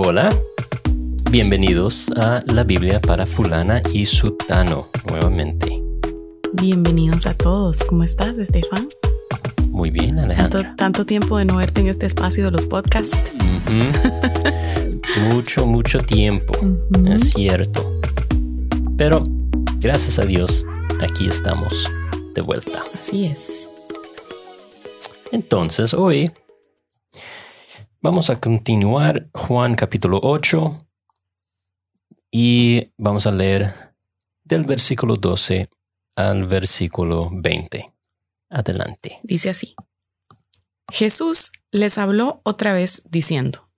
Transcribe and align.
Hola, 0.00 0.28
bienvenidos 1.32 2.08
a 2.12 2.44
la 2.46 2.62
Biblia 2.62 3.00
para 3.00 3.26
fulana 3.26 3.82
y 3.92 4.06
sutano 4.06 4.90
nuevamente. 5.10 5.82
Bienvenidos 6.52 7.26
a 7.26 7.34
todos. 7.34 7.82
¿Cómo 7.82 8.04
estás, 8.04 8.38
Estefan? 8.38 8.86
Muy 9.70 9.90
bien, 9.90 10.14
Tanto, 10.14 10.24
Alejandra. 10.24 10.76
tanto 10.76 11.04
tiempo 11.04 11.36
de 11.38 11.46
no 11.46 11.56
verte 11.56 11.80
en 11.80 11.88
este 11.88 12.06
espacio 12.06 12.44
de 12.44 12.52
los 12.52 12.64
podcasts. 12.64 13.32
Mucho, 15.32 15.66
mucho 15.66 15.98
tiempo, 15.98 16.52
es 17.08 17.30
cierto. 17.30 17.92
Pero, 18.96 19.24
gracias 19.80 20.20
a 20.20 20.24
Dios, 20.24 20.64
aquí 21.00 21.26
estamos 21.26 21.90
de 22.36 22.40
vuelta. 22.40 22.84
Así 22.96 23.26
es. 23.26 23.68
Entonces, 25.32 25.92
hoy 25.92 26.30
vamos 28.00 28.30
a 28.30 28.40
continuar 28.40 29.28
Juan 29.34 29.74
capítulo 29.74 30.20
8 30.22 30.78
y 32.30 32.92
vamos 32.96 33.26
a 33.26 33.32
leer 33.32 33.94
del 34.44 34.64
versículo 34.64 35.16
12 35.16 35.68
al 36.16 36.46
versículo 36.46 37.30
20. 37.32 37.92
Adelante. 38.50 39.18
Dice 39.22 39.50
así. 39.50 39.74
Jesús 40.90 41.52
les 41.70 41.98
habló 41.98 42.40
otra 42.44 42.72
vez 42.72 43.02
diciendo, 43.10 43.68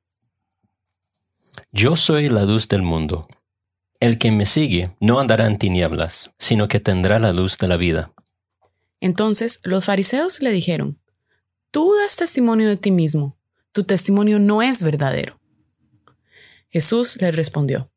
Yo 1.73 1.97
soy 1.97 2.29
la 2.29 2.45
luz 2.45 2.69
del 2.69 2.83
mundo. 2.83 3.27
El 3.99 4.19
que 4.19 4.31
me 4.31 4.47
sigue 4.47 4.97
no 5.01 5.19
andará 5.19 5.47
en 5.47 5.59
tinieblas, 5.59 6.33
sino 6.39 6.69
que 6.69 6.81
tendrá 6.81 7.19
la 7.19 7.33
luz 7.33 7.59
de 7.59 7.69
la 7.69 7.77
vida. 7.77 8.13
Entonces 9.01 9.61
los 9.65 9.85
fariseos 9.85 10.41
le 10.41 10.51
dijeron, 10.51 11.01
Tú 11.71 11.95
das 12.01 12.17
testimonio 12.17 12.69
de 12.69 12.77
ti 12.77 12.91
mismo, 12.91 13.40
tu 13.73 13.85
testimonio 13.85 14.39
no 14.39 14.63
es 14.63 14.83
verdadero. 14.83 15.39
Jesús 16.69 17.21
les 17.21 17.35
respondió, 17.35 17.91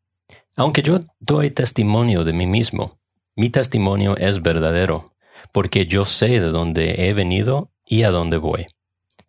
Aunque 0.55 0.81
yo 0.81 1.02
doy 1.19 1.52
testimonio 1.52 2.23
de 2.23 2.33
mí 2.33 2.45
mismo, 2.45 2.99
mi 3.35 3.49
testimonio 3.49 4.16
es 4.17 4.41
verdadero, 4.41 5.13
porque 5.51 5.85
yo 5.85 6.05
sé 6.05 6.39
de 6.39 6.51
dónde 6.51 7.07
he 7.07 7.13
venido 7.13 7.71
y 7.85 8.03
a 8.03 8.11
dónde 8.11 8.38
voy. 8.38 8.66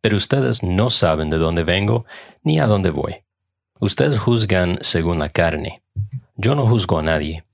Pero 0.01 0.17
ustedes 0.17 0.63
no 0.63 0.91
saben 0.91 1.31
de 1.31 1.39
dónde 1.39 1.65
vengo 1.65 2.05
ni 2.43 2.59
a 2.59 2.67
dónde 2.67 2.91
voy. 2.91 3.25
Ustedes 3.81 4.19
juzgan 4.19 4.79
según 4.83 5.19
la 5.19 5.31
carne. 5.31 5.83
Yo 6.37 6.55
no 6.55 6.67
juzgo 6.67 6.99
a 6.99 7.03
nadie, 7.03 7.45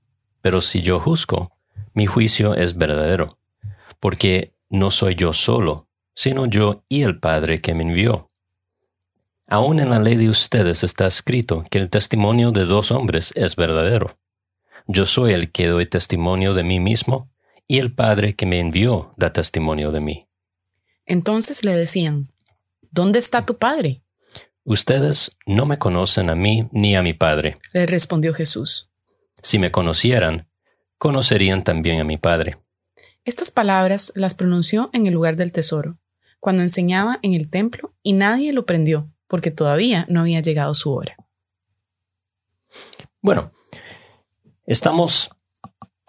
pero 0.41 0.59
si 0.59 0.81
yo 0.81 0.99
juzgo, 0.99 1.51
mi 1.93 2.05
juicio 2.05 2.55
es 2.55 2.77
verdadero, 2.77 3.37
porque 3.99 4.53
no 4.69 4.91
soy 4.91 5.15
yo 5.15 5.33
solo, 5.33 5.87
sino 6.13 6.45
yo 6.45 6.83
y 6.89 7.03
el 7.03 7.19
Padre 7.19 7.59
que 7.59 7.73
me 7.73 7.83
envió. 7.83 8.27
Aún 9.51 9.81
en 9.81 9.89
la 9.89 9.99
ley 9.99 10.15
de 10.15 10.29
ustedes 10.29 10.81
está 10.81 11.05
escrito 11.05 11.65
que 11.69 11.77
el 11.77 11.89
testimonio 11.89 12.53
de 12.53 12.63
dos 12.63 12.89
hombres 12.89 13.33
es 13.35 13.57
verdadero. 13.57 14.17
Yo 14.87 15.05
soy 15.05 15.33
el 15.33 15.51
que 15.51 15.67
doy 15.67 15.85
testimonio 15.85 16.53
de 16.53 16.63
mí 16.63 16.79
mismo, 16.79 17.29
y 17.67 17.79
el 17.79 17.93
Padre 17.93 18.33
que 18.33 18.45
me 18.45 18.61
envió 18.61 19.13
da 19.17 19.33
testimonio 19.33 19.91
de 19.91 19.99
mí. 19.99 20.25
entonces 21.05 21.65
le 21.65 21.75
decían, 21.75 22.31
¿Dónde 22.91 23.19
está 23.19 23.45
tu 23.45 23.57
padre? 23.57 24.01
Ustedes 24.63 25.35
no 25.45 25.65
me 25.65 25.77
conocen 25.77 26.29
a 26.29 26.35
mí 26.35 26.69
ni 26.71 26.95
a 26.95 27.01
mi 27.01 27.13
Padre. 27.13 27.57
Le 27.73 27.85
respondió 27.85 28.33
Jesús. 28.33 28.89
Si 29.41 29.59
me 29.59 29.69
conocieran, 29.69 30.47
conocerían 30.97 31.65
también 31.65 31.99
a 31.99 32.05
mi 32.05 32.15
Padre. 32.15 32.57
Estas 33.25 33.51
palabras 33.51 34.13
las 34.15 34.33
pronunció 34.33 34.89
en 34.93 35.07
el 35.07 35.13
lugar 35.13 35.35
del 35.35 35.51
tesoro, 35.51 35.99
cuando 36.39 36.61
enseñaba 36.61 37.19
en 37.21 37.33
el 37.33 37.49
templo 37.49 37.93
y 38.01 38.13
nadie 38.13 38.53
lo 38.53 38.65
prendió, 38.65 39.10
porque 39.31 39.49
todavía 39.49 40.05
no 40.09 40.19
había 40.19 40.41
llegado 40.41 40.73
su 40.73 40.91
hora. 40.93 41.15
Bueno, 43.21 43.53
estamos 44.65 45.29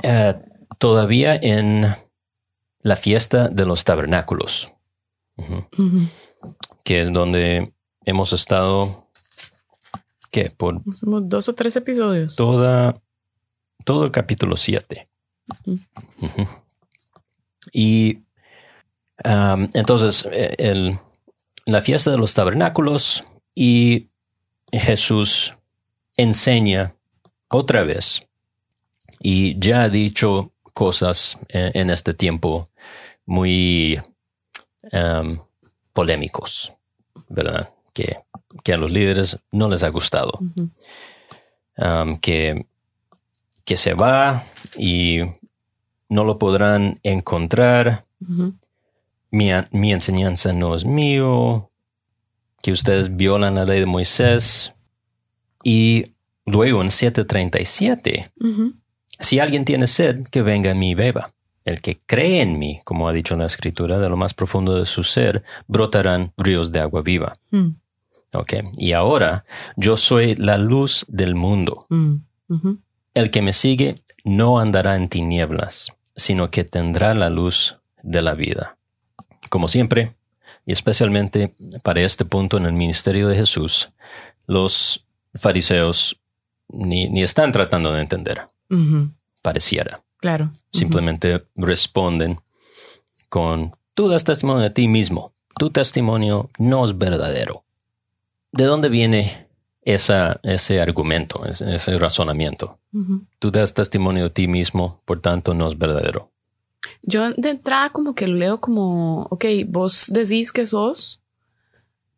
eh, 0.02 0.34
todavía 0.78 1.36
en 1.36 1.84
la 2.80 2.96
fiesta 2.96 3.48
de 3.48 3.64
los 3.64 3.84
tabernáculos, 3.84 4.72
que 6.82 7.00
es 7.00 7.12
donde 7.12 7.72
hemos 8.04 8.32
estado, 8.32 9.08
¿qué? 10.32 10.50
Por 10.50 10.82
Somos 10.92 11.28
dos 11.28 11.48
o 11.48 11.54
tres 11.54 11.76
episodios. 11.76 12.34
toda, 12.34 13.00
todo 13.84 14.04
el 14.04 14.10
capítulo 14.10 14.56
7. 14.56 15.06
Ujú. 15.66 16.48
Y 17.72 18.24
am, 19.22 19.70
entonces 19.74 20.26
eh, 20.32 20.56
el- 20.58 20.98
la 21.66 21.82
fiesta 21.82 22.10
de 22.10 22.18
los 22.18 22.34
tabernáculos 22.34 23.24
y 23.54 24.08
Jesús 24.72 25.58
enseña 26.16 26.94
otra 27.48 27.84
vez 27.84 28.26
y 29.20 29.58
ya 29.58 29.82
ha 29.82 29.88
dicho 29.88 30.52
cosas 30.72 31.38
en, 31.48 31.70
en 31.74 31.90
este 31.90 32.14
tiempo 32.14 32.64
muy 33.26 34.00
am, 34.92 35.42
polémicos, 35.92 36.74
¿verdad? 37.28 37.70
Que, 37.92 38.18
que 38.64 38.72
a 38.72 38.76
los 38.76 38.90
líderes 38.90 39.38
no 39.50 39.68
les 39.68 39.82
ha 39.82 39.88
gustado 39.90 40.32
um, 41.76 42.16
que, 42.16 42.66
que 43.64 43.76
se 43.76 43.94
va 43.94 44.46
y 44.76 45.20
no 46.08 46.24
lo 46.24 46.38
podrán 46.38 46.98
encontrar. 47.02 48.04
Mi, 49.32 49.50
mi 49.72 49.92
enseñanza 49.92 50.52
no 50.52 50.76
es 50.76 50.84
mío, 50.84 51.70
que 52.62 52.70
ustedes 52.70 53.16
violan 53.16 53.56
la 53.56 53.64
ley 53.64 53.80
de 53.80 53.86
Moisés. 53.86 54.74
Y 55.64 56.12
luego 56.46 56.80
en 56.82 56.90
737, 56.90 58.30
Ujú. 58.40 58.74
si 59.18 59.40
alguien 59.40 59.64
tiene 59.64 59.86
sed, 59.88 60.24
que 60.30 60.42
venga 60.42 60.70
a 60.70 60.74
mí 60.74 60.90
y 60.90 60.94
beba. 60.94 61.30
El 61.64 61.80
que 61.80 62.00
cree 62.06 62.40
en 62.42 62.58
mí, 62.58 62.80
como 62.84 63.08
ha 63.08 63.12
dicho 63.12 63.36
la 63.36 63.46
escritura, 63.46 63.98
de 63.98 64.08
lo 64.08 64.16
más 64.16 64.34
profundo 64.34 64.74
de 64.76 64.84
su 64.84 65.04
ser, 65.04 65.44
brotarán 65.68 66.32
ríos 66.36 66.72
de 66.72 66.80
agua 66.80 67.02
viva. 67.02 67.34
Mm. 67.50 67.68
Ok, 68.34 68.54
Y 68.78 68.92
ahora 68.92 69.44
yo 69.76 69.96
soy 69.96 70.34
la 70.36 70.56
luz 70.58 71.04
del 71.08 71.34
mundo. 71.34 71.84
Mm. 71.90 72.16
El 73.14 73.30
que 73.30 73.42
me 73.42 73.52
sigue 73.52 74.02
no 74.24 74.58
andará 74.58 74.96
en 74.96 75.08
tinieblas, 75.08 75.92
sino 76.16 76.50
que 76.50 76.64
tendrá 76.64 77.14
la 77.14 77.28
luz 77.30 77.78
de 78.02 78.22
la 78.22 78.34
vida. 78.34 78.78
Como 79.52 79.68
siempre, 79.68 80.16
y 80.64 80.72
especialmente 80.72 81.54
para 81.82 82.00
este 82.00 82.24
punto 82.24 82.56
en 82.56 82.64
el 82.64 82.72
ministerio 82.72 83.28
de 83.28 83.36
Jesús, 83.36 83.90
los 84.46 85.04
fariseos 85.34 86.18
ni, 86.70 87.10
ni 87.10 87.22
están 87.22 87.52
tratando 87.52 87.92
de 87.92 88.00
entender, 88.00 88.46
pareciera. 89.42 90.02
Claro. 90.16 90.48
Simplemente 90.70 91.44
responden 91.54 92.40
con, 93.28 93.76
tú 93.92 94.08
das 94.08 94.24
testimonio 94.24 94.62
de 94.62 94.70
ti 94.70 94.88
mismo, 94.88 95.34
tu 95.58 95.68
testimonio 95.68 96.48
no 96.58 96.82
es 96.86 96.96
verdadero. 96.96 97.64
¿De 98.52 98.64
dónde 98.64 98.88
viene 98.88 99.48
esa, 99.82 100.40
ese 100.44 100.80
argumento, 100.80 101.44
ese- 101.44 101.74
ese 101.74 101.98
razonamiento? 101.98 102.78
Tú 103.38 103.50
das 103.50 103.74
testimonio 103.74 104.24
de 104.24 104.30
ti 104.30 104.48
mismo, 104.48 105.02
por 105.04 105.20
tanto 105.20 105.52
no 105.52 105.66
es 105.66 105.76
verdadero. 105.76 106.31
Yo 107.02 107.32
de 107.32 107.50
entrada 107.50 107.90
como 107.90 108.14
que 108.14 108.26
lo 108.26 108.36
leo 108.36 108.60
como, 108.60 109.22
ok, 109.30 109.44
vos 109.66 110.10
decís 110.12 110.52
que 110.52 110.66
sos 110.66 111.20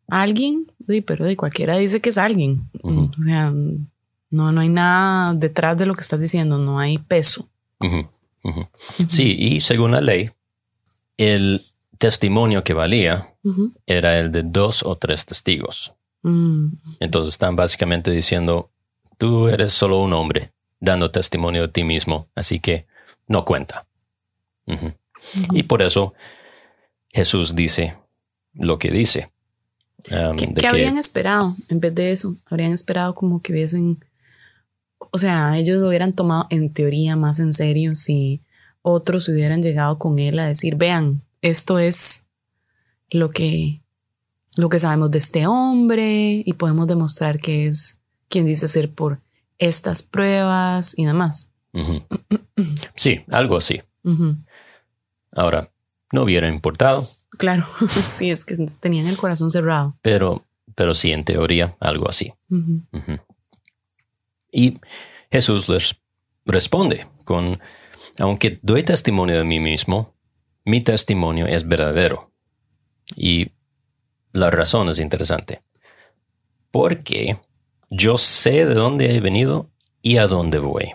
alguien, 0.07 0.71
pero 1.05 1.25
de 1.25 1.35
cualquiera 1.35 1.77
dice 1.77 2.01
que 2.01 2.09
es 2.09 2.17
alguien. 2.17 2.69
O 2.83 3.23
sea, 3.23 3.51
no, 3.51 4.51
no 4.51 4.61
hay 4.61 4.69
nada 4.69 5.33
detrás 5.33 5.77
de 5.77 5.85
lo 5.85 5.95
que 5.95 6.01
estás 6.01 6.21
diciendo, 6.21 6.57
no 6.57 6.79
hay 6.79 6.97
peso. 6.97 7.49
Sí, 9.07 9.35
y 9.37 9.61
según 9.61 9.91
la 9.91 10.01
ley, 10.01 10.29
el 11.17 11.61
testimonio 11.97 12.63
que 12.63 12.73
valía 12.73 13.35
era 13.85 14.19
el 14.19 14.31
de 14.31 14.43
dos 14.43 14.83
o 14.83 14.95
tres 14.95 15.25
testigos. 15.25 15.93
Mm. 16.23 16.67
Entonces 16.99 17.33
están 17.33 17.55
básicamente 17.55 18.11
diciendo, 18.11 18.69
tú 19.17 19.47
eres 19.47 19.71
solo 19.71 20.01
un 20.01 20.13
hombre 20.13 20.51
dando 20.79 21.11
testimonio 21.11 21.63
de 21.63 21.67
ti 21.69 21.83
mismo, 21.83 22.27
así 22.35 22.59
que 22.59 22.87
no 23.27 23.45
cuenta. 23.45 23.85
Y 25.53 25.63
por 25.63 25.81
eso 25.81 26.13
Jesús 27.13 27.55
dice 27.55 27.97
lo 28.53 28.77
que 28.79 28.91
dice. 28.91 29.31
um, 30.11 30.35
¿Qué, 30.37 30.47
de 30.47 30.53
qué 30.55 30.61
que- 30.61 30.67
habrían 30.67 30.97
esperado 30.97 31.53
en 31.69 31.79
vez 31.79 31.93
de 31.95 32.11
eso? 32.11 32.35
Habrían 32.47 32.71
esperado 32.73 33.15
como 33.15 33.41
que 33.41 33.53
hubiesen, 33.53 33.99
o 35.11 35.17
sea, 35.17 35.57
ellos 35.57 35.77
lo 35.79 35.87
hubieran 35.87 36.13
tomado 36.13 36.47
en 36.49 36.71
teoría 36.73 37.15
más 37.15 37.39
en 37.39 37.53
serio 37.53 37.95
si 37.95 38.41
otros 38.81 39.27
hubieran 39.29 39.61
llegado 39.61 39.97
con 39.97 40.19
él 40.19 40.37
a 40.39 40.47
decir, 40.47 40.75
vean, 40.75 41.21
esto 41.41 41.79
es 41.79 42.25
lo 43.11 43.29
que, 43.31 43.81
lo 44.57 44.69
que 44.69 44.79
sabemos 44.79 45.11
de 45.11 45.17
este 45.17 45.47
hombre 45.47 46.43
y 46.45 46.53
podemos 46.53 46.87
demostrar 46.87 47.39
que 47.39 47.65
es 47.67 47.99
quien 48.29 48.45
dice 48.45 48.67
ser 48.67 48.91
por 48.91 49.21
estas 49.57 50.01
pruebas 50.03 50.93
y 50.97 51.05
demás. 51.05 51.51
Ujú. 51.73 52.03
Sí, 52.95 53.21
algo 53.29 53.57
así. 53.57 53.81
Ahora, 55.35 55.71
no 56.11 56.23
hubiera 56.23 56.47
importado, 56.49 57.07
Claro, 57.37 57.65
sí, 58.09 58.31
es 58.31 58.45
que 58.45 58.55
tenían 58.79 59.07
el 59.07 59.17
corazón 59.17 59.51
cerrado. 59.51 59.97
pero 60.01 60.45
pero 60.75 60.93
sí 60.93 61.11
en 61.11 61.23
teoría 61.23 61.77
algo 61.79 62.09
así. 62.09 62.33
Y 64.51 64.79
Jesús 65.31 65.69
les 65.69 66.01
responde 66.45 67.07
con, 67.23 67.59
aunque 68.19 68.59
doy 68.61 68.83
testimonio 68.83 69.37
de 69.37 69.45
mí 69.45 69.59
mismo, 69.59 70.15
mi 70.65 70.81
testimonio 70.81 71.47
es 71.47 71.67
verdadero. 71.67 72.33
Y 73.15 73.51
la 74.33 74.49
razón 74.51 74.89
es 74.89 74.99
interesante. 74.99 75.61
Porque 76.71 77.39
yo 77.89 78.17
sé 78.17 78.65
de 78.65 78.73
dónde 78.73 79.15
he 79.15 79.19
venido 79.21 79.71
y 80.01 80.17
a 80.17 80.27
dónde 80.27 80.59
voy. 80.59 80.91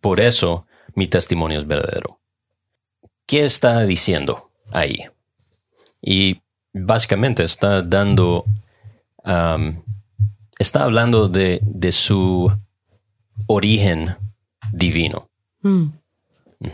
Por 0.00 0.20
eso 0.20 0.66
mi 0.94 1.08
testimonio 1.08 1.58
es 1.58 1.66
verdadero. 1.66 2.20
¿Qué 3.26 3.44
está 3.44 3.82
diciendo 3.84 4.50
ahí? 4.70 4.96
Y 6.00 6.40
básicamente 6.72 7.42
está 7.42 7.82
dando, 7.82 8.44
am, 9.24 9.82
está 10.58 10.84
hablando 10.84 11.28
de, 11.28 11.60
de 11.62 11.92
su 11.92 12.52
origen 13.46 14.16
divino. 14.72 15.28
Mm. 15.62 15.86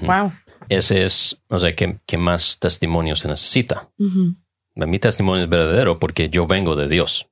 Wow. 0.02 0.32
Ese 0.68 1.04
es, 1.04 1.42
o 1.48 1.58
sea, 1.58 1.74
¿qué, 1.74 1.98
qué 2.06 2.16
más 2.16 2.58
testimonio 2.58 3.16
se 3.16 3.28
necesita? 3.28 3.90
Mi 4.74 4.98
testimonio 4.98 5.44
es 5.44 5.50
verdadero 5.50 5.98
porque 5.98 6.28
yo 6.28 6.46
vengo 6.46 6.76
de 6.76 6.88
Dios. 6.88 7.28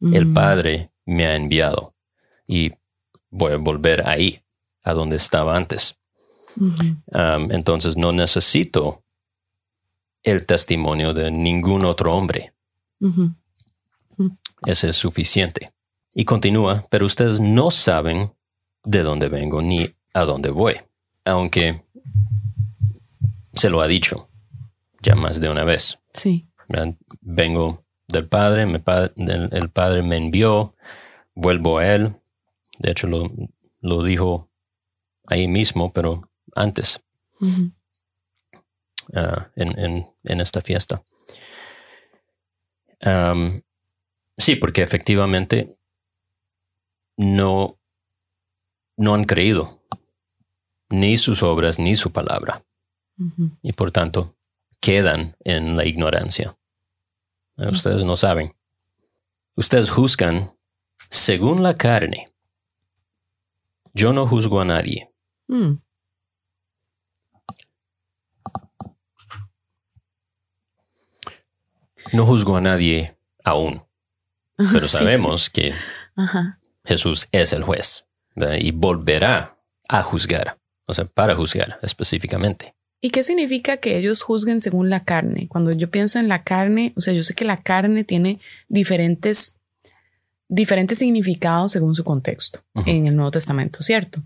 El. 0.00 0.32
Padre 0.32 0.90
me 1.06 1.26
ha 1.26 1.34
enviado 1.34 1.94
y 2.46 2.72
voy 3.30 3.52
a 3.52 3.56
volver 3.56 4.06
ahí, 4.06 4.42
a 4.82 4.92
donde 4.92 5.16
estaba 5.16 5.56
antes. 5.56 5.98
Um, 6.56 7.50
entonces 7.50 7.96
no 7.96 8.12
necesito 8.12 9.02
el 10.22 10.46
testimonio 10.46 11.12
de 11.12 11.30
ningún 11.30 11.84
otro 11.84 12.14
hombre. 12.14 12.54
Ese 14.66 14.88
es 14.88 14.96
suficiente. 14.96 15.70
Y 16.14 16.24
continúa, 16.24 16.86
pero 16.90 17.06
ustedes 17.06 17.40
no 17.40 17.70
saben 17.70 18.32
de 18.84 19.02
dónde 19.02 19.28
vengo 19.28 19.62
ni 19.62 19.90
a 20.12 20.24
dónde 20.24 20.50
voy, 20.50 20.76
aunque 21.24 21.84
se 23.52 23.68
lo 23.68 23.80
ha 23.80 23.88
dicho 23.88 24.28
ya 25.02 25.14
más 25.14 25.40
de 25.40 25.50
una 25.50 25.64
vez. 25.64 25.98
Sí. 26.12 26.48
Vengo 27.20 27.84
del 28.08 28.26
Padre, 28.26 28.66
me 28.66 28.82
el 29.16 29.70
Padre 29.70 30.02
me 30.02 30.16
envió, 30.16 30.74
vuelvo 31.34 31.78
a 31.78 31.94
Él. 31.94 32.16
De 32.78 32.90
hecho, 32.90 33.06
lo, 33.06 33.30
lo 33.80 34.02
dijo 34.02 34.48
ahí 35.26 35.46
mismo, 35.46 35.92
pero 35.92 36.22
antes. 36.54 37.02
Ujú. 37.40 37.70
ah, 39.14 39.50
en, 39.56 39.78
en- 39.78 40.06
en 40.24 40.40
esta 40.40 40.60
fiesta. 40.60 41.02
Sí, 44.36 44.56
porque 44.56 44.82
efectivamente 44.82 45.78
no, 47.16 47.78
no 48.96 49.14
han 49.14 49.24
creído 49.24 49.80
ni 50.90 51.16
sus 51.16 51.42
obras 51.42 51.78
ni 51.78 51.96
su 51.96 52.12
palabra 52.12 52.64
y 53.62 53.72
por 53.72 53.92
tanto 53.92 54.36
quedan 54.80 55.36
en 55.44 55.76
la 55.76 55.84
ignorancia. 55.84 56.56
Eh, 57.56 57.68
Ustedes 57.68 58.04
no 58.04 58.16
saben. 58.16 58.54
Ustedes 59.56 59.90
juzgan 59.90 60.56
según 61.10 61.62
la 61.62 61.76
carne. 61.76 62.26
Yo 63.92 64.12
no 64.12 64.26
juzgo 64.26 64.60
a 64.60 64.64
nadie. 64.64 65.10
Mm. 65.46 65.74
No 72.14 72.26
juzgo 72.26 72.56
a 72.56 72.60
nadie 72.60 73.16
aún, 73.44 73.82
pero 74.56 74.86
Sí. 74.86 74.96
sabemos 74.98 75.50
que 75.50 75.72
Ajá. 76.16 76.58
Jesús 76.84 77.28
es 77.32 77.52
el 77.52 77.62
juez 77.62 78.04
¿verdad? 78.34 78.56
y 78.60 78.70
volverá 78.72 79.58
a 79.88 80.02
juzgar, 80.02 80.58
o 80.86 80.94
sea, 80.94 81.04
para 81.06 81.34
juzgar 81.34 81.78
específicamente. 81.82 82.74
¿Y 83.00 83.10
qué 83.10 83.22
significa 83.22 83.76
que 83.76 83.98
ellos 83.98 84.22
juzguen 84.22 84.60
según 84.62 84.88
la 84.88 85.00
carne? 85.00 85.46
Cuando 85.48 85.70
yo 85.72 85.90
pienso 85.90 86.18
en 86.18 86.28
la 86.28 86.42
carne, 86.42 86.94
o 86.96 87.02
sea, 87.02 87.12
yo 87.12 87.22
sé 87.22 87.34
que 87.34 87.44
la 87.44 87.58
carne 87.58 88.02
tiene 88.04 88.40
diferentes, 88.68 89.58
diferentes 90.48 90.98
significados 90.98 91.72
según 91.72 91.94
su 91.94 92.02
contexto 92.04 92.60
en 92.86 93.06
el 93.06 93.14
Nuevo 93.16 93.30
Testamento, 93.30 93.82
¿cierto? 93.82 94.22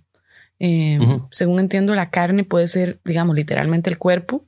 Eh, 0.60 0.98
Ujú. 1.00 1.26
Según 1.32 1.58
entiendo, 1.58 1.94
la 1.96 2.10
carne 2.10 2.44
puede 2.44 2.68
ser, 2.68 3.00
digamos, 3.04 3.34
literalmente 3.34 3.90
el 3.90 3.98
cuerpo 3.98 4.44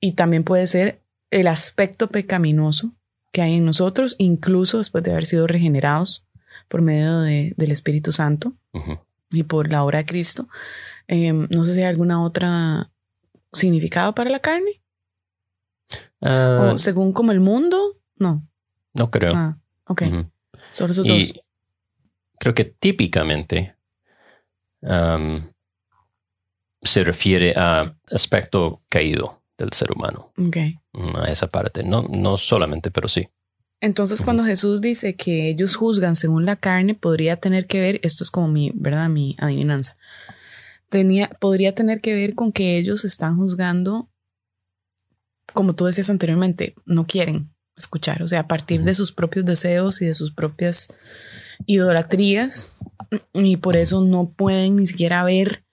y 0.00 0.12
también 0.12 0.42
puede 0.42 0.66
ser 0.66 1.00
el 1.30 1.46
aspecto 1.48 2.08
pecaminoso 2.08 2.92
que 3.32 3.42
hay 3.42 3.54
en 3.54 3.64
nosotros, 3.64 4.14
incluso 4.18 4.78
después 4.78 5.02
de 5.04 5.10
haber 5.12 5.24
sido 5.24 5.46
regenerados 5.46 6.26
por 6.68 6.82
medio 6.82 7.20
de- 7.20 7.52
del 7.56 7.72
Espíritu 7.72 8.12
Santo 8.12 8.54
y 9.30 9.42
por 9.42 9.70
la 9.70 9.82
obra 9.84 9.98
de 9.98 10.06
Cristo. 10.06 10.48
Eh, 11.08 11.32
no 11.32 11.64
sé 11.64 11.74
si 11.74 11.80
hay 11.80 11.86
alguna 11.86 12.22
otra 12.22 12.90
significado 13.52 14.14
para 14.14 14.30
la 14.30 14.40
carne 14.40 14.80
Ah, 16.20 16.72
o 16.74 16.78
según 16.78 17.12
como 17.12 17.32
el 17.32 17.40
mundo. 17.40 17.98
No. 18.16 18.46
no 18.94 19.10
creo. 19.10 19.32
Ah, 19.34 19.58
ok. 19.86 20.02
Solo 20.70 20.92
esos 20.92 21.04
Y 21.04 21.08
dos. 21.32 21.40
creo 22.38 22.54
que 22.54 22.64
típicamente 22.64 23.76
am, 24.82 25.52
se 26.82 27.04
refiere 27.04 27.54
a 27.56 27.92
aspecto 28.10 28.80
caído 28.88 29.42
del 29.58 29.72
ser 29.72 29.92
humano, 29.92 30.32
Ok. 30.38 30.56
mm, 30.92 31.16
a 31.16 31.24
esa 31.26 31.46
parte. 31.48 31.82
No, 31.84 32.02
no 32.02 32.36
solamente, 32.36 32.90
pero 32.90 33.08
sí. 33.08 33.26
Entonces, 33.80 34.22
cuando 34.22 34.44
Jesús 34.44 34.80
dice 34.80 35.14
que 35.14 35.48
ellos 35.50 35.76
juzgan 35.76 36.16
según 36.16 36.46
la 36.46 36.56
carne, 36.56 36.94
podría 36.94 37.36
tener 37.36 37.66
que 37.66 37.80
ver, 37.80 38.00
esto 38.02 38.24
es 38.24 38.30
como 38.30 38.48
mi, 38.48 38.72
¿verdad? 38.74 39.08
Mi 39.08 39.36
adivinanza. 39.38 39.96
Tenía, 40.88 41.28
podría 41.40 41.74
tener 41.74 42.00
que 42.00 42.14
ver 42.14 42.34
con 42.34 42.50
que 42.52 42.78
ellos 42.78 43.04
están 43.04 43.36
juzgando, 43.36 44.08
como 45.52 45.74
tú 45.74 45.84
decías 45.84 46.08
anteriormente, 46.08 46.74
no 46.86 47.04
quieren 47.06 47.50
escuchar, 47.76 48.22
o 48.22 48.28
sea, 48.28 48.40
a 48.40 48.48
partir 48.48 48.82
de 48.84 48.94
sus 48.94 49.12
propios 49.12 49.44
deseos 49.44 50.00
y 50.00 50.06
de 50.06 50.14
sus 50.14 50.32
propias 50.32 50.96
idolatrías, 51.66 52.76
y 53.32 53.56
por 53.56 53.76
eso 53.76 54.00
no 54.00 54.30
pueden 54.30 54.76
ni 54.76 54.86
siquiera 54.86 55.22
ver 55.24 55.64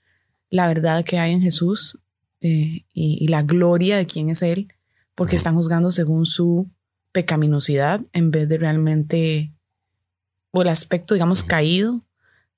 la 0.49 0.67
verdad 0.67 1.05
que 1.05 1.17
hay 1.19 1.31
en 1.33 1.41
Jesús 1.41 1.99
eh, 2.41 2.85
y, 2.93 3.17
y 3.21 3.27
la 3.27 3.43
gloria 3.43 3.97
de 3.97 4.05
quién 4.07 4.29
es 4.29 4.41
Él, 4.41 4.73
porque 5.15 5.35
están 5.35 5.55
juzgando 5.55 5.91
según 5.91 6.25
su 6.25 6.69
pecaminosidad 7.11 8.01
en 8.13 8.31
vez 8.31 8.47
de 8.49 8.57
realmente, 8.57 9.53
o 10.51 10.61
el 10.61 10.69
aspecto, 10.69 11.13
digamos, 11.13 11.43
caído. 11.43 12.01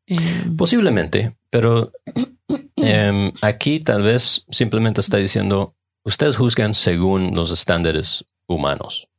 eh, 0.08 0.18
Posiblemente, 0.58 1.36
pero 1.50 1.92
em, 2.78 3.32
aquí 3.42 3.80
tal 3.80 4.04
vez 4.04 4.46
simplemente 4.50 5.02
está 5.02 5.18
diciendo, 5.18 5.76
ustedes 6.04 6.38
juzgan 6.38 6.74
según 6.74 7.36
los 7.36 7.52
estándares 7.52 8.26
humanos, 8.48 9.10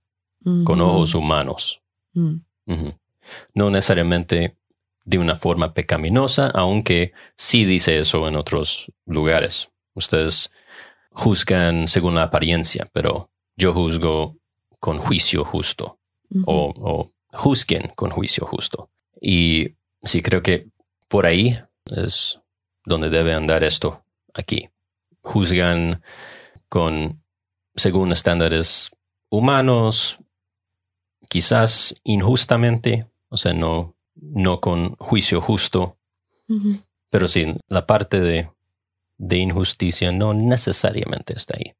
con 0.64 0.80
ojos 0.80 1.14
humanos. 1.14 1.82
mm. 2.12 2.40
No 3.54 3.70
necesariamente 3.70 4.56
de 5.06 5.18
una 5.18 5.36
forma 5.36 5.72
pecaminosa, 5.74 6.48
aunque 6.48 7.12
sí 7.36 7.64
dice 7.64 7.98
eso 7.98 8.28
en 8.28 8.36
otros 8.36 8.92
lugares. 9.06 9.70
Ustedes 9.94 10.50
juzgan 11.14 11.88
según 11.88 12.16
la 12.16 12.24
apariencia, 12.24 12.88
pero 12.92 13.30
yo 13.56 13.72
juzgo 13.72 14.36
con 14.80 14.98
juicio 14.98 15.44
justo 15.44 15.98
o, 16.46 16.74
o 16.76 17.10
juzguen 17.32 17.92
con 17.94 18.10
juicio 18.10 18.46
justo. 18.46 18.90
Y 19.20 19.76
sí 20.02 20.20
creo 20.20 20.42
que 20.42 20.68
por 21.08 21.26
ahí 21.26 21.56
es 21.86 22.40
donde 22.84 23.08
debe 23.08 23.32
andar 23.32 23.64
esto 23.64 24.04
aquí. 24.34 24.68
Juzgan 25.22 26.02
con 26.68 27.22
según 27.74 28.12
estándares 28.12 28.90
humanos, 29.30 30.18
quizás 31.28 31.94
injustamente, 32.04 33.10
o 33.28 33.36
sea, 33.36 33.52
no, 33.52 33.96
no 34.14 34.60
con 34.60 34.96
juicio 34.96 35.40
justo, 35.40 35.98
pero 37.10 37.26
sí, 37.26 37.46
la 37.68 37.86
parte 37.86 38.20
de, 38.20 38.50
de 39.18 39.38
injusticia 39.38 40.12
no 40.12 40.34
necesariamente 40.34 41.34
está 41.34 41.56
ahí. 41.56 41.74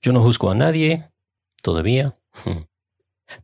Yo 0.00 0.12
no 0.12 0.22
juzgo 0.22 0.50
a 0.50 0.54
nadie 0.54 1.10
todavía, 1.62 2.12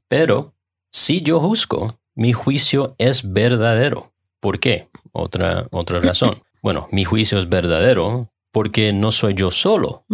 pero 0.09 0.55
si 0.91 1.23
yo 1.23 1.41
juzgo, 1.41 1.99
mi 2.15 2.33
juicio 2.33 2.95
es 2.99 3.33
verdadero. 3.33 4.13
¿Por 4.41 4.61
qué? 4.61 4.89
Otra, 5.13 5.67
otra 5.71 6.01
razón. 6.01 6.43
Bueno, 6.63 6.89
mi 6.91 7.05
juicio 7.05 7.39
es 7.39 7.49
verdadero 7.49 8.33
porque 8.53 8.93
no 8.93 9.13
soy 9.13 9.35
yo 9.35 9.51
solo 9.51 10.05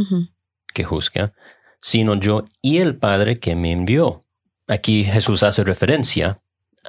que 0.75 0.85
juzga, 0.85 1.33
sino 1.81 2.15
yo 2.17 2.45
y 2.63 2.79
el 2.79 2.97
Padre 2.97 3.37
que 3.37 3.57
me 3.57 3.73
envió. 3.73 4.21
Aquí 4.69 5.05
Jesús 5.05 5.43
hace 5.43 5.65
referencia 5.65 6.37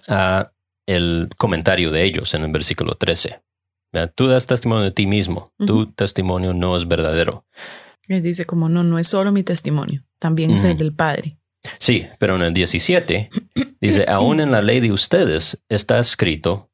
a 0.08 0.52
el 0.86 1.30
comentario 1.38 1.92
de 1.92 2.04
ellos 2.04 2.34
en 2.34 2.44
el 2.44 2.52
versículo 2.52 2.96
13. 2.96 3.42
Tú 4.16 4.28
das 4.28 4.48
testimonio 4.48 4.84
de 4.84 4.92
ti 4.92 5.08
mismo, 5.08 5.52
tu 5.66 5.92
testimonio 5.92 6.54
no 6.54 6.76
es 6.76 6.88
verdadero. 6.88 7.46
Él 8.08 8.22
dice 8.22 8.46
como 8.46 8.70
no, 8.70 8.84
no 8.84 9.00
es 9.00 9.08
solo 9.08 9.32
mi 9.32 9.44
testimonio, 9.44 10.04
también 10.20 10.52
es 10.52 10.64
el 10.64 10.78
del 10.78 10.94
Padre. 10.94 11.38
Sí, 11.80 12.06
pero 12.20 12.36
en 12.36 12.44
el 12.44 12.54
17 12.54 13.30
dice, 13.82 14.06
aún 14.10 14.40
en 14.40 14.52
la 14.52 14.62
ley 14.62 14.80
de 14.80 14.92
ustedes 14.92 15.62
está 15.70 16.00
escrito 16.00 16.70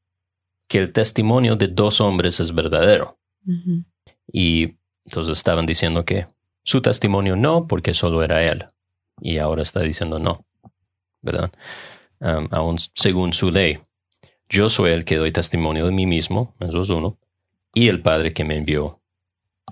que 0.67 0.79
el 0.79 0.91
testimonio 0.91 1.55
de 1.55 1.67
dos 1.67 2.01
hombres 2.01 2.39
es 2.39 2.53
verdadero. 2.53 3.19
Y 4.31 4.75
entonces 5.05 5.37
estaban 5.37 5.65
diciendo 5.65 6.05
que 6.05 6.27
su 6.63 6.81
testimonio 6.81 7.35
no, 7.35 7.67
porque 7.67 7.93
solo 7.93 8.23
era 8.23 8.43
él. 8.43 8.65
Y 9.19 9.37
ahora 9.37 9.61
está 9.61 9.81
diciendo 9.81 10.19
no, 10.19 10.45
¿verdad? 11.21 11.51
Um, 12.19 12.47
aún 12.51 12.77
según 12.93 13.33
su 13.33 13.51
ley. 13.51 13.79
Yo 14.51 14.69
soy 14.69 14.91
el 14.91 15.05
que 15.05 15.15
doy 15.17 15.31
testimonio 15.31 15.85
de 15.85 15.91
mí 15.91 16.05
mismo, 16.05 16.53
eso 16.59 16.81
es 16.81 16.89
uno, 16.89 17.17
y 17.73 17.87
el 17.87 18.01
Padre 18.01 18.33
que 18.33 18.43
me 18.43 18.57
envió 18.57 18.97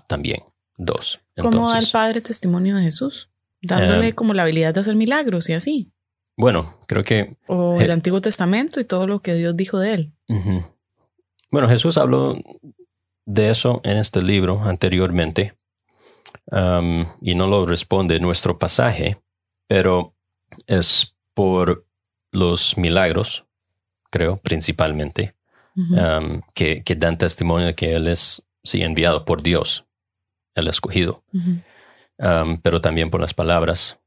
también, 0.07 0.41
dos. 0.77 1.19
¿Cómo 1.37 1.69
da 1.69 1.77
el 1.79 1.85
Padre 1.91 2.21
testimonio 2.21 2.77
de 2.77 2.83
Jesús? 2.83 3.29
Dándole 3.61 4.07
Eh, 4.09 4.15
como 4.15 4.33
la 4.33 4.43
habilidad 4.43 4.73
de 4.73 4.79
hacer 4.79 4.95
milagros 4.95 5.49
y 5.49 5.53
así. 5.53 5.91
bueno, 6.37 6.79
creo 6.87 7.03
que 7.03 7.35
O 7.47 7.75
Je- 7.77 7.83
el 7.83 7.91
Antiguo 7.91 8.21
Testamento 8.21 8.79
y 8.79 8.85
todo 8.85 9.05
lo 9.05 9.21
que 9.21 9.33
Dios 9.33 9.55
dijo 9.57 9.77
de 9.79 9.93
él. 9.93 10.13
Bueno, 11.51 11.67
Jesús 11.67 11.97
habló 11.97 12.37
de 13.25 13.49
eso 13.49 13.81
en 13.83 13.97
este 13.97 14.21
libro 14.21 14.61
anteriormente 14.63 15.53
um, 16.51 17.05
y 17.21 17.35
no 17.35 17.47
lo 17.47 17.65
responde 17.65 18.19
nuestro 18.21 18.57
pasaje, 18.57 19.17
pero 19.67 20.15
es 20.67 21.15
por 21.33 21.85
los 22.31 22.77
milagros, 22.77 23.45
creo, 24.09 24.37
principalmente, 24.37 25.35
um, 25.75 26.41
que, 26.53 26.83
que 26.83 26.95
dan 26.95 27.17
testimonio 27.17 27.67
de 27.67 27.75
que 27.75 27.95
Él 27.95 28.07
es, 28.07 28.45
sí, 28.63 28.81
enviado 28.81 29.25
por 29.25 29.41
Dios, 29.41 29.85
el 30.55 30.67
escogido, 30.67 31.23
um, 31.33 32.59
pero 32.61 32.81
también 32.81 33.09
por 33.09 33.21
las 33.21 33.33
palabras 33.33 33.99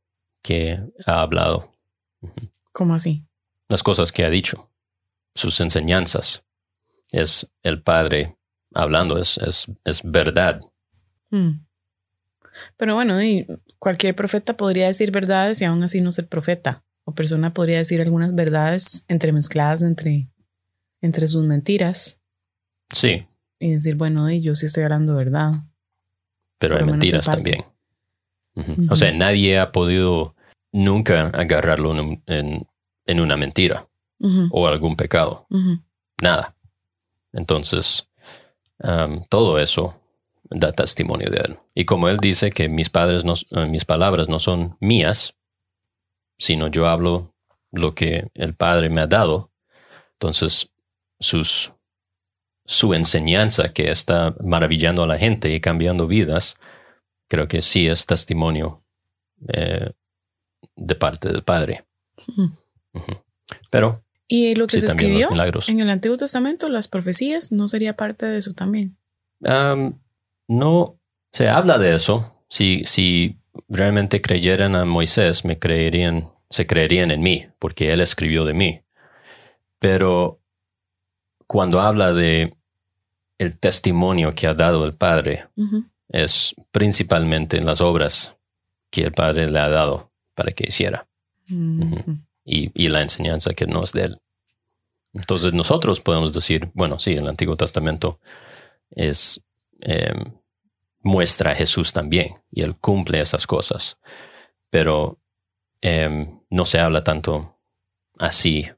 que 0.43 0.81
ha 1.07 1.21
hablado, 1.21 1.73
¿Cómo 2.73 2.95
así? 2.95 3.27
las 3.69 3.83
cosas 3.83 4.13
que 4.13 4.25
ha 4.25 4.31
dicho, 4.31 4.71
sus 5.35 5.61
enseñanzas. 5.61 6.45
Es 7.11 7.53
el 7.63 7.83
Padre 7.83 8.39
hablando, 8.75 9.19
es, 9.19 9.39
es, 9.39 9.71
es 9.85 10.03
verdad. 10.03 10.61
Mm. 11.31 11.65
Pero 12.77 12.95
bueno, 12.95 13.23
y 13.23 13.47
cualquier 13.79 14.15
profeta 14.15 14.57
podría 14.57 14.87
decir 14.87 15.11
verdades 15.11 15.61
y 15.61 15.65
aún 15.65 15.83
así 15.83 16.01
no 16.01 16.13
ser 16.13 16.29
profeta. 16.29 16.85
O 17.05 17.15
persona 17.15 17.53
podría 17.53 17.79
decir 17.79 18.01
algunas 18.01 18.35
verdades 18.35 19.05
entremezcladas 19.09 19.83
entre, 19.83 20.29
entre 21.01 21.27
sus 21.27 21.45
mentiras 21.45 22.21
Sí, 22.93 23.25
y 23.59 23.73
decir, 23.73 23.95
bueno, 23.97 24.31
y 24.31 24.41
yo 24.43 24.55
sí 24.55 24.67
estoy 24.67 24.85
hablando 24.85 25.15
verdad. 25.15 25.53
pero 26.59 26.77
hay 26.77 26.85
mentiras 26.85 27.27
también. 27.27 27.65
O 28.91 28.97
sea, 28.97 29.13
nadie 29.13 29.59
ha 29.59 29.73
podido 29.73 30.35
nunca 30.73 31.29
agarrarlo 31.29 31.99
en, 31.99 32.23
en, 32.27 32.67
en 33.07 33.21
una 33.21 33.37
mentira 33.37 33.89
o 34.51 34.69
algún 34.69 34.95
pecado. 34.97 35.47
Nada. 36.23 36.55
Entonces, 37.33 38.09
um, 38.79 39.25
todo 39.29 39.59
eso 39.59 39.99
da 40.51 40.71
testimonio 40.71 41.31
de 41.31 41.39
él. 41.39 41.59
Y 41.75 41.87
como 41.87 42.09
él 42.11 42.19
dice 42.19 42.51
que 42.51 42.69
mis 42.69 42.91
padres 42.91 43.25
no, 43.25 43.35
eh, 43.53 43.67
mis 43.67 43.85
palabras 43.87 44.29
no 44.29 44.39
son 44.39 44.77
mías, 44.81 45.35
sino 46.43 46.67
yo 46.67 46.89
hablo 46.89 47.37
lo 47.71 47.95
que 47.95 48.27
el 48.35 48.55
Padre 48.55 48.91
me 48.91 49.01
ha 49.01 49.07
dado, 49.07 49.53
entonces 50.15 50.73
sus, 51.21 51.73
su 52.65 52.95
enseñanza 52.95 53.73
que 53.73 53.93
está 53.93 54.35
maravillando 54.43 55.05
a 55.05 55.07
la 55.07 55.19
gente 55.19 55.55
y 55.55 55.61
cambiando 55.61 56.09
vidas, 56.09 56.57
creo 57.29 57.47
que 57.47 57.63
sí 57.63 57.87
es 57.87 58.07
testimonio 58.07 58.83
eh, 59.55 59.93
de 60.75 60.95
parte 60.97 61.29
del 61.29 61.45
Padre. 61.45 61.85
Ujú. 62.27 62.51
Pero 63.71 64.03
Y 64.27 64.57
lo 64.57 64.67
que 64.67 64.75
sí, 64.75 64.81
se 64.81 64.87
escribió 64.87 65.29
en 65.69 65.79
el 65.79 65.91
Antiguo 65.91 66.17
Testamento, 66.17 66.69
las 66.69 66.89
profecías, 66.89 67.53
no 67.53 67.69
sería 67.69 67.95
parte 67.95 68.27
de 68.27 68.39
eso 68.39 68.53
también. 68.53 68.97
Am, 69.45 70.01
no 70.49 70.99
se 71.31 71.49
habla 71.49 71.79
de 71.79 71.95
eso. 71.95 72.45
Si, 72.49 72.83
si 72.85 73.39
realmente 73.69 74.21
creyeran 74.21 74.75
a 74.75 74.85
Moisés, 74.85 75.45
me 75.45 75.59
creerían, 75.59 76.32
se 76.53 76.67
creerían 76.67 77.11
en 77.11 77.23
mí, 77.23 77.47
porque 77.59 77.93
él 77.93 78.01
escribió 78.01 78.45
de 78.45 78.53
mí. 78.53 78.83
Pero 79.79 80.41
cuando 81.47 81.81
habla 81.81 82.13
de 82.13 82.55
el 83.39 83.59
testimonio 83.59 84.33
que 84.33 84.47
ha 84.47 84.55
dado 84.55 84.85
el 84.85 84.95
Padre, 84.95 85.49
es 86.09 86.55
principalmente 86.71 87.57
en 87.57 87.67
las 87.67 87.81
obras 87.81 88.37
que 88.91 89.03
el 89.03 89.13
Padre 89.13 89.49
le 89.49 89.59
ha 89.59 89.69
dado 89.69 90.13
para 90.35 90.53
que 90.53 90.67
hiciera 90.69 91.09
Ujú. 91.51 92.19
y, 92.45 92.71
y 92.75 92.89
la 92.89 93.01
enseñanza 93.01 93.55
que 93.55 93.67
no 93.67 93.83
es 93.83 93.93
de 93.93 94.05
él. 94.05 94.19
Entonces 95.15 95.55
nosotros 95.55 96.01
podemos 96.01 96.35
decir, 96.35 96.71
bueno, 96.75 96.99
sí, 96.99 97.15
el 97.15 97.27
Antiguo 97.27 97.57
Testamento 97.57 98.21
es 98.91 99.43
eh, 99.81 100.13
muestra 101.01 101.53
a 101.53 101.55
Jesús 101.55 101.93
también 101.93 102.35
y 102.51 102.63
él 102.63 102.77
cumple 102.77 103.21
esas 103.21 103.47
cosas, 103.47 103.99
pero 104.71 105.19
eh, 105.81 106.29
no 106.53 106.65
se 106.65 106.79
habla 106.79 107.03
tanto 107.03 107.59
así 108.19 108.69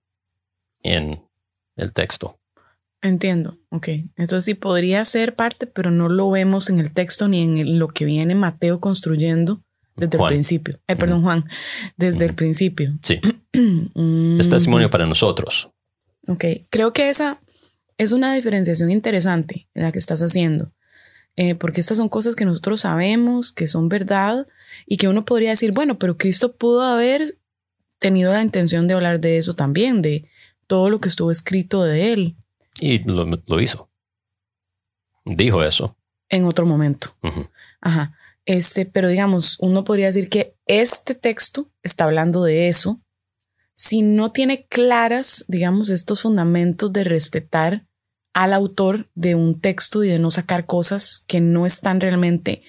en 0.83 1.23
el 1.77 1.93
texto. 1.93 2.39
Entiendo, 3.03 3.59
ok. 3.71 3.89
Entonces 4.17 4.45
sí 4.45 4.55
podría 4.55 5.05
ser 5.05 5.35
parte, 5.35 5.67
pero 5.67 5.91
no 5.91 6.09
lo 6.09 6.31
vemos 6.31 6.71
en 6.71 6.81
el 6.81 6.93
texto 6.93 7.29
ni 7.29 7.43
en 7.43 7.79
lo 7.79 7.89
que 7.89 8.05
viene 8.05 8.35
Mateo 8.35 8.81
construyendo 8.81 9.63
desde 9.97 10.17
Juan. 10.17 10.33
el 10.33 10.37
principio. 10.37 10.81
Eh, 10.87 10.97
perdón, 10.97 11.23
Juan, 11.23 11.45
desde 11.97 12.25
el 12.25 12.35
principio. 12.35 12.97
Sí, 13.03 13.21
Mm, 13.95 14.41
es 14.41 14.49
testimonio 14.49 14.91
para 14.91 15.07
nosotros. 15.07 15.71
Ok, 16.27 16.45
creo 16.71 16.93
que 16.93 17.09
esa 17.09 17.41
es 17.99 18.11
una 18.11 18.35
diferenciación 18.35 18.91
interesante 18.91 19.69
en 19.75 19.85
la 19.85 19.93
que 19.93 20.01
estás 20.01 20.23
haciendo, 20.23 20.73
eh, 21.37 21.55
porque 21.55 21.81
estas 21.81 21.99
son 21.99 22.09
cosas 22.09 22.35
que 22.35 22.45
nosotros 22.45 22.81
sabemos, 22.81 23.53
que 23.53 23.69
son 23.69 23.89
verdad, 23.89 24.49
y 24.87 24.97
que 24.97 25.07
uno 25.07 25.25
podría 25.25 25.51
decir, 25.51 25.71
bueno, 25.73 26.01
pero 26.01 26.17
Cristo 26.17 26.57
pudo 26.57 26.83
haber 26.83 27.39
tenido 28.05 28.33
la 28.33 28.43
intención 28.43 28.87
de 28.87 28.95
hablar 28.95 29.19
de 29.19 29.39
eso 29.39 29.55
también, 29.55 30.03
de 30.03 30.29
todo 30.67 30.91
lo 30.91 31.01
que 31.01 31.09
estuvo 31.09 31.31
escrito 31.31 31.83
de 31.85 32.13
él 32.13 32.37
Y 32.81 32.99
lo, 33.09 33.25
lo 33.47 33.61
hizo. 33.61 33.91
Dijo 35.25 35.63
eso. 35.63 35.97
en 36.29 36.45
otro 36.45 36.67
momento. 36.67 37.15
Ujú. 37.23 37.49
Ajá. 37.81 38.15
Este, 38.47 38.85
pero 38.85 39.09
digamos, 39.09 39.57
uno 39.61 39.85
podría 39.85 40.07
decir 40.07 40.29
que 40.29 40.55
este 40.67 41.15
texto 41.15 41.71
está 41.83 42.05
hablando 42.05 42.43
de 42.45 42.69
eso. 42.69 43.01
Si 43.75 44.03
no 44.03 44.33
tiene 44.33 44.67
claras, 44.67 45.45
digamos, 45.49 45.89
estos 45.91 46.23
fundamentos 46.23 46.93
de 46.93 47.05
respetar 47.05 47.87
al 48.35 48.53
autor 48.53 49.09
de 49.15 49.35
un 49.35 49.61
texto 49.61 50.05
y 50.05 50.09
de 50.09 50.19
no 50.19 50.31
sacar 50.31 50.67
cosas 50.67 51.25
que 51.27 51.41
no 51.41 51.65
están 51.67 52.01
realmente, 52.01 52.63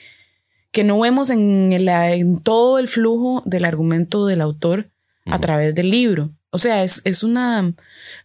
que 0.72 0.84
no 0.84 1.00
vemos 1.00 1.30
en, 1.30 1.72
el- 1.74 1.90
en 1.90 2.40
todo 2.40 2.80
el 2.80 2.88
flujo 2.88 3.42
del 3.46 3.66
argumento 3.66 4.26
del 4.28 4.42
autor 4.42 4.92
a 5.26 5.40
través 5.40 5.74
del 5.76 5.90
libro. 5.90 6.32
O 6.52 6.58
sea, 6.58 6.84
es, 6.84 7.02
es 7.04 7.24
una 7.24 7.74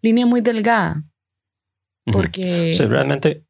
línea 0.02 0.26
muy 0.26 0.40
delgada 0.40 1.02
porque... 2.04 2.74
Sí, 2.74 2.84
realmente, 2.84 3.44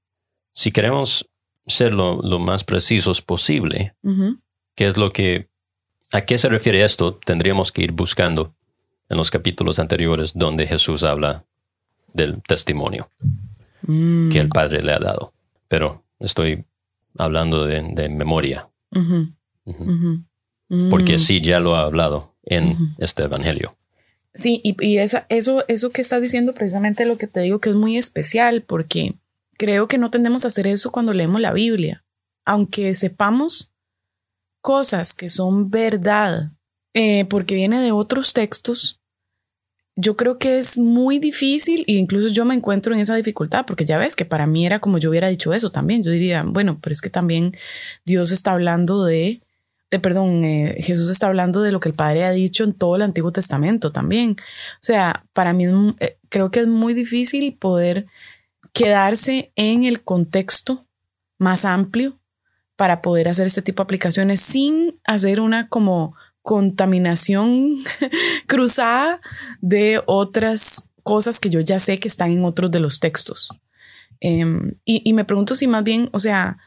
si 0.52 0.71
queremos 0.73 1.28
ser 1.66 1.95
lo, 1.95 2.21
lo 2.23 2.38
más 2.38 2.64
precisos 2.64 3.23
posible, 3.23 3.95
Ujú, 4.02 4.38
¿qué 4.75 4.87
es 4.87 4.97
lo 4.97 5.12
que, 5.12 5.49
a 6.12 6.23
qué 6.23 6.38
se 6.38 6.49
refiere 6.49 6.85
esto? 6.85 7.14
Tendríamos 7.14 7.73
que 7.73 7.83
ir 7.83 7.92
buscando 7.92 8.54
en 9.09 9.16
los 9.16 9.30
capítulos 9.30 9.78
anteriores 9.78 10.33
donde 10.35 10.66
Jesús 10.66 11.04
habla 11.04 11.45
del 12.12 12.40
testimonio 12.42 13.11
mm, 13.83 14.30
que 14.30 14.38
el 14.40 14.49
Padre 14.49 14.83
le 14.83 14.92
ha 14.92 14.99
dado. 14.99 15.33
Pero 15.69 16.04
estoy 16.19 16.64
hablando 17.19 17.66
de, 17.66 17.83
de 17.95 18.09
memoria, 18.09 18.69
porque 20.90 21.14
Mm. 21.14 21.19
sí 21.19 21.40
ya 21.40 21.59
lo 21.61 21.75
ha 21.76 21.83
hablado 21.83 22.30
en 22.44 22.94
este 22.99 23.25
Evangelio. 23.25 23.76
Sí, 24.35 24.61
y, 24.62 24.76
y 24.85 24.99
esa, 24.99 25.26
eso, 25.28 25.64
eso 25.68 25.90
que 25.90 26.02
estás 26.02 26.23
diciendo 26.23 26.54
precisamente 26.54 27.04
lo 27.04 27.18
que 27.18 27.26
te 27.26 27.40
digo 27.40 27.59
que 27.59 27.70
es 27.70 27.76
muy 27.76 27.97
especial, 27.97 28.62
porque 28.62 29.14
creo 29.59 29.88
que 29.88 29.99
no 29.99 30.11
tendemos 30.11 30.44
a 30.44 30.49
hacer 30.49 30.66
eso 30.66 30.92
cuando 30.92 31.12
leemos 31.12 31.40
la 31.40 31.52
Biblia. 31.52 32.04
Aunque 32.47 32.94
sepamos 32.94 33.73
cosas 34.62 35.14
que 35.14 35.28
son 35.28 35.70
verdad, 35.70 36.52
eh, 36.94 37.25
porque 37.26 37.54
viene 37.54 37.80
de 37.80 37.92
otros 37.92 38.32
textos, 38.32 39.00
yo 39.97 40.16
creo 40.16 40.38
que 40.38 40.59
es 40.59 40.78
muy 40.78 41.18
difícil 41.18 41.85
e 41.87 41.92
incluso 41.92 42.28
yo 42.28 42.44
me 42.44 42.54
encuentro 42.54 42.94
en 42.94 43.00
esa 43.00 43.14
dificultad, 43.16 43.66
porque 43.66 43.85
ya 43.85 43.99
ves 43.99 44.16
que 44.16 44.25
para 44.25 44.47
mí 44.47 44.64
era 44.64 44.80
como 44.80 44.99
yo 44.99 45.11
hubiera 45.11 45.28
dicho 45.28 45.52
eso 45.52 45.70
también. 45.70 46.02
Yo 46.02 46.11
diría, 46.11 46.42
bueno, 46.47 46.78
pero 46.80 46.92
es 46.92 47.00
que 47.00 47.11
también 47.11 47.52
Dios 48.04 48.30
está 48.32 48.52
hablando 48.52 49.04
de 49.04 49.42
de, 49.90 49.99
perdón, 49.99 50.44
eh, 50.44 50.76
Jesús 50.78 51.11
está 51.11 51.26
hablando 51.26 51.62
de 51.62 51.73
lo 51.73 51.80
que 51.80 51.88
el 51.88 51.94
Padre 51.94 52.25
ha 52.25 52.30
dicho 52.30 52.64
en 52.64 52.73
todo 52.73 52.97
el 52.97 53.02
Antiguo 53.02 53.32
Testamento 53.32 53.92
también. 53.92 54.37
O 54.38 54.82
sea, 54.82 55.25
para 55.32 55.52
mí 55.52 55.64
eh, 55.99 56.18
creo 56.28 56.50
que 56.50 56.61
es 56.61 56.66
muy 56.66 56.94
difícil 56.94 57.56
poder 57.56 58.06
quedarse 58.73 59.52
en 59.56 59.85
el 59.85 60.02
contexto 60.02 60.87
más 61.38 61.64
amplio 61.64 62.20
para 62.76 63.02
poder 63.02 63.28
hacer 63.28 63.47
este 63.47 63.62
tipo 63.62 63.82
de 63.82 63.85
aplicaciones 63.85 64.40
sin 64.40 64.99
hacer 65.04 65.40
una 65.40 65.68
como 65.68 66.14
contaminación 66.42 67.76
cruzada 68.47 69.20
de 69.61 70.02
otras 70.06 70.90
cosas 71.02 71.40
que 71.40 71.50
yo 71.50 71.61
ya 71.61 71.78
sé 71.78 71.99
que 71.99 72.09
están 72.09 72.30
en 72.30 72.44
otros 72.44 72.70
de 72.70 72.80
los 72.80 73.00
textos. 73.00 73.50
Em, 74.20 74.75
y, 74.85 75.12
me 75.12 75.25
pregunto 75.25 75.54
si 75.54 75.66
más 75.66 75.82
bien, 75.82 76.11
o 76.12 76.20
sea, 76.20 76.59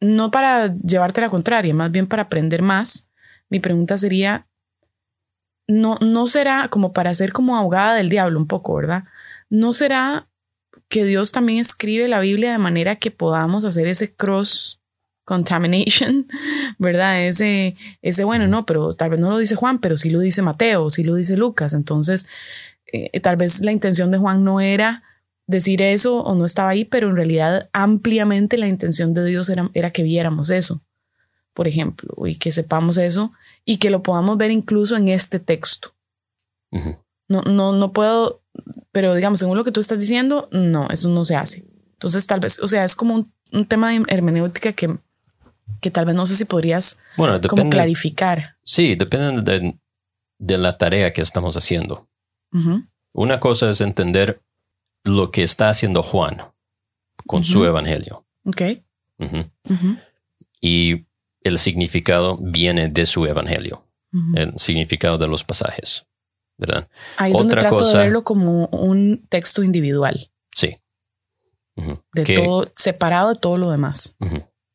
no 0.00 0.30
para 0.30 0.74
llevarte 0.74 1.20
la 1.20 1.30
contraria, 1.30 1.74
más 1.74 1.90
bien 1.90 2.06
para 2.06 2.24
aprender 2.24 2.62
más, 2.62 3.08
mi 3.48 3.60
pregunta 3.60 3.96
sería, 3.96 4.46
no, 5.66 5.98
no 6.00 6.26
será 6.26 6.68
como 6.68 6.92
para 6.92 7.14
ser 7.14 7.32
como 7.32 7.56
abogada 7.56 7.94
del 7.94 8.08
diablo 8.08 8.38
un 8.38 8.46
poco, 8.46 8.74
¿verdad? 8.74 9.04
¿No 9.50 9.72
será 9.72 10.28
que 10.88 11.04
Dios 11.04 11.32
también 11.32 11.58
escribe 11.58 12.08
la 12.08 12.20
Biblia 12.20 12.52
de 12.52 12.58
manera 12.58 12.96
que 12.96 13.10
podamos 13.10 13.64
hacer 13.64 13.86
ese 13.86 14.14
cross 14.14 14.80
contamination, 15.24 16.26
¿verdad? 16.78 17.22
Ese, 17.22 17.76
ese, 18.02 18.24
bueno, 18.24 18.48
no, 18.48 18.66
pero 18.66 18.92
tal 18.92 19.10
vez 19.10 19.20
no 19.20 19.30
lo 19.30 19.38
dice 19.38 19.54
Juan, 19.54 19.80
pero 19.80 19.96
sí 19.96 20.10
lo 20.10 20.18
dice 20.18 20.42
Mateo, 20.42 20.90
sí 20.90 21.04
lo 21.04 21.14
dice 21.14 21.36
Lucas. 21.36 21.72
Entonces, 21.74 22.26
eh, 22.92 23.20
tal 23.20 23.36
vez 23.36 23.60
la 23.60 23.70
intención 23.70 24.10
de 24.10 24.18
Juan 24.18 24.42
no 24.42 24.60
era 24.60 25.04
decir 25.50 25.82
eso 25.82 26.22
o 26.22 26.34
no 26.34 26.44
estaba 26.44 26.70
ahí, 26.70 26.84
pero 26.84 27.08
en 27.08 27.16
realidad 27.16 27.68
ampliamente 27.72 28.56
la 28.58 28.68
intención 28.68 29.14
de 29.14 29.24
Dios 29.24 29.48
era, 29.48 29.70
era 29.74 29.90
que 29.90 30.02
viéramos 30.02 30.50
eso, 30.50 30.82
por 31.54 31.68
ejemplo, 31.68 32.14
y 32.26 32.36
que 32.36 32.50
sepamos 32.50 32.96
eso 32.98 33.32
y 33.64 33.78
que 33.78 33.90
lo 33.90 34.02
podamos 34.02 34.38
ver 34.38 34.50
incluso 34.50 34.96
en 34.96 35.08
este 35.08 35.40
texto. 35.40 35.94
No, 37.28 37.42
no, 37.42 37.72
no 37.72 37.92
puedo, 37.92 38.42
pero 38.92 39.14
digamos, 39.14 39.38
según 39.38 39.56
lo 39.56 39.64
que 39.64 39.72
tú 39.72 39.80
estás 39.80 40.00
diciendo, 40.00 40.48
no, 40.52 40.88
eso 40.90 41.08
no 41.08 41.24
se 41.24 41.36
hace. 41.36 41.64
Entonces, 41.92 42.26
tal 42.26 42.40
vez, 42.40 42.58
o 42.60 42.68
sea, 42.68 42.84
es 42.84 42.96
como 42.96 43.14
un, 43.14 43.32
un 43.52 43.66
tema 43.66 43.90
de 43.90 44.02
hermenéutica 44.08 44.72
que 44.72 44.96
que 45.80 45.90
tal 45.90 46.04
vez 46.04 46.14
no 46.14 46.26
sé 46.26 46.36
si 46.36 46.44
podrías 46.44 47.00
bueno, 47.16 47.40
como 47.48 47.68
clarificar. 47.68 48.56
Sí, 48.62 48.94
depende 48.94 49.76
de, 50.38 50.58
la 50.58 50.78
tarea 50.78 51.12
que 51.12 51.22
estamos 51.22 51.56
haciendo. 51.56 52.08
Una 53.12 53.40
cosa 53.40 53.70
es 53.70 53.80
entender 53.80 54.42
lo 55.04 55.30
que 55.30 55.42
está 55.42 55.68
haciendo 55.68 56.02
Juan 56.02 56.42
con 57.26 57.44
su 57.44 57.64
evangelio. 57.64 58.26
Ok. 58.44 58.62
Y 60.60 61.06
el 61.42 61.58
significado 61.58 62.38
viene 62.40 62.88
de 62.88 63.06
su 63.06 63.26
evangelio, 63.26 63.86
el 64.34 64.58
significado 64.58 65.18
de 65.18 65.28
los 65.28 65.44
pasajes. 65.44 66.06
¿verdad? 66.60 66.88
Ahí 67.16 67.32
Otra 67.32 67.42
donde 67.42 67.56
trato 67.56 67.78
cosa, 67.78 67.98
de 67.98 68.04
verlo 68.04 68.22
como 68.22 68.66
un 68.66 69.26
texto 69.28 69.62
individual. 69.62 70.30
Sí. 70.54 70.76
De 72.12 72.34
todo, 72.36 72.70
separado 72.76 73.30
de 73.30 73.40
todo 73.40 73.56
lo 73.56 73.70
demás. 73.70 74.16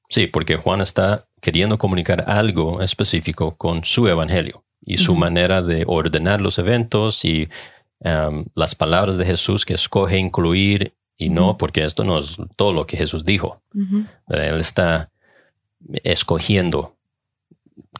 Sí, 0.09 0.25
porque 0.27 0.55
Juan 0.55 0.81
está 0.81 1.27
queriendo 1.41 1.77
comunicar 1.77 2.25
algo 2.27 2.81
específico 2.81 3.55
con 3.55 3.85
su 3.85 4.07
evangelio 4.07 4.65
y 4.81 4.97
su 4.97 5.15
manera 5.15 5.61
de 5.61 5.83
ordenar 5.85 6.41
los 6.41 6.57
eventos 6.57 7.23
y 7.23 7.49
um, 8.05 8.45
las 8.55 8.75
palabras 8.75 9.17
de 9.17 9.25
Jesús 9.25 9.65
que 9.65 9.73
escoge 9.73 10.17
incluir 10.17 10.95
y 11.17 11.29
no, 11.29 11.57
porque 11.57 11.83
esto 11.83 12.03
no 12.03 12.19
es 12.19 12.37
todo 12.55 12.71
lo 12.71 12.85
que 12.85 12.97
Jesús 12.97 13.25
dijo. 13.25 13.61
Él 14.27 14.59
está 14.59 15.11
escogiendo 16.03 16.95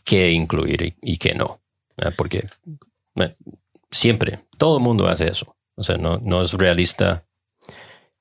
qué 0.04 0.32
incluir 0.32 0.96
y, 1.02 1.18
qué 1.18 1.34
no. 1.34 1.62
Porque 2.18 2.46
siempre, 3.90 4.46
todo 4.58 4.78
el 4.78 4.84
mundo 4.84 5.08
hace 5.08 5.28
eso. 5.28 5.56
O 5.76 5.84
sea, 5.84 5.98
no, 5.98 6.20
no 6.20 6.42
es 6.42 6.54
realista 6.54 7.26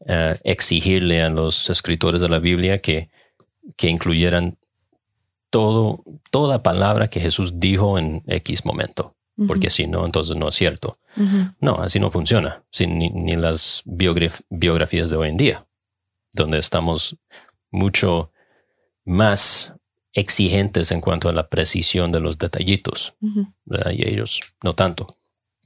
uh, 0.01 0.37
exigirle 0.45 1.23
a 1.23 1.31
los 1.31 1.71
escritores 1.71 2.21
de 2.21 2.29
la 2.29 2.39
Biblia 2.39 2.79
que 2.81 3.11
que 3.77 3.89
incluyeran 3.89 4.59
todo, 5.51 6.05
toda 6.31 6.63
palabra 6.63 7.09
que 7.09 7.21
Jesús 7.21 7.59
dijo 7.61 7.99
en 7.99 8.23
X 8.27 8.65
momento. 8.65 9.17
Porque 9.49 9.69
si 9.69 9.89
no, 9.89 10.05
entonces 10.05 10.37
no 10.37 10.49
es 10.49 10.55
cierto. 10.55 10.97
No, 11.61 11.77
así 11.77 12.01
no 12.01 12.11
funciona. 12.11 12.65
Sin, 12.71 12.99
ni, 12.99 13.37
las 13.37 13.83
biografías 13.85 15.11
de 15.11 15.17
hoy 15.17 15.29
en 15.29 15.37
día, 15.37 15.67
donde 16.33 16.59
estamos 16.59 17.17
mucho 17.71 18.33
más 19.05 19.75
exigentes 20.13 20.93
en 20.93 21.01
cuanto 21.01 21.29
a 21.29 21.33
la 21.33 21.49
precisión 21.49 22.13
de 22.13 22.21
los 22.21 22.39
detallitos. 22.39 23.15
Y 23.93 24.09
ellos 24.09 24.41
no 24.63 24.75
tanto. 24.75 25.19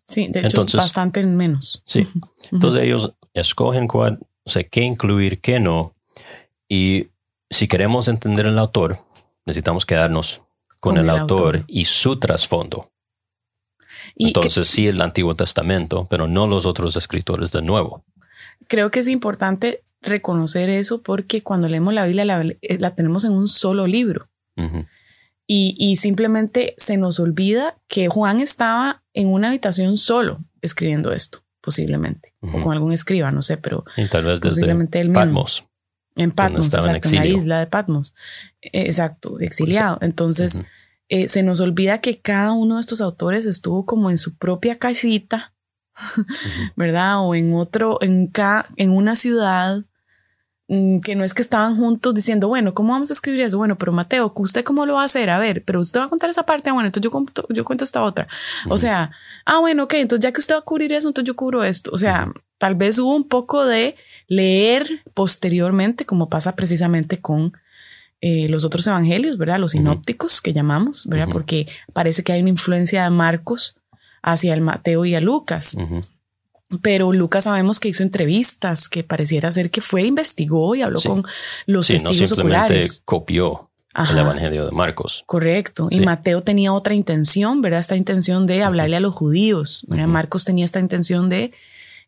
Sí, 0.07 0.29
de 0.29 0.41
hecho, 0.41 0.65
bastante 0.65 1.23
menos. 1.25 1.83
Sí. 1.85 2.07
Entonces 2.51 2.83
ellos 2.83 3.15
escogen 3.35 3.87
cuál, 3.87 4.19
o 4.45 4.51
sea, 4.51 4.65
qué 4.65 4.81
incluir, 4.81 5.41
qué 5.41 5.61
no. 5.61 5.95
Y 6.69 7.09
si 7.51 7.69
queremos 7.69 8.09
entender 8.09 8.47
el 8.47 8.59
autor, 8.59 8.99
necesitamos 9.45 9.85
quedarnos 9.85 10.43
con, 10.81 10.97
el, 10.97 11.11
autor, 11.11 11.65
y 11.67 11.85
su 11.87 12.19
trasfondo. 12.19 12.93
Entonces 14.17 14.69
sí 14.69 14.87
el 14.89 15.01
Antiguo 15.01 15.35
Testamento, 15.35 16.07
pero 16.09 16.27
no 16.27 16.47
los 16.47 16.67
otros 16.67 16.97
escritores 16.97 17.53
del 17.53 17.67
Nuevo. 17.67 18.05
Creo 18.69 18.91
que 18.91 19.01
es 19.01 19.09
importante 19.09 19.83
reconocer 20.01 20.71
eso 20.71 21.03
porque 21.03 21.43
cuando 21.43 21.69
leemos 21.69 21.95
la 21.95 22.05
Biblia 22.05 22.25
la, 22.25 22.43
eh, 22.43 22.79
tenemos 22.97 23.25
en 23.25 23.33
un 23.33 23.49
solo 23.49 23.87
libro. 23.87 24.29
y, 25.47 25.97
simplemente 25.97 26.75
se 26.77 26.97
nos 26.97 27.21
olvida 27.21 27.75
que 27.87 28.09
Juan 28.09 28.41
estaba 28.41 29.03
en 29.15 29.29
una 29.29 29.49
habitación 29.49 29.97
solo 29.97 30.45
escribiendo 30.63 31.13
esto, 31.13 31.43
posiblemente, 31.61 32.35
o 32.43 32.61
con 32.61 32.73
algún 32.73 32.93
escriba, 32.93 33.31
no 33.31 33.41
sé, 33.41 33.57
pero 33.57 33.85
y 33.97 34.07
tal 34.07 34.25
vez 34.25 34.41
desde 34.41 34.67
Patmos. 35.13 35.65
En 36.17 36.33
Patmos, 36.33 36.69
en, 36.75 37.17
la 37.17 37.27
isla 37.27 37.61
de 37.61 37.67
Patmos. 37.69 38.13
E, 38.61 38.83
exacto, 38.83 39.39
exiliado. 39.39 39.99
Entonces, 40.01 40.65
eh, 41.09 41.29
se 41.29 41.43
nos 41.43 41.61
olvida 41.61 42.01
que 42.01 42.21
cada 42.21 42.53
uno 42.53 42.75
de 42.75 42.81
estos 42.83 43.01
autores 43.01 43.47
estuvo 43.47 43.87
como 43.87 44.11
en 44.11 44.19
su 44.19 44.37
propia 44.37 44.79
casita, 44.79 45.55
¿verdad? 46.77 47.25
O 47.25 47.35
en 47.35 47.55
otro, 47.55 47.99
en, 48.03 48.31
en 48.77 48.91
una 48.91 49.15
ciudad 49.15 49.85
mm, 50.69 51.01
que 51.01 51.17
no 51.17 51.25
es 51.25 51.33
que 51.33 51.41
estaban 51.41 51.77
juntos 51.77 52.15
diciendo, 52.15 52.49
bueno, 52.49 52.75
¿cómo 52.75 52.93
vamos 52.93 53.11
a 53.11 53.15
escribir 53.15 53.41
eso? 53.41 53.57
Bueno, 53.57 53.79
pero 53.79 53.93
Mateo, 53.93 54.33
¿usted 54.37 54.65
cómo 54.65 54.85
lo 54.85 54.95
va 54.95 55.03
a 55.03 55.07
hacer? 55.07 55.31
A 55.31 55.39
ver, 55.39 55.65
pero 55.65 55.81
usted 55.81 55.99
va 55.99 56.05
a 56.05 56.09
contar 56.09 56.29
esa 56.29 56.45
parte, 56.45 56.69
ah, 56.69 56.75
bueno, 56.75 56.89
entonces 56.89 57.05
yo 57.05 57.11
cuento, 57.11 57.47
yo 57.49 57.65
cuento 57.65 57.85
esta 57.85 58.03
otra. 58.03 58.29
O 58.69 58.77
sea, 58.77 59.11
ah, 59.47 59.61
bueno, 59.61 59.85
ok, 59.85 59.95
entonces 59.95 60.23
ya 60.23 60.33
que 60.33 60.41
usted 60.41 60.57
va 60.57 60.61
a 60.61 60.63
cubrir 60.63 60.93
eso, 60.93 61.09
entonces 61.09 61.27
yo 61.27 61.37
cubro 61.37 61.65
esto. 61.65 61.91
O 61.93 61.97
sea, 61.97 62.31
tal 62.59 62.75
vez 62.75 62.99
hubo 62.99 63.17
un 63.17 63.27
poco 63.29 63.65
de 63.65 63.97
leer 64.27 65.03
posteriormente, 65.15 66.05
como 66.05 66.29
pasa 66.29 66.55
precisamente 66.55 67.19
con 67.19 67.55
eh, 68.21 68.49
los 68.49 68.65
otros 68.65 68.87
evangelios, 68.87 69.39
¿verdad? 69.39 69.59
Los 69.59 69.73
sinópticos 69.73 70.41
que 70.41 70.53
llamamos, 70.53 71.07
¿verdad? 71.07 71.29
Porque 71.31 71.69
parece 71.93 72.25
que 72.25 72.33
hay 72.33 72.41
una 72.41 72.51
influencia 72.51 73.05
de 73.05 73.11
Marcos 73.11 73.77
hacia 74.23 74.55
el 74.55 74.61
Mateo 74.61 75.05
y 75.05 75.15
a 75.15 75.21
Lucas. 75.21 75.77
Pero 76.83 77.13
Lucas 77.13 77.45
sabemos 77.45 77.81
que 77.81 77.89
hizo 77.89 78.03
entrevistas, 78.03 78.89
que 78.89 79.05
pareciera 79.05 79.51
ser 79.51 79.71
que 79.71 79.81
fue, 79.81 80.03
investigó 80.03 80.75
y 80.75 80.83
habló 80.83 81.01
con 81.01 81.25
los 81.67 81.87
sí, 81.87 81.95
testigos 81.95 82.21
no 82.21 82.37
simplemente 82.37 82.87
copió 83.05 83.71
el 83.95 84.19
Evangelio 84.19 84.67
de 84.67 84.73
Marcos. 84.73 85.25
Correcto. 85.27 85.89
Y 85.91 86.01
Mateo 86.01 86.43
tenía 86.43 86.73
otra 86.73 86.95
intención, 86.95 87.63
¿verdad? 87.63 87.81
Esta 87.81 87.97
intención 87.97 88.47
de 88.47 88.63
hablarle 88.63 88.97
a 88.97 89.01
los 89.01 89.15
judíos. 89.15 89.87
Marcos 89.89 90.45
tenía 90.45 90.65
esta 90.65 90.81
intención 90.81 91.29
de 91.29 91.53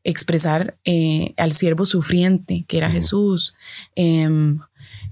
expresar 0.04 0.76
eh, 0.84 1.34
al 1.36 1.52
siervo 1.52 1.84
sufriente, 1.86 2.64
que 2.68 2.78
era 2.78 2.90
Jesús. 2.90 3.54
Em, 3.94 4.60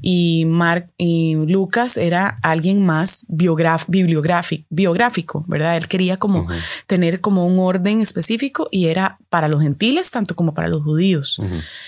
y, 0.00 0.44
Mark, 0.44 0.90
y 0.96 1.34
Lucas 1.34 1.96
era 1.96 2.38
alguien 2.42 2.84
más 2.86 3.26
bibliográfico, 3.28 4.66
biográfico, 4.70 5.44
¿verdad? 5.48 5.76
Él 5.76 5.88
quería 5.88 6.18
como 6.18 6.46
tener 6.86 7.20
como 7.20 7.46
un 7.46 7.58
orden 7.58 8.00
específico 8.00 8.68
y 8.70 8.86
era 8.86 9.18
para 9.28 9.48
los 9.48 9.60
gentiles 9.62 10.10
tanto 10.10 10.36
como 10.36 10.54
para 10.54 10.68
los 10.68 10.82
judíos. 10.82 11.40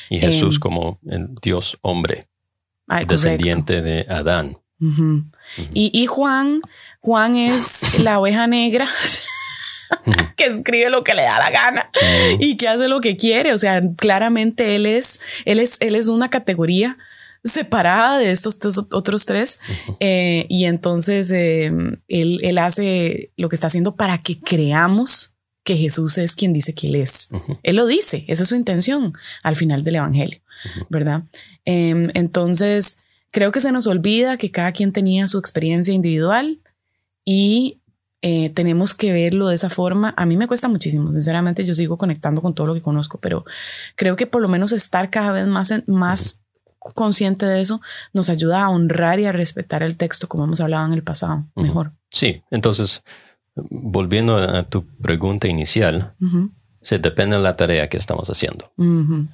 Y 0.08 0.18
Jesús 0.18 0.58
como 0.58 0.98
el 1.06 1.34
Dios 1.40 1.78
hombre, 1.82 2.28
descendiente 3.06 3.82
de 3.82 4.06
Adán. 4.08 4.58
y, 5.74 5.90
y 5.92 6.06
Juan, 6.06 6.62
Juan 7.00 7.36
es 7.36 7.98
la 8.00 8.18
oveja 8.18 8.46
negra. 8.46 8.88
que 10.36 10.46
escribe 10.46 10.88
lo 10.88 11.02
que 11.02 11.14
le 11.14 11.22
da 11.22 11.38
la 11.38 11.50
gana 11.50 11.90
y 12.38 12.56
que 12.56 12.68
hace 12.68 12.88
lo 12.88 13.00
que 13.00 13.16
quiere. 13.16 13.52
O 13.52 13.58
sea, 13.58 13.82
claramente 13.96 14.76
él 14.76 14.86
es, 14.86 15.20
él 15.44 15.60
es, 15.60 15.78
él 15.80 15.94
es 15.94 16.08
una 16.08 16.30
categoría 16.30 16.96
separada 17.44 18.18
de 18.18 18.30
estos, 18.30 18.58
otros 18.90 19.26
tres. 19.26 19.60
Eh, 20.00 20.46
y 20.48 20.64
entonces 20.64 21.30
em, 21.30 21.96
él, 22.08 22.40
él, 22.42 22.58
hace 22.58 23.32
lo 23.36 23.48
que 23.48 23.56
está 23.56 23.68
haciendo 23.68 23.96
para 23.96 24.18
que 24.18 24.40
creamos 24.40 25.34
que 25.64 25.76
Jesús 25.76 26.18
es 26.18 26.36
quien 26.36 26.52
dice 26.52 26.74
que 26.74 26.88
él 26.88 26.96
es. 26.96 27.28
Él 27.62 27.76
lo 27.76 27.86
dice, 27.86 28.24
esa 28.28 28.42
es 28.42 28.48
su 28.48 28.56
intención 28.56 29.12
al 29.42 29.56
final 29.56 29.84
del 29.84 29.96
Evangelio, 29.96 30.40
¿verdad? 30.88 31.24
Em, 31.64 32.10
entonces, 32.14 32.98
creo 33.30 33.52
que 33.52 33.60
se 33.60 33.72
nos 33.72 33.86
olvida 33.86 34.36
que 34.36 34.50
cada 34.50 34.72
quien 34.72 34.92
tenía 34.92 35.28
su 35.28 35.38
experiencia 35.38 35.92
individual 35.94 36.60
y 37.24 37.80
eh, 38.22 38.50
tenemos 38.50 38.94
que 38.94 39.12
verlo 39.12 39.48
de 39.48 39.54
esa 39.54 39.70
forma. 39.70 40.14
A 40.16 40.26
mí 40.26 40.36
me 40.36 40.46
cuesta 40.46 40.68
muchísimo, 40.68 41.12
sinceramente 41.12 41.64
yo 41.64 41.74
sigo 41.74 41.98
conectando 41.98 42.42
con 42.42 42.54
todo 42.54 42.66
lo 42.66 42.74
que 42.74 42.82
conozco, 42.82 43.18
pero 43.18 43.44
creo 43.96 44.16
que 44.16 44.26
por 44.26 44.42
lo 44.42 44.48
menos 44.48 44.72
estar 44.72 45.10
cada 45.10 45.32
vez 45.32 45.46
más, 45.46 45.72
más 45.86 46.39
consciente 46.94 47.46
de 47.46 47.60
eso 47.60 47.80
nos 48.12 48.30
ayuda 48.30 48.64
a 48.64 48.68
honrar 48.70 49.20
y 49.20 49.26
a 49.26 49.32
respetar 49.32 49.82
el 49.82 49.96
texto 49.96 50.28
como 50.28 50.44
hemos 50.44 50.60
hablado 50.60 50.86
en 50.86 50.92
el 50.92 51.02
pasado, 51.02 51.46
mejor. 51.54 51.92
Sí, 52.10 52.42
entonces, 52.50 53.02
volviendo 53.54 54.36
a 54.36 54.62
tu 54.64 54.86
pregunta 54.86 55.48
inicial, 55.48 56.12
se 56.80 56.98
depende 56.98 57.36
de 57.36 57.42
la 57.42 57.56
tarea 57.56 57.88
que 57.88 57.96
estamos 57.96 58.28
haciendo. 58.30 58.72
Uh 58.76 59.26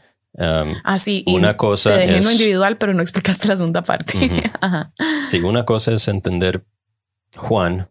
Así, 0.85 1.25
una 1.27 1.57
cosa 1.57 1.91
te 1.91 2.01
dejé 2.01 2.19
es, 2.19 2.33
individual, 2.33 2.77
pero 2.77 2.93
no 2.93 3.01
explicaste 3.01 3.49
la 3.49 3.57
segunda 3.57 3.83
parte. 3.83 4.13
Sí, 5.27 5.41
una 5.41 5.65
cosa 5.65 5.93
es 5.93 6.07
entender 6.09 6.65
Juan 7.37 7.89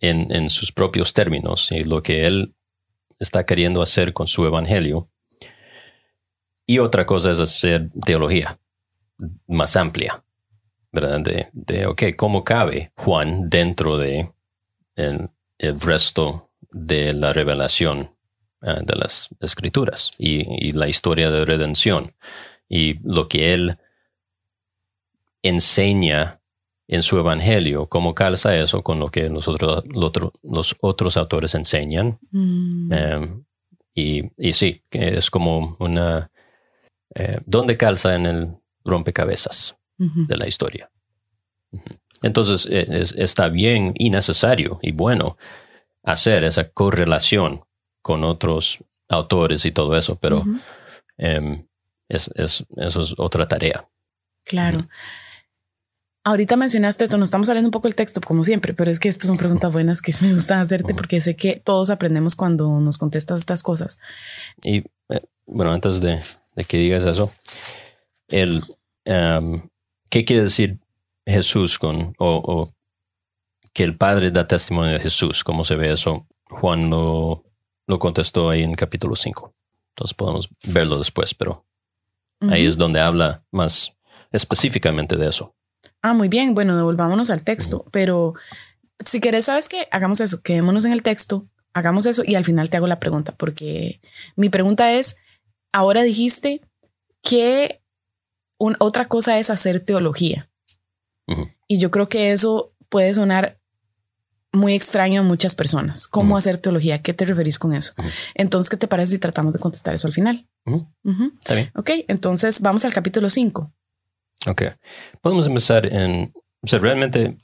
en, 0.00 0.32
en, 0.34 0.48
sus 0.48 0.72
propios 0.72 1.12
términos 1.12 1.70
y 1.72 1.84
lo 1.84 2.02
que 2.02 2.26
él 2.26 2.54
está 3.18 3.44
queriendo 3.44 3.82
hacer 3.82 4.12
con 4.12 4.26
su 4.26 4.46
evangelio. 4.46 5.06
Y 6.66 6.78
otra 6.78 7.06
cosa 7.06 7.30
es 7.30 7.40
hacer 7.40 7.90
teología 8.04 8.58
más 9.46 9.76
amplia, 9.76 10.24
¿verdad? 10.92 11.20
De, 11.20 11.48
de 11.52 11.86
ok, 11.86 12.02
¿cómo 12.16 12.44
cabe 12.44 12.92
Juan 12.96 13.48
dentro 13.50 13.98
de 13.98 14.32
el, 14.96 15.30
el 15.58 15.80
resto 15.80 16.50
de 16.70 17.12
la 17.12 17.32
revelación 17.32 18.14
eh, 18.62 18.80
de 18.82 18.96
las 18.96 19.28
escrituras 19.40 20.10
y, 20.18 20.72
la 20.72 20.88
historia 20.88 21.30
de 21.30 21.44
redención 21.44 22.14
y 22.68 22.98
lo 23.06 23.28
que 23.28 23.52
él 23.52 23.76
enseña 25.42 26.40
en 26.88 27.02
su 27.02 27.18
evangelio, 27.18 27.86
cómo 27.88 28.14
calza 28.14 28.56
eso 28.56 28.82
con 28.82 28.98
lo 28.98 29.10
que 29.10 29.28
nosotros, 29.28 29.84
los 30.42 30.76
otros 30.80 31.16
autores 31.16 31.54
enseñan. 31.54 32.18
Mm. 32.30 32.92
Em, 32.92 33.44
y, 33.94 34.22
y, 34.36 34.52
sí, 34.54 34.82
es 34.90 35.30
como 35.30 35.76
una... 35.78 36.30
Eh, 37.14 37.40
¿Dónde 37.46 37.76
calza 37.76 38.14
en 38.14 38.26
el 38.26 38.56
rompecabezas 38.84 39.76
de 39.96 40.36
la 40.36 40.48
historia? 40.48 40.90
Entonces, 42.22 42.66
e, 42.70 42.86
está 43.22 43.48
bien 43.48 43.94
y 43.98 44.10
necesario 44.10 44.78
y 44.82 44.92
bueno 44.92 45.36
hacer 46.02 46.44
esa 46.44 46.68
correlación 46.70 47.64
con 48.02 48.24
otros 48.24 48.84
autores 49.08 49.64
y 49.64 49.72
todo 49.72 49.96
eso, 49.96 50.16
pero 50.16 50.44
em, 51.16 51.66
es, 52.08 52.30
eso 52.34 52.66
es 52.76 53.14
otra 53.18 53.46
tarea. 53.46 53.88
Claro. 54.44 54.88
Ahorita 56.26 56.56
mencionaste 56.56 57.04
esto, 57.04 57.18
nos 57.18 57.26
estamos 57.26 57.48
saliendo 57.48 57.68
un 57.68 57.72
poco 57.72 57.86
el 57.86 57.94
texto, 57.94 58.20
como 58.22 58.44
siempre, 58.44 58.72
pero 58.72 58.90
es 58.90 58.98
que 58.98 59.10
estas 59.10 59.28
son 59.28 59.36
preguntas 59.36 59.70
buenas 59.72 60.00
que 60.00 60.12
me 60.22 60.32
gusta 60.32 60.60
hacerte 60.60 60.94
porque 60.94 61.20
sé 61.20 61.36
que 61.36 61.60
todos 61.62 61.90
aprendemos 61.90 62.34
cuando 62.34 62.80
nos 62.80 62.96
contestas 62.96 63.40
estas 63.40 63.62
cosas. 63.62 63.98
Y 64.62 64.78
eh, 65.10 65.20
bueno, 65.46 65.72
antes 65.72 66.00
de, 66.00 66.18
que 66.62 66.76
digas 66.76 67.04
eso, 67.06 67.32
el, 68.28 68.62
¿qué 69.04 70.24
quiere 70.24 70.44
decir 70.44 70.78
Jesús 71.26 71.78
con, 71.78 72.14
o, 72.18 72.36
o, 72.36 72.72
que 73.72 73.82
el 73.82 73.96
Padre 73.96 74.30
da 74.30 74.46
testimonio 74.46 74.92
de 74.92 75.00
Jesús? 75.00 75.42
¿Cómo 75.42 75.64
se 75.64 75.74
ve 75.74 75.92
eso? 75.92 76.28
Juan 76.48 76.90
lo 76.90 77.44
lo 77.86 77.98
contestó 77.98 78.50
ahí 78.50 78.62
en 78.62 78.74
capítulo 78.74 79.16
5. 79.16 79.54
Entonces 79.90 80.14
podemos 80.14 80.48
verlo 80.66 80.98
después, 80.98 81.34
pero 81.34 81.64
ahí 82.40 82.66
es 82.66 82.76
donde 82.76 83.00
habla 83.00 83.44
más 83.50 83.96
específicamente 84.32 85.16
de 85.16 85.28
eso. 85.28 85.54
Ah, 86.02 86.14
muy 86.14 86.28
bien. 86.28 86.54
Bueno, 86.54 86.76
devolvámonos 86.76 87.30
al 87.30 87.42
texto, 87.42 87.84
pero 87.90 88.34
si 89.04 89.20
querés, 89.20 89.46
sabes 89.46 89.68
que 89.68 89.86
hagamos 89.90 90.20
eso, 90.20 90.42
quedémonos 90.42 90.84
en 90.84 90.92
el 90.92 91.02
texto, 91.02 91.46
hagamos 91.72 92.06
eso 92.06 92.22
y 92.26 92.34
al 92.34 92.44
final 92.44 92.70
te 92.70 92.76
hago 92.76 92.86
la 92.86 93.00
pregunta, 93.00 93.32
porque 93.36 94.00
mi 94.36 94.48
pregunta 94.48 94.92
es, 94.92 95.16
ahora 95.74 96.02
dijiste 96.04 96.62
que 97.20 97.82
otra 98.58 99.08
cosa 99.08 99.38
es 99.38 99.50
hacer 99.50 99.80
teología. 99.80 100.48
Y 101.66 101.78
yo 101.78 101.90
creo 101.90 102.08
que 102.08 102.32
eso 102.32 102.72
puede 102.88 103.12
sonar 103.12 103.58
muy 104.52 104.74
extraño 104.74 105.22
a 105.22 105.24
muchas 105.24 105.54
personas. 105.54 106.06
¿Cómo 106.06 106.36
hacer 106.36 106.58
teología? 106.58 107.02
¿Qué 107.02 107.12
te 107.12 107.24
referís 107.24 107.58
con 107.58 107.74
eso? 107.74 107.92
Entonces, 108.34 108.70
¿qué 108.70 108.76
te 108.76 108.86
parece 108.86 109.12
si 109.12 109.18
tratamos 109.18 109.52
de 109.52 109.58
contestar 109.58 109.94
eso 109.94 110.06
al 110.06 110.12
final? 110.12 110.48
Está 111.40 111.54
bien. 111.54 111.70
Ok, 111.74 111.90
entonces 112.06 112.60
vamos 112.60 112.84
al 112.84 112.92
capítulo 112.92 113.28
5. 113.28 113.72
Ok, 114.46 114.62
podemos 115.20 115.46
empezar 115.46 115.92
en, 115.92 116.32
o 116.60 116.66
sea, 116.66 116.78
realmente 116.78 117.36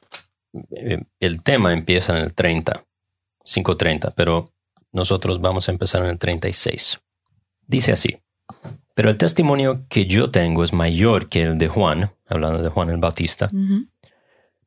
eh, 0.71 1.03
el 1.19 1.43
tema 1.43 1.73
empieza 1.73 2.17
en 2.17 2.23
el 2.23 2.35
30, 2.35 2.85
5.30, 3.45 4.13
pero 4.15 4.53
nosotros 4.93 5.41
vamos 5.41 5.69
a 5.69 5.73
empezar 5.73 6.03
en 6.05 6.11
el 6.11 6.19
36. 6.19 7.01
Dice 7.71 7.93
así, 7.93 8.19
pero 8.95 9.11
el 9.11 9.17
testimonio 9.17 9.87
que 9.89 10.07
yo 10.07 10.31
tengo 10.31 10.65
es 10.65 10.73
mayor 10.73 11.29
que 11.29 11.43
el 11.43 11.57
de 11.57 11.69
Juan, 11.69 12.13
hablando 12.29 12.63
de 12.63 12.69
Juan 12.69 12.91
el 12.91 12.99
Bautista 12.99 13.49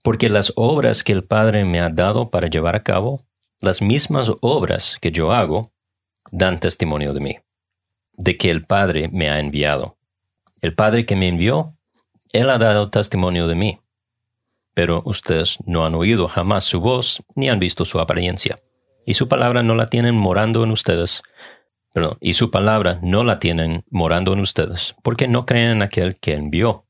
porque 0.03 0.29
las 0.29 0.51
obras 0.55 1.03
que 1.03 1.13
el 1.13 1.23
Padre 1.23 1.63
me 1.65 1.79
ha 1.79 1.89
dado 1.89 2.29
para 2.29 2.47
llevar 2.47 2.75
a 2.75 2.83
cabo, 2.83 3.17
las 3.61 3.81
mismas 3.81 4.29
obras 4.41 4.97
que 5.01 5.11
yo 5.11 5.31
hago, 5.31 5.69
dan 6.31 6.59
testimonio 6.59 7.13
de 7.13 7.21
mí, 7.21 7.37
de 8.11 8.37
que 8.37 8.51
el 8.51 8.65
Padre 8.65 9.07
me 9.11 9.29
ha 9.29 9.39
enviado. 9.39 9.97
El 10.61 10.75
Padre 10.75 11.05
que 11.05 11.15
me 11.15 11.29
envió, 11.29 11.73
Él 12.33 12.49
ha 12.49 12.57
dado 12.57 12.89
testimonio 12.89 13.47
de 13.47 13.55
mí. 13.55 13.79
Pero 14.73 15.03
ustedes 15.05 15.57
no 15.65 15.85
han 15.85 15.95
oído 15.95 16.27
jamás 16.27 16.65
su 16.65 16.81
voz 16.81 17.23
ni 17.35 17.49
han 17.49 17.59
visto 17.59 17.85
su 17.85 17.99
apariencia. 17.99 18.55
Y 19.05 19.13
su 19.13 19.29
palabra 19.29 19.63
no 19.63 19.75
la 19.75 19.89
tienen 19.89 20.15
morando 20.15 20.63
en 20.63 20.71
ustedes. 20.71 21.23
Perdón, 21.93 22.17
y 22.19 22.33
su 22.33 22.49
palabra 22.49 22.99
no 23.03 23.23
la 23.23 23.37
tienen 23.37 23.85
morando 23.91 24.33
en 24.33 24.39
ustedes, 24.39 24.95
porque 25.03 25.27
no 25.27 25.45
creen 25.45 25.69
en 25.69 25.81
aquel 25.83 26.15
que 26.15 26.33
envió. 26.33 26.81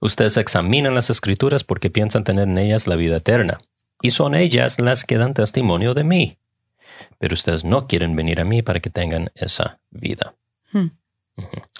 Ustedes 0.00 0.36
examinan 0.36 0.94
las 0.94 1.08
escrituras 1.08 1.62
porque 1.62 1.88
piensan 1.88 2.24
tener 2.24 2.48
en 2.48 2.58
ellas 2.58 2.88
la 2.88 2.96
vida 2.96 3.18
eterna, 3.18 3.60
y 4.02 4.10
son 4.10 4.34
ellas 4.34 4.80
las 4.80 5.04
que 5.04 5.18
dan 5.18 5.34
testimonio 5.34 5.94
de 5.94 6.04
mí. 6.04 6.36
Pero 7.18 7.34
ustedes 7.34 7.64
no 7.64 7.86
quieren 7.86 8.16
venir 8.16 8.40
a 8.40 8.44
mí 8.44 8.62
para 8.62 8.80
que 8.80 8.90
tengan 8.90 9.30
esa 9.36 9.78
vida. 9.90 10.34
Hmm. 10.72 10.88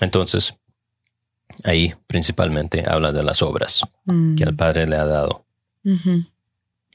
Entonces, 0.01 0.57
ahí 1.65 1.95
principalmente 2.07 2.85
habla 2.89 3.11
de 3.11 3.25
las 3.25 3.43
obras 3.43 3.83
hmm. 4.05 4.37
que 4.37 4.45
el 4.45 4.55
Padre 4.55 4.87
le 4.87 4.97
ha 4.97 5.05
dado. 5.05 5.45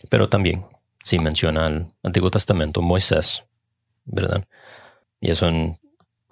Pero 0.10 0.30
también, 0.30 0.66
si 1.04 1.20
menciona 1.20 1.68
el 1.68 1.88
Antiguo 2.02 2.32
Testamento, 2.32 2.82
Moisés, 2.82 3.46
¿verdad? 4.06 4.46
Y 5.26 5.32
eso 5.32 5.48
en 5.48 5.78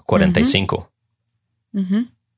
45. 0.05 0.91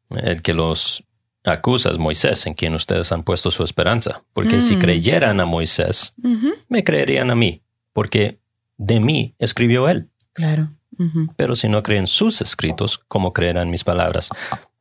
El 0.09 0.41
que 0.41 0.53
los 0.53 1.03
acusas 1.43 1.97
Moisés 1.97 2.45
en 2.47 2.53
quien 2.53 2.73
ustedes 2.73 3.11
han 3.11 3.23
puesto 3.23 3.51
su 3.51 3.63
esperanza, 3.63 4.23
porque 4.31 4.61
si 4.61 4.77
mm. 4.77 4.79
creyeran 4.79 5.39
a 5.41 5.45
Moisés, 5.45 6.13
me 6.69 6.83
creerían 6.83 7.29
a 7.29 7.35
mí, 7.35 7.61
porque 7.91 8.39
de 8.77 8.99
mí 9.01 9.35
escribió 9.37 9.89
él. 9.89 10.09
Claro. 10.33 10.71
Pero 11.35 11.55
si 11.55 11.67
no 11.67 11.83
creen 11.83 12.07
sus 12.07 12.41
escritos, 12.41 12.99
¿cómo 13.09 13.33
creerán 13.33 13.69
mis 13.69 13.83
palabras? 13.83 14.29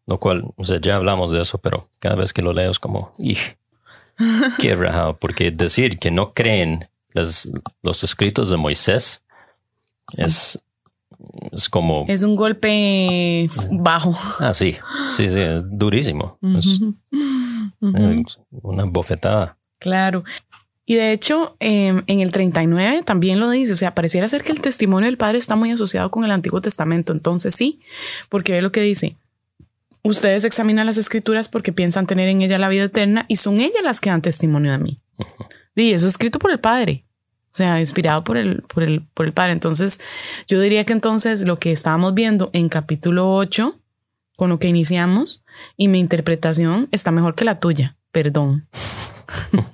Lo 0.07 0.21
cual, 0.21 0.45
o 0.57 0.65
sea, 0.65 0.81
ya 0.81 0.95
hablamos 0.95 1.33
de 1.33 1.43
eso, 1.43 1.59
pero 1.59 1.91
cada 1.99 2.15
vez 2.15 2.33
que 2.33 2.43
lo 2.43 2.53
leo 2.53 2.71
es 2.71 2.79
como, 2.79 3.13
qué 4.61 4.75
rajado, 4.77 5.17
porque 5.17 5.51
decir 5.51 5.99
que 5.99 6.13
no 6.13 6.35
creen 6.35 6.89
los 7.83 8.05
escritos 8.05 8.51
de 8.51 8.57
Moisés 8.57 9.25
es 10.19 10.64
es 11.53 11.69
como... 11.69 12.05
Es 12.09 12.23
un 12.23 12.37
golpe 12.37 13.49
bajo. 13.73 14.17
Ah, 14.41 14.55
sí, 14.55 14.77
sí, 15.11 15.29
sí, 15.29 15.41
es 15.41 15.63
durísimo. 15.67 16.39
es 16.59 16.81
una 18.63 18.85
bofetada. 18.85 19.59
Claro. 19.79 20.25
Y 20.87 20.97
de 20.97 21.13
hecho, 21.13 21.57
em, 21.61 22.03
en 22.07 22.21
el 22.21 22.31
39 22.31 23.03
también 23.05 23.41
lo 23.41 23.49
dice, 23.51 23.73
o 23.73 23.77
sea, 23.77 23.95
pareciera 23.95 24.29
ser 24.29 24.43
que 24.43 24.53
el 24.53 24.61
testimonio 24.61 25.07
del 25.07 25.17
Padre 25.17 25.39
está 25.39 25.57
muy 25.57 25.71
asociado 25.71 26.11
con 26.11 26.25
el 26.25 26.31
Antiguo 26.31 26.61
Testamento, 26.61 27.13
entonces 27.13 27.55
sí, 27.55 27.81
porque 28.29 28.53
ve 28.53 28.63
lo 28.63 28.71
que 28.71 28.83
dice. 28.83 29.17
Ustedes 30.03 30.45
examinan 30.45 30.85
las 30.85 30.99
escrituras 30.99 31.49
porque 31.49 31.73
piensan 31.73 32.07
tener 32.07 32.29
en 32.29 32.43
ella 32.43 32.59
la 32.59 32.69
vida 32.69 32.85
eterna 32.85 33.25
y 33.29 33.37
son 33.37 33.61
ellas 33.61 33.83
las 33.83 34.03
que 34.03 34.11
dan 34.11 34.21
testimonio 34.21 34.73
de 34.73 34.79
mí. 34.79 35.01
Y 35.75 35.93
eso 35.93 36.07
es 36.07 36.13
escrito 36.13 36.39
por 36.39 36.51
el 36.51 36.61
Padre. 36.61 37.04
O 37.55 37.57
sea, 37.57 37.79
inspirado 37.79 38.25
por 38.25 38.37
el, 38.37 38.63
por 38.63 38.83
el, 38.83 39.07
por 39.15 39.27
el 39.27 39.33
Padre. 39.33 39.53
Entonces, 39.53 40.01
yo 40.49 40.61
diría 40.61 40.85
que 40.85 40.93
entonces 40.93 41.43
lo 41.43 41.61
que 41.61 41.71
estábamos 41.71 42.13
viendo 42.13 42.51
en 42.53 42.69
capítulo 42.69 43.33
8, 43.33 43.79
con 44.35 44.51
lo 44.51 44.59
que 44.59 44.67
iniciamos, 44.67 45.45
y 45.77 45.87
mi 45.87 46.01
interpretación 46.01 46.89
está 46.91 47.13
mejor 47.13 47.37
que 47.37 47.45
la 47.45 47.61
tuya. 47.61 47.97
Perdón. 48.11 48.67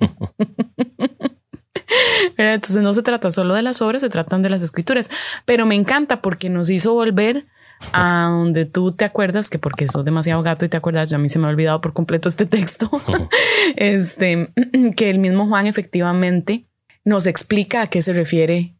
Entonces 2.37 2.83
no 2.83 2.93
se 2.93 3.01
trata 3.01 3.31
solo 3.31 3.55
de 3.55 3.63
las 3.63 3.81
obras, 3.81 4.03
se 4.03 4.09
tratan 4.09 4.43
de 4.43 4.51
las 4.51 4.61
escrituras. 4.61 5.09
Pero 5.45 5.65
me 5.65 5.73
encanta 5.73 6.21
porque 6.21 6.51
nos 6.51 6.69
hizo 6.69 6.93
volver 6.93 7.47
a 7.93 8.27
donde 8.29 8.65
tú 8.65 8.91
te 8.91 9.05
acuerdas 9.05 9.49
que 9.49 9.57
porque 9.57 9.87
sos 9.87 10.05
demasiado 10.05 10.43
gato 10.43 10.65
y 10.65 10.69
te 10.69 10.77
acuerdas, 10.77 11.09
yo 11.09 11.15
a 11.15 11.19
mí 11.19 11.29
se 11.29 11.39
me 11.39 11.47
ha 11.47 11.49
olvidado 11.49 11.81
por 11.81 11.93
completo 11.93 12.29
este 12.29 12.45
texto, 12.45 12.91
este, 13.75 14.53
que 14.95 15.09
el 15.09 15.17
mismo 15.17 15.47
Juan 15.47 15.65
efectivamente 15.65 16.67
nos 17.03 17.27
explica 17.27 17.81
a 17.83 17.87
qué 17.87 18.01
se 18.01 18.13
refiere, 18.13 18.75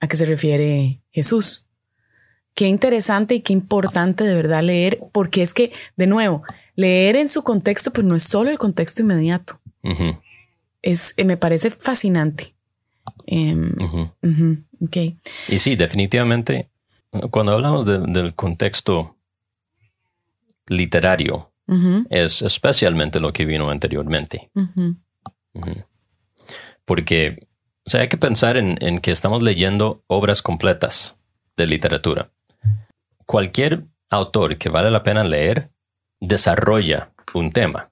a 0.00 0.08
qué 0.08 0.16
se 0.16 0.24
refiere 0.26 1.00
Jesús. 1.10 1.66
Qué 2.54 2.66
interesante 2.66 3.34
y 3.36 3.40
qué 3.40 3.52
importante 3.52 4.24
de 4.24 4.34
verdad 4.34 4.62
leer, 4.62 4.98
porque 5.12 5.40
es 5.42 5.54
que, 5.54 5.72
de 5.96 6.06
nuevo, 6.06 6.42
leer 6.74 7.16
en 7.16 7.28
su 7.28 7.42
contexto, 7.42 7.92
pero 7.92 8.06
no 8.06 8.16
es 8.16 8.22
solo 8.24 8.50
el 8.50 8.58
contexto 8.58 9.02
inmediato. 9.02 9.60
Es, 10.82 11.14
eh, 11.16 11.24
me 11.24 11.36
parece 11.36 11.70
fascinante. 11.70 12.54
Em, 13.26 13.72
Ujú. 13.80 14.10
ujú, 14.22 14.64
ok. 14.82 14.96
Y 15.48 15.58
sí, 15.58 15.76
definitivamente, 15.76 16.70
cuando 17.30 17.52
hablamos 17.52 17.86
de- 17.86 18.00
del 18.00 18.34
contexto 18.34 19.16
literario, 20.66 21.52
es 22.10 22.42
especialmente 22.42 23.20
lo 23.20 23.32
que 23.32 23.44
vino 23.44 23.70
anteriormente. 23.70 24.50
Porque, 26.90 27.46
o 27.86 27.90
sea, 27.90 28.00
hay 28.00 28.08
que 28.08 28.16
pensar 28.16 28.56
en, 28.56 28.76
en 28.80 28.98
que 28.98 29.12
estamos 29.12 29.44
leyendo 29.44 30.02
obras 30.08 30.42
completas 30.42 31.14
de 31.56 31.68
literatura. 31.68 32.32
Cualquier 33.26 33.84
autor 34.08 34.58
que 34.58 34.70
vale 34.70 34.90
la 34.90 35.04
pena 35.04 35.22
leer 35.22 35.68
desarrolla 36.18 37.12
un 37.32 37.50
tema. 37.50 37.90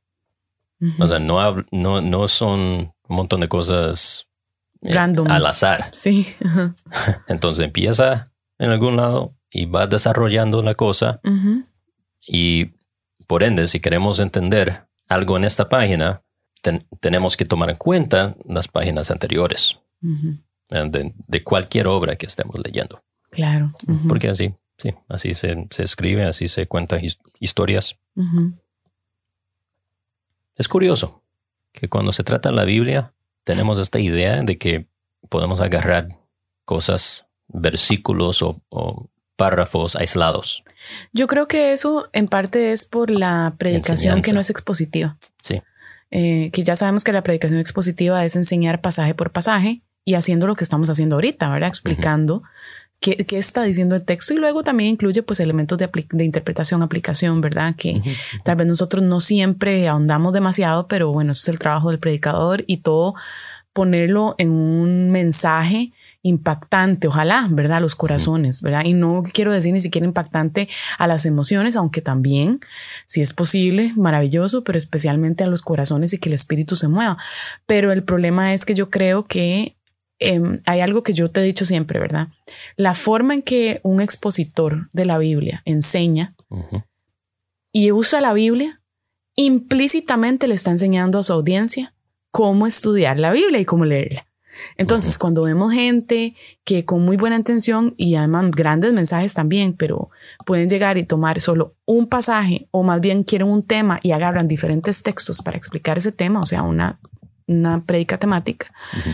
O 0.98 1.06
sea, 1.06 1.20
no, 1.20 1.64
no, 1.70 2.00
no 2.00 2.26
son 2.26 2.92
un 3.08 3.16
montón 3.16 3.38
de 3.38 3.46
cosas 3.46 4.26
eh, 4.82 4.92
Random. 4.92 5.30
al 5.30 5.46
azar. 5.46 5.90
Sí. 5.92 6.34
Entonces 7.28 7.64
empieza 7.64 8.24
en 8.58 8.70
algún 8.70 8.96
lado 8.96 9.37
y 9.48 9.66
va 9.66 9.87
desarrollando 9.87 10.61
la 10.61 10.74
cosa 10.74 11.20
y 12.26 12.72
por 13.28 13.44
ende, 13.44 13.68
si 13.68 13.78
queremos 13.78 14.18
entender 14.18 14.88
algo 15.08 15.37
en 15.37 15.44
esta 15.44 15.68
página, 15.68 16.24
ten- 16.62 16.87
tenemos 17.01 17.37
que 17.37 17.44
tomar 17.44 17.71
en 17.71 17.77
cuenta 17.77 18.37
las 18.47 18.68
páginas 18.68 19.11
anteriores 19.11 19.81
eh, 20.03 20.85
de, 20.90 21.14
de 21.16 21.44
cualquier 21.44 21.87
obra 21.87 22.16
que 22.16 22.27
estemos 22.27 22.57
leyendo. 22.64 23.03
Claro. 23.31 23.68
Porque 24.09 24.29
así, 24.29 24.55
sí, 24.79 24.94
así 25.09 25.35
se, 25.35 25.66
se 25.71 25.83
escribe, 25.83 26.25
así 26.25 26.49
se 26.49 26.66
cuentan 26.66 27.05
his- 27.05 27.18
historias. 27.40 27.99
Es 30.57 30.68
curioso 30.68 31.23
que 31.73 31.88
cuando 31.88 32.12
se 32.12 32.25
trata 32.25 32.51
de 32.51 32.57
la 32.57 32.64
Biblia, 32.64 33.12
tenemos 33.44 33.79
esta 33.79 34.01
idea 34.01 34.42
de 34.42 34.59
que 34.59 34.88
podemos 35.29 35.61
agarrar 35.61 36.09
cosas, 36.64 37.27
versículos 37.49 38.42
o, 38.42 38.61
o 38.71 39.09
párrafos 39.37 39.94
aislados. 39.97 40.64
Yo 41.12 41.27
creo 41.29 41.47
que 41.47 41.73
eso 41.73 42.09
en 42.12 42.27
parte 42.27 42.73
es 42.73 42.85
por 42.85 43.11
la 43.11 43.55
predicación 43.59 43.94
Enseñanza. 43.94 44.23
que 44.29 44.35
no 44.35 44.40
es 44.40 44.51
expositiva. 44.51 45.16
Sí. 45.40 45.62
Eh, 46.11 46.51
que 46.53 46.62
ya 46.62 46.75
sabemos 46.75 47.05
que 47.05 47.12
la 47.12 47.23
predicación 47.23 47.61
expositiva 47.61 48.25
es 48.25 48.35
enseñar 48.35 48.81
pasaje 48.81 49.14
por 49.14 49.31
pasaje 49.31 49.83
y 50.05 50.14
haciendo 50.14 50.47
lo 50.47 50.55
que 50.55 50.64
estamos 50.64 50.88
haciendo 50.88 51.16
ahorita, 51.16 51.51
¿verdad? 51.51 51.68
Explicando 51.68 52.42
qué, 53.01 53.16
qué 53.16 53.38
está 53.38 53.62
diciendo 53.62 53.94
el 53.94 54.05
texto 54.05 54.33
y 54.33 54.38
luego 54.38 54.62
también 54.62 54.90
incluye 54.90 55.23
pues 55.23 55.40
elementos 55.40 55.77
de, 55.77 55.90
de 56.11 56.25
interpretación, 56.25 56.83
aplicación, 56.83 57.40
¿verdad? 57.40 57.75
Que 57.77 58.01
tal 58.44 58.57
vez 58.57 58.66
nosotros 58.66 59.05
no 59.05 59.21
siempre 59.21 59.87
ahondamos 59.87 60.33
demasiado, 60.33 60.88
pero 60.88 61.12
bueno, 61.12 61.33
ese 61.33 61.42
es 61.42 61.49
el 61.49 61.59
trabajo 61.59 61.90
del 61.90 61.99
predicador 61.99 62.64
y 62.66 62.79
todo 62.79 63.14
ponerlo 63.75 64.35
en 64.38 64.51
un 64.51 65.11
mensaje 65.11 65.92
impactante, 66.22 67.09
ojalá, 67.09 67.46
¿verdad? 67.50 67.78
A 67.78 67.81
los 67.81 67.94
corazones, 67.94 68.61
¿verdad? 68.62 68.85
Y 68.85 68.92
no 68.92 69.22
quiero 69.33 69.52
decir 69.52 69.72
ni 69.72 69.81
siquiera 69.81 70.07
impactante 70.07 70.68
a 70.98 71.07
las 71.07 71.26
emociones, 71.26 71.76
aunque 71.76 72.00
también, 72.00 72.61
si 73.07 73.20
es 73.20 73.33
posible, 73.33 73.92
maravilloso, 73.96 74.64
pero 74.64 74.78
especialmente 74.78 75.44
a 75.44 75.46
los 75.46 75.62
corazones 75.62 76.12
y 76.12 76.18
que 76.18 76.28
el 76.28 76.35
espíritu 76.35 76.76
se 76.76 76.88
mueva. 76.88 77.18
Pero 77.66 77.92
el 77.92 78.02
problema 78.02 78.52
es 78.52 78.64
que 78.64 78.74
yo 78.74 78.90
creo 78.90 79.24
que 79.24 79.76
em, 80.18 80.61
hay 80.66 80.81
algo 80.81 81.02
que 81.02 81.12
yo 81.12 81.31
te 81.31 81.40
he 81.40 81.44
dicho 81.44 81.64
siempre, 81.64 82.00
¿verdad? 82.00 82.28
La 82.76 82.94
forma 82.94 83.35
en 83.35 83.42
que 83.42 83.81
un 83.85 84.00
expositor 84.00 84.88
de 84.92 85.04
la 85.04 85.18
Biblia 85.18 85.62
enseña 85.64 86.35
y 87.72 87.92
usa 87.92 88.20
la 88.20 88.33
Biblia, 88.33 88.83
implícitamente 89.37 90.48
le 90.48 90.54
está 90.54 90.72
enseñando 90.72 91.20
a 91.20 91.22
su 91.22 91.33
audiencia 91.33 91.94
cómo 92.33 92.66
estudiar 92.66 93.20
la 93.20 93.31
Biblia 93.31 93.61
y 93.61 93.64
cómo 93.64 93.85
leerla. 93.85 94.27
Entonces, 94.77 95.18
cuando 95.18 95.42
vemos 95.42 95.73
gente 95.73 96.35
que 96.64 96.85
con 96.85 97.05
muy 97.05 97.16
buena 97.16 97.37
intención 97.37 97.94
y 97.97 98.14
además 98.16 98.51
grandes 98.51 98.92
mensajes 98.92 99.35
también, 99.35 99.73
pero 99.73 100.11
pueden 100.47 100.68
llegar 100.68 100.99
y 100.99 101.05
tomar 101.05 101.40
solo 101.40 101.75
un 101.85 102.07
pasaje 102.09 102.68
o 102.71 102.83
más 102.83 103.01
bien 103.01 103.23
quieren 103.25 103.49
un 103.49 103.62
tema 103.62 104.01
y 104.03 104.12
agarran 104.12 104.49
diferentes 104.49 105.03
textos 105.03 105.42
para 105.42 105.57
explicar 105.57 105.99
ese 105.99 106.12
tema, 106.12 106.40
o 106.40 106.47
sea, 106.47 106.62
una, 106.62 106.99
una 107.47 107.83
predica 107.85 108.18
temática, 108.18 108.73
Ujú. 108.99 109.11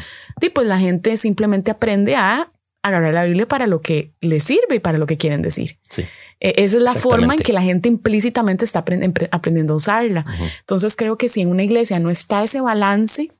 y 0.47 0.51
pues 0.51 0.67
la 0.67 0.79
gente 0.79 1.17
simplemente 1.17 1.71
aprende 1.71 2.17
a 2.17 2.51
agarrar 2.83 3.15
la 3.15 3.25
Biblia 3.25 3.49
para 3.49 3.67
lo 3.67 3.81
que 3.81 4.13
le 4.21 4.41
sirve 4.41 4.75
y 4.77 4.79
para 4.79 4.99
lo 4.99 5.07
que 5.07 5.17
quieren 5.17 5.41
decir. 5.41 5.79
Sí. 5.89 6.03
Eh, 6.41 6.53
Esa 6.59 6.77
es 6.77 6.83
la 6.83 6.93
forma 6.93 7.33
en 7.35 7.41
que 7.41 7.55
la 7.55 7.63
gente 7.63 7.89
implícitamente 7.89 8.65
está 8.67 8.85
aprend- 8.85 9.29
aprendiendo 9.31 9.73
a 9.73 9.77
usarla. 9.77 10.27
Entonces 10.61 10.95
creo 10.95 11.17
que 11.17 11.31
si 11.31 11.41
en 11.41 11.49
una 11.49 11.63
iglesia 11.63 11.99
no 11.99 12.11
está 12.11 12.45
ese 12.45 12.61
balance 12.61 13.33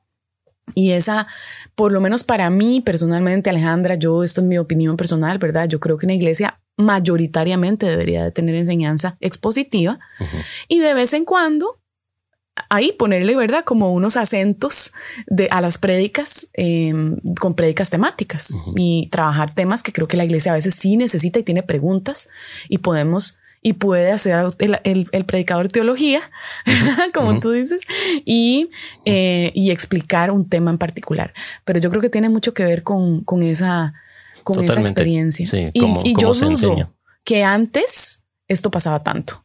y 0.73 0.91
esa, 0.91 1.27
por 1.75 1.91
lo 1.91 2.01
menos 2.01 2.23
para 2.23 2.49
mí 2.49 2.81
personalmente, 2.81 3.49
Alejandra, 3.49 3.95
yo, 3.95 4.23
esto 4.23 4.41
es 4.41 4.47
mi 4.47 4.57
opinión 4.57 4.97
personal, 4.97 5.37
¿verdad? 5.37 5.67
Yo 5.67 5.79
creo 5.79 5.97
que 5.97 6.05
una 6.05 6.15
iglesia 6.15 6.59
mayoritariamente 6.77 7.85
debería 7.85 8.23
de 8.23 8.31
tener 8.31 8.55
enseñanza 8.55 9.17
expositiva 9.21 9.99
y 10.67 10.79
de 10.79 10.93
vez 10.93 11.13
en 11.13 11.23
cuando 11.23 11.79
ahí 12.69 12.93
ponerle, 12.93 13.35
¿verdad? 13.35 13.63
Como 13.63 13.93
unos 13.93 14.17
acentos 14.17 14.91
de, 15.27 15.47
a 15.51 15.61
las 15.61 15.77
prédicas 15.77 16.49
eh, 16.53 16.93
con 17.39 17.53
prédicas 17.53 17.89
temáticas 17.89 18.57
y 18.75 19.07
trabajar 19.09 19.53
temas 19.53 19.83
que 19.83 19.93
creo 19.93 20.07
que 20.07 20.17
la 20.17 20.25
iglesia 20.25 20.51
a 20.51 20.55
veces 20.55 20.75
sí 20.75 20.97
necesita 20.97 21.39
y 21.39 21.43
tiene 21.43 21.63
preguntas 21.63 22.29
y 22.69 22.79
podemos 22.79 23.37
y 23.67 23.73
puede 23.73 24.11
hacer 24.11 24.35
el, 24.59 24.79
el- 24.83 25.07
el 25.11 25.25
predicador 25.25 25.69
teología, 25.69 26.21
como 27.15 27.39
tú 27.39 27.49
dices, 27.49 27.81
y, 28.23 28.69
eh, 29.05 29.51
y 29.55 29.71
explicar 29.71 30.29
un 30.29 30.47
tema 30.47 30.69
en 30.69 30.77
particular. 30.77 31.33
Pero 31.63 31.79
yo 31.79 31.89
creo 31.89 31.99
que 31.99 32.11
tiene 32.11 32.29
mucho 32.29 32.53
que 32.53 32.63
ver 32.63 32.83
con, 32.83 33.23
con 33.23 33.41
esa, 33.41 33.95
con 34.43 34.63
esa 34.63 34.81
experiencia. 34.81 35.47
Sí, 35.47 35.71
y, 35.73 35.79
cómo- 35.79 36.01
y 36.03 36.13
cómo 36.13 36.27
yo 36.27 36.33
se 36.35 36.45
dudo 36.45 36.51
enseña. 36.51 36.91
que 37.23 37.43
antes 37.43 38.23
esto 38.47 38.69
pasaba 38.69 39.01
tanto. 39.01 39.43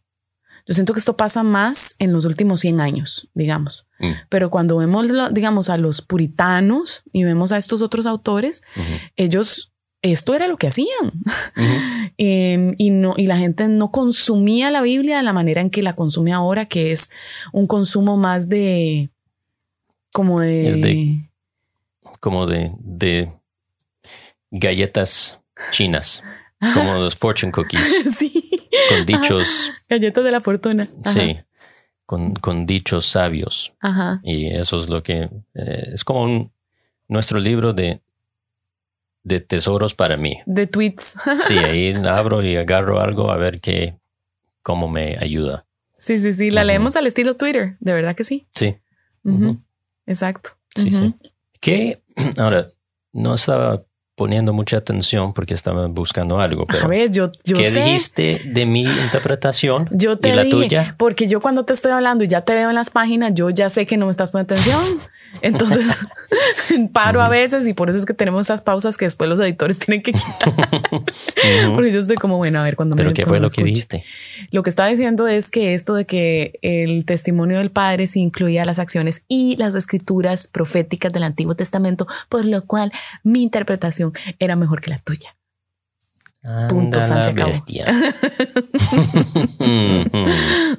Yo 0.67 0.75
siento 0.75 0.93
que 0.93 0.99
esto 1.01 1.17
pasa 1.17 1.43
más 1.43 1.97
en 1.99 2.13
los 2.13 2.27
últimos 2.27 2.61
100 2.61 2.81
años, 2.83 3.31
digamos. 3.33 3.87
Mm. 4.01 4.11
Pero 4.29 4.51
cuando 4.51 4.77
vemos, 4.77 5.07
digamos, 5.33 5.71
a 5.71 5.79
los 5.79 6.03
puritanos 6.03 7.03
y 7.11 7.25
vemos 7.25 7.53
a 7.53 7.57
estos 7.57 7.81
otros 7.81 8.07
autores, 8.07 8.63
ellos, 9.17 9.70
esto 10.03 10.35
era 10.35 10.47
lo 10.49 10.57
que 10.57 10.69
hacían. 10.69 10.89
Eh, 12.23 12.75
y, 12.77 12.91
no, 12.91 13.15
y 13.17 13.27
la 13.27 13.39
gente 13.39 13.67
no 13.67 13.91
consumía 13.91 14.71
la 14.71 14.83
Biblia 14.83 15.17
de 15.17 15.23
la 15.23 15.33
manera 15.33 15.63
en 15.63 15.71
que 15.71 15.81
la 15.83 15.95
consume 15.97 16.35
ahora, 16.35 16.67
que 16.67 16.93
es 16.93 17.11
un 17.51 17.67
consumo 17.67 18.19
más 18.19 18.51
de, 18.51 19.09
como 20.13 20.41
de... 20.41 20.69
Es 20.69 20.83
de- 20.83 21.31
Como 22.21 22.47
de, 22.47 22.73
de 22.79 23.33
galletas 24.51 25.41
chinas, 25.71 26.23
como 26.75 26.95
los 26.99 27.17
fortune 27.17 27.53
cookies, 27.53 28.03
sí, 28.17 28.33
con 28.91 29.07
dichos, 29.07 29.73
galletas 29.89 30.23
de 30.25 30.31
la 30.31 30.41
fortuna. 30.43 30.83
Ajá, 31.05 31.11
sí, 31.13 31.39
con, 32.05 32.35
con 32.35 32.67
dichos 32.67 33.07
sabios. 33.07 33.73
Ajá. 33.81 34.21
Y 34.23 34.47
eso 34.49 34.79
es 34.79 34.89
lo 34.91 35.03
que 35.03 35.31
eh, 35.55 35.89
es 35.93 36.05
como 36.05 36.23
un, 36.25 36.53
nuestro 37.09 37.39
libro 37.41 37.73
de, 37.73 38.03
de 39.23 39.41
tesoros 39.41 39.95
para 39.95 40.17
mí. 40.17 40.41
De 40.47 40.67
tweets. 40.67 41.15
Sí, 41.39 41.59
ahí 41.59 41.95
abro 42.07 42.43
y 42.43 42.57
agarro 42.57 43.01
algo 43.01 43.31
a 43.31 43.37
ver 43.37 43.61
qué, 43.61 43.99
cómo 44.63 44.89
me 44.89 45.17
ayuda. 45.19 45.67
Sí, 45.99 46.19
sí, 46.19 46.33
sí. 46.33 46.51
La 46.51 46.65
leemos 46.65 46.97
al 46.97 47.07
estilo 47.07 47.35
Twitter. 47.35 47.77
De 47.81 47.93
verdad 47.93 48.17
que 48.17 48.25
sí. 48.25 48.47
Sí. 48.55 48.77
Exacto. 50.07 50.51
sí, 50.75 50.93
sí. 50.93 51.15
Que 51.61 52.03
ahora 52.39 52.69
no 53.13 53.35
estaba 53.35 53.85
poniendo 54.21 54.53
mucha 54.53 54.77
atención 54.77 55.33
porque 55.33 55.55
estaba 55.55 55.87
buscando 55.87 56.41
algo, 56.41 56.67
pero 56.67 56.85
A 56.85 56.89
ver, 56.89 57.11
yo, 57.11 57.33
yo 57.43 57.57
¿qué 57.57 57.65
sé. 57.65 57.81
dijiste 57.83 58.43
de 58.45 58.67
mi 58.67 58.83
interpretación 58.83 59.89
Yo 59.91 60.19
te 60.19 60.29
y 60.29 60.33
la 60.35 60.43
dije, 60.45 60.57
tuya? 60.57 60.95
porque 60.99 61.27
yo 61.27 61.41
cuando 61.41 61.65
te 61.65 61.73
estoy 61.73 61.93
hablando 61.93 62.23
y 62.23 62.29
ya 62.29 62.43
te 62.43 62.53
veo 62.53 62.69
en 62.69 62.75
las 62.75 62.91
páginas, 62.91 63.33
yo 63.35 63.49
ya 63.49 63.71
sé 63.71 63.87
que 63.87 63.97
no 63.97 64.05
me 64.05 64.11
estás 64.11 64.31
poniendo 64.31 64.53
atención. 64.55 64.83
Entonces 65.41 65.87
paro 66.93 67.23
a 67.23 67.29
veces 67.29 67.67
y 67.67 67.73
por 67.73 67.89
eso 67.89 67.99
es 67.99 68.05
que 68.05 68.13
tenemos 68.13 68.45
esas 68.47 68.61
pausas 68.61 68.99
que 68.99 69.07
después 69.07 69.31
los 69.31 69.41
editores 69.41 69.79
tienen 69.79 70.03
que 70.03 70.13
quitar. 70.13 70.49
Ujú. 70.93 71.75
Porque 71.75 71.93
yo 71.93 72.01
estoy 72.01 72.17
como, 72.17 72.37
bueno, 72.37 72.61
a 72.61 72.65
ver 72.65 72.77
cuando 72.77 72.97
Pero 72.97 73.09
me 73.11 73.15
¿qué 73.15 73.23
cuando 73.23 73.39
fue 73.39 73.41
lo 73.41 73.51
que 73.51 73.65
dijiste? 73.65 74.05
Lo 74.51 74.63
que 74.63 74.69
estaba 74.69 74.91
diciendo 74.91 75.29
es 75.29 75.51
que 75.51 75.73
esto 75.73 75.95
de 75.95 76.05
que 76.05 76.59
el 76.63 77.05
testimonio 77.07 77.59
del 77.59 77.71
Padre 77.71 78.07
se 78.07 78.19
incluía 78.19 78.65
las 78.67 78.79
acciones 78.79 79.23
y 79.29 79.57
las 79.57 79.75
escrituras 79.75 80.47
proféticas 80.47 81.13
del 81.13 81.23
Antiguo 81.23 81.55
Testamento, 81.55 82.07
por 82.29 82.45
lo 82.45 82.65
cual 82.67 82.93
mi 83.23 83.43
interpretación 83.43 84.10
era 84.39 84.57
mejor 84.57 84.81
que 84.81 84.91
la 84.91 84.99
tuya. 84.99 85.37
Punto, 86.71 86.99
Anda 86.99 87.03
San, 87.03 87.23
se 87.23 87.31
acabó. 87.31 87.53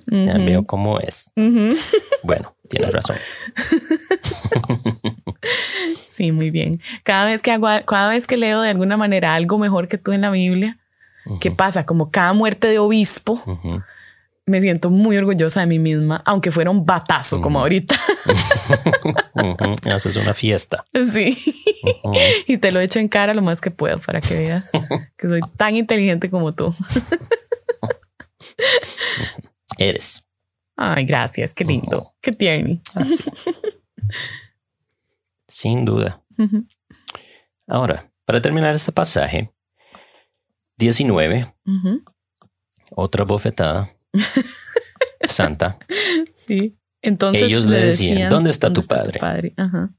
Ya 0.08 0.38
veo 0.38 0.66
cómo 0.66 1.00
es. 1.00 1.32
Bueno, 2.24 2.56
tienes 2.70 2.92
razón. 2.92 3.16
Sí, 6.06 6.32
muy 6.32 6.52
bien. 6.52 6.82
Cada 7.04 7.26
vez 7.26 7.42
que 7.42 7.52
hago, 7.52 7.68
cada 7.86 8.10
vez 8.10 8.28
que 8.28 8.38
leo 8.38 8.62
de 8.62 8.70
alguna 8.70 8.98
manera 8.98 9.34
algo 9.34 9.58
mejor 9.58 9.88
que 9.88 9.98
tú 9.98 10.12
en 10.12 10.22
la 10.22 10.30
Biblia, 10.30 10.78
¿qué 11.40 11.50
Ujú. 11.50 11.58
pasa? 11.58 11.86
Como 11.86 12.12
cada 12.12 12.34
muerte 12.34 12.68
de 12.68 12.78
obispo. 12.80 13.42
Me 14.52 14.62
siento 14.62 14.90
muy 14.90 15.18
orgullosa 15.18 15.62
de 15.62 15.66
mí 15.66 15.80
misma, 15.80 16.22
aunque 16.26 16.52
fuera 16.52 16.70
un 16.70 16.86
batazo 16.86 17.42
como 17.42 17.60
ahorita. 17.60 17.96
Haces 19.92 20.16
una 20.18 20.34
fiesta. 20.34 20.84
Sí. 21.10 21.38
Y 22.48 22.58
te 22.58 22.72
lo 22.72 22.80
echo 22.80 23.00
en 23.00 23.08
cara 23.08 23.34
lo 23.34 23.42
más 23.42 23.62
que 23.62 23.72
puedo 23.72 23.98
para 24.00 24.22
que 24.22 24.38
veas 24.38 24.72
que 25.18 25.28
soy 25.28 25.42
tan 25.58 25.76
inteligente 25.76 26.30
como 26.30 26.54
tú. 26.54 26.74
Eres. 29.78 30.24
Ay, 30.76 31.06
gracias. 31.06 31.54
Qué 31.54 31.64
lindo. 31.64 32.14
Qué 32.22 32.32
tierno. 32.32 32.82
Sin 35.48 35.86
duda. 35.86 36.24
Ahora, 37.68 38.12
para 38.26 38.42
terminar 38.42 38.76
este 38.76 38.92
pasaje, 38.92 39.52
19, 40.78 41.54
Ujú. 41.66 42.04
otra 42.96 43.24
bofetada 43.24 43.94
santa. 45.28 45.78
Sí. 46.34 46.78
Entonces 47.02 47.44
Ellos 47.44 47.68
le 47.68 47.86
decían, 47.86 48.30
¿dónde 48.30 48.50
está 48.52 48.72
tu 48.72 48.84
padre? 48.84 49.54
Ajá. 49.58 49.90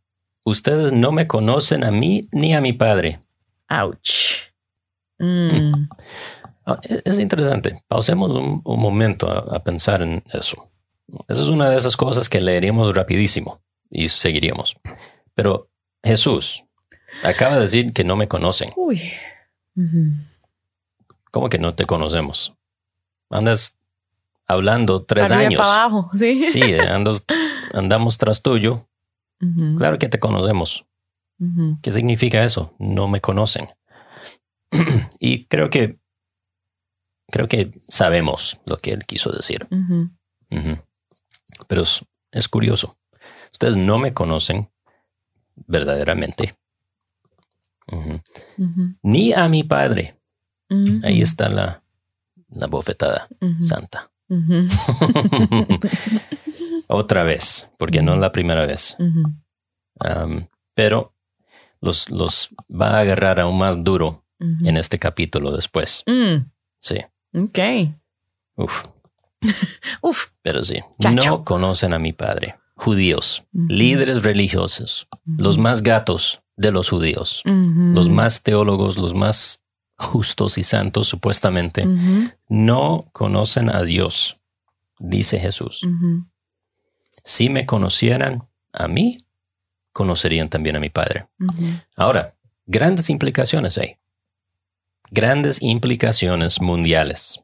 Ustedes 0.45 0.93
no 0.93 1.13
me 1.13 1.27
conocen 1.27 1.85
a 1.85 1.91
mí 1.91 2.29
ni 2.33 2.55
a 2.55 2.61
mi 2.61 2.73
padre. 2.73 3.21
Ouch. 3.69 4.51
Mm. 5.19 5.89
Ah, 6.67 6.79
e- 6.83 7.03
Es 7.05 7.19
interesante. 7.19 7.83
Pausemos 7.89 8.31
un, 8.31 8.61
un 8.65 8.81
momento 8.81 9.29
a, 9.31 9.57
a 9.57 9.63
pensar 9.65 10.03
en 10.03 10.23
eso. 10.33 10.71
Esa 11.29 11.43
es 11.43 11.49
una 11.49 11.71
de 11.71 11.77
esas 11.79 11.97
cosas 11.97 12.29
que 12.29 12.41
leeríamos 12.41 12.95
rapidísimo 12.95 13.63
y 13.91 14.09
seguiríamos. 14.09 14.77
Pero 15.35 15.71
Jesús 16.05 16.65
acaba 17.23 17.57
de 17.57 17.63
decir 17.63 17.93
que 17.93 18.05
no 18.05 18.17
me 18.17 18.29
conocen. 18.29 18.71
Uy. 18.77 19.01
¿Cómo 21.31 21.49
que 21.49 21.59
no 21.59 21.75
te 21.75 21.85
conocemos? 21.87 22.55
Andas 23.31 23.77
hablando 24.53 25.05
tres 25.05 25.31
arriba 25.33 25.49
años. 25.49 25.61
para 25.61 25.81
abajo. 25.85 26.11
Sí. 26.15 26.45
Sí, 26.49 26.63
andas- 26.75 27.25
andamos 27.73 28.19
tras 28.19 28.43
tuyo. 28.43 28.89
Claro 29.77 29.99
que 29.99 30.09
te 30.09 30.19
conocemos. 30.21 30.87
¿Qué 31.83 31.91
significa 31.91 32.45
eso? 32.45 32.75
No 32.79 33.09
me 33.09 33.21
conocen. 33.21 33.67
y 35.19 35.45
creo 35.47 35.69
que 35.71 35.99
creo 37.31 37.49
que 37.49 37.73
sabemos 37.89 38.61
lo 38.67 38.77
que 38.77 38.93
él 38.93 39.05
quiso 39.05 39.31
decir. 39.33 39.67
Pero 41.67 41.83
es, 41.83 42.05
es 42.31 42.49
curioso. 42.49 42.97
Ustedes 43.53 43.77
no 43.77 43.99
me 43.99 44.13
conocen 44.15 44.71
verdaderamente. 45.67 46.57
Ni 49.03 49.33
a 49.33 49.49
mi 49.49 49.65
padre. 49.65 50.17
Ahí 51.05 51.21
está 51.21 51.49
la, 51.49 51.83
la 52.49 52.67
bofetada 52.67 53.29
Ujú. 53.41 53.63
Otra 56.89 57.23
vez, 57.23 57.69
porque 57.79 58.03
no 58.03 58.15
es 58.15 58.21
la 58.21 58.33
primera 58.33 58.67
vez. 58.67 58.97
Um, 58.99 60.47
pero 60.75 61.15
los, 61.81 62.11
los 62.11 62.51
va 62.71 62.97
a 62.97 63.01
agarrar 63.01 63.41
aún 63.41 63.59
más 63.59 63.83
duro 63.83 64.25
en 64.39 64.77
este 64.77 64.99
capítulo 64.99 65.53
después. 65.53 66.03
Mm. 66.07 66.51
Sí. 66.79 66.99
Ok. 67.35 67.59
Uf. 68.57 68.85
Uf. 70.03 70.27
Pero 70.43 70.63
sí. 70.65 70.81
Chacho. 71.01 71.31
No 71.31 71.45
conocen 71.45 71.93
a 71.93 71.99
mi 71.99 72.13
padre. 72.13 72.57
Judíos, 72.75 73.45
líderes 73.53 74.25
religiosos, 74.25 75.07
los 75.25 75.57
más 75.57 75.85
gatos 75.85 76.43
de 76.57 76.73
los 76.73 76.89
judíos, 76.89 77.43
los 77.45 78.09
más 78.09 78.43
teólogos, 78.43 78.97
los 78.97 79.15
más 79.15 79.62
justos 79.97 80.59
y 80.59 80.63
santos 80.63 81.07
supuestamente, 81.09 81.87
no 82.49 83.05
conocen 83.13 83.71
a 83.71 83.83
Dios, 83.83 84.41
dice 84.99 85.39
Jesús. 85.39 85.87
Si 87.25 87.49
me 87.51 87.67
conocieran 87.67 88.49
a 88.73 88.89
mí, 88.89 89.19
conocerían 89.93 90.49
también 90.49 90.77
a 90.77 90.81
mi 90.81 90.89
Padre. 90.91 91.29
Ahora, 91.97 92.35
grandes 92.67 93.11
implicaciones 93.11 93.79
hay. 93.79 93.97
Grandes 95.11 95.61
implicaciones 95.63 96.61
mundiales. 96.61 97.43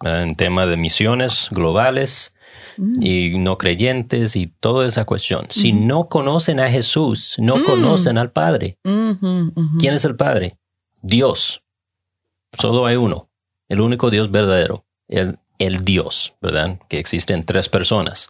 ¿verdad? 0.00 0.24
En 0.24 0.34
tema 0.36 0.66
de 0.66 0.76
misiones 0.76 1.48
globales 1.50 2.32
Mm. 2.76 3.02
y 3.02 3.38
no 3.38 3.56
creyentes 3.58 4.36
y 4.36 4.46
toda 4.46 4.86
esa 4.86 5.04
cuestión. 5.06 5.46
Si 5.48 5.72
no 5.72 6.08
conocen 6.08 6.60
a 6.60 6.70
Jesús, 6.70 7.36
no 7.38 7.56
Mm. 7.56 7.64
conocen 7.64 8.18
al 8.18 8.30
Padre. 8.30 8.78
¿Quién 8.82 9.94
es 9.94 10.04
el 10.04 10.16
Padre? 10.16 10.58
Dios. 11.06 11.62
Solo 12.52 12.86
hay 12.86 12.96
uno. 12.96 13.30
El 13.68 13.80
único 13.80 14.10
Dios 14.10 14.30
verdadero. 14.30 14.86
El, 15.08 15.38
el 15.58 15.84
Dios, 15.84 16.36
¿verdad? 16.40 16.80
Que 16.88 16.98
existe 16.98 17.32
en 17.32 17.44
tres 17.44 17.68
personas. 17.68 18.28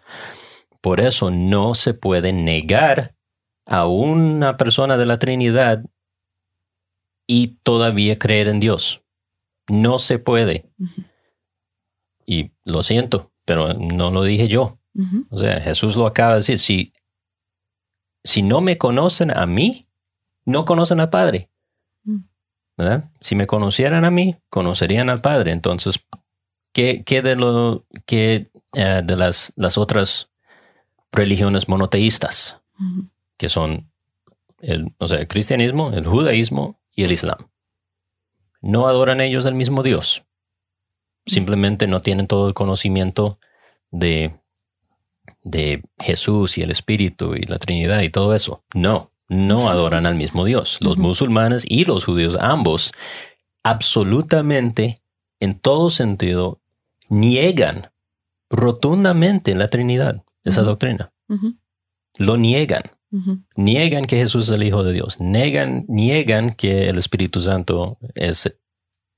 Por 0.81 1.01
eso 1.01 1.31
no 1.31 1.75
se 1.75 1.95
puede 1.95 2.33
negar 2.33 3.17
a 3.65 3.87
una 3.87 4.57
persona 4.57 4.97
de 4.97 5.07
la 5.07 5.19
Trinidad 5.19 5.85
y 7.27 7.59
todavía 7.63 8.17
creer 8.17 8.49
en 8.49 8.61
Dios. 8.61 9.03
No 9.69 9.99
se 9.99 10.19
puede. 10.19 10.71
Y 12.25 12.53
lo 12.65 12.83
siento, 12.83 13.33
pero 13.45 13.75
no 13.75 14.11
lo 14.11 14.23
dije 14.23 14.49
yo. 14.49 14.79
O 15.31 15.39
sea, 15.39 15.61
Jesús 15.61 15.97
lo 15.97 16.07
acaba 16.07 16.33
de 16.33 16.39
decir. 16.39 16.59
Si, 16.59 16.93
si 18.23 18.43
no 18.43 18.61
me 18.61 18.79
conocen 18.79 19.37
a 19.37 19.47
mí, 19.47 19.85
no 20.45 20.65
conocen 20.65 21.01
al 21.01 21.11
Padre. 21.11 21.51
¿Verdad? 22.77 23.11
Si 23.21 23.35
me 23.35 23.47
conocieran 23.47 24.05
a 24.05 24.11
mí, 24.11 24.37
conocerían 24.51 25.09
al 25.09 25.21
Padre. 25.21 25.53
Entonces, 25.53 26.05
¿qué, 26.73 27.03
qué 27.05 27.23
de, 27.23 27.37
lo, 27.37 27.87
qué, 28.05 28.51
eh, 28.75 29.03
de 29.05 29.17
las, 29.17 29.53
las 29.57 29.79
otras 29.79 30.31
religiones 31.13 31.69
monoteístas? 31.69 32.61
Que 33.39 33.49
son 33.49 33.91
el, 34.61 34.93
o 34.99 35.09
sea, 35.09 35.19
el 35.19 35.29
cristianismo, 35.29 35.91
el 35.93 36.07
judaísmo 36.07 36.79
y 36.95 37.05
el 37.05 37.13
islam. 37.13 37.51
No 38.61 38.89
adoran 38.89 39.21
ellos 39.21 39.47
el 39.47 39.55
mismo 39.55 39.83
Dios. 39.83 40.25
Simplemente 41.25 41.87
no 41.87 42.01
tienen 42.01 42.27
todo 42.27 42.49
el 42.49 42.55
conocimiento 42.55 43.39
de, 43.91 44.39
de 45.43 45.83
Jesús 45.99 46.59
y 46.59 46.63
el 46.63 46.71
Espíritu 46.71 47.35
y 47.35 47.43
la 47.43 47.59
Trinidad 47.59 48.01
y 48.03 48.11
todo 48.11 48.35
eso. 48.35 48.65
No, 48.75 49.11
no 49.29 49.69
adoran 49.69 50.07
al 50.07 50.15
mismo 50.15 50.45
Dios. 50.45 50.79
Los 50.81 50.99
musulmanes 50.99 51.65
y 51.69 51.85
los 51.85 52.05
judíos, 52.05 52.37
ambos, 52.41 52.93
absolutamente, 53.63 54.97
en 55.41 55.59
todo 55.59 55.91
sentido, 55.91 56.61
niegan 57.09 57.91
rotundamente 58.51 59.55
la 59.55 59.69
Trinidad, 59.69 60.25
esa 60.45 60.63
doctrina. 60.63 61.13
Lo 62.19 62.37
niegan. 62.37 62.83
Niegan 63.57 64.05
que 64.05 64.19
Jesús 64.19 64.49
es 64.49 64.55
el 64.55 64.63
Hijo 64.63 64.85
de 64.85 64.93
Dios. 64.93 65.21
Niegan, 65.21 65.85
niegan 65.89 66.53
que 66.53 66.89
el 66.89 66.99
Espíritu 66.99 67.41
Santo 67.41 67.99
es 68.15 68.55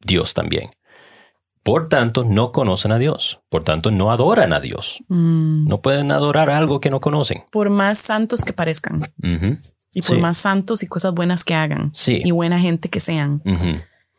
Dios 0.01 0.35
también. 0.35 0.71
Por 1.63 1.89
tanto, 1.89 2.25
no 2.25 2.53
conocen 2.53 2.93
a 2.93 2.99
Dios. 2.99 3.41
Por 3.51 3.65
tanto, 3.65 3.91
no 3.91 4.11
adoran 4.11 4.53
a 4.53 4.61
Dios. 4.61 5.03
Mm. 5.09 5.69
No 5.69 5.83
pueden 5.83 6.13
adorar 6.13 6.49
algo 6.49 6.81
que 6.81 6.91
no 6.91 7.01
conocen. 7.01 7.45
Por 7.51 7.69
más 7.69 7.99
santos 7.99 8.45
que 8.45 8.53
parezcan. 8.53 9.03
Y 9.93 10.03
por 10.03 10.17
Sí. 10.17 10.23
más 10.23 10.37
santos 10.39 10.83
y 10.83 10.87
cosas 10.87 11.13
buenas 11.15 11.45
que 11.45 11.55
hagan 11.55 11.91
Sí. 11.95 12.21
y 12.25 12.31
buena 12.31 12.61
gente 12.61 12.89
que 12.89 13.01
sean. 13.01 13.43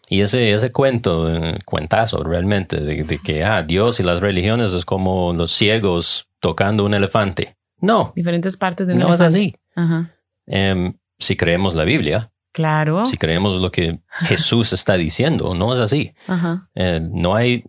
Y 0.10 0.22
ese, 0.22 0.54
ese 0.54 0.72
cuento, 0.72 1.30
eh, 1.32 1.60
cuentazo 1.66 2.24
realmente, 2.24 2.80
de, 2.80 3.04
de 3.04 3.20
que 3.20 3.44
ah, 3.44 3.62
Dios 3.62 4.00
y 4.00 4.04
las 4.04 4.22
religiones 4.22 4.74
es 4.74 4.84
como 4.84 5.34
los 5.34 5.52
ciegos 5.52 6.28
tocando 6.40 6.84
un 6.86 6.94
elefante. 6.96 7.56
No, 7.80 8.12
Diferentes 8.16 8.58
partes 8.58 8.88
de 8.88 8.94
un 8.94 9.00
no 9.00 9.14
es 9.14 9.22
así. 9.22 9.56
Ajá. 9.76 10.12
Em, 10.48 10.94
si 11.20 11.36
creemos 11.38 11.76
la 11.76 11.84
Biblia, 11.84 12.32
Claro. 12.52 13.06
si 13.06 13.18
creemos 13.18 13.62
lo 13.62 13.72
que 13.72 14.00
Jesús 14.22 14.74
está 14.74 14.96
diciendo, 14.96 15.54
no 15.54 15.74
es 15.74 15.80
así. 15.80 16.14
Ajá. 16.28 16.70
Eh, 16.74 17.08
no 17.12 17.36
hay 17.36 17.66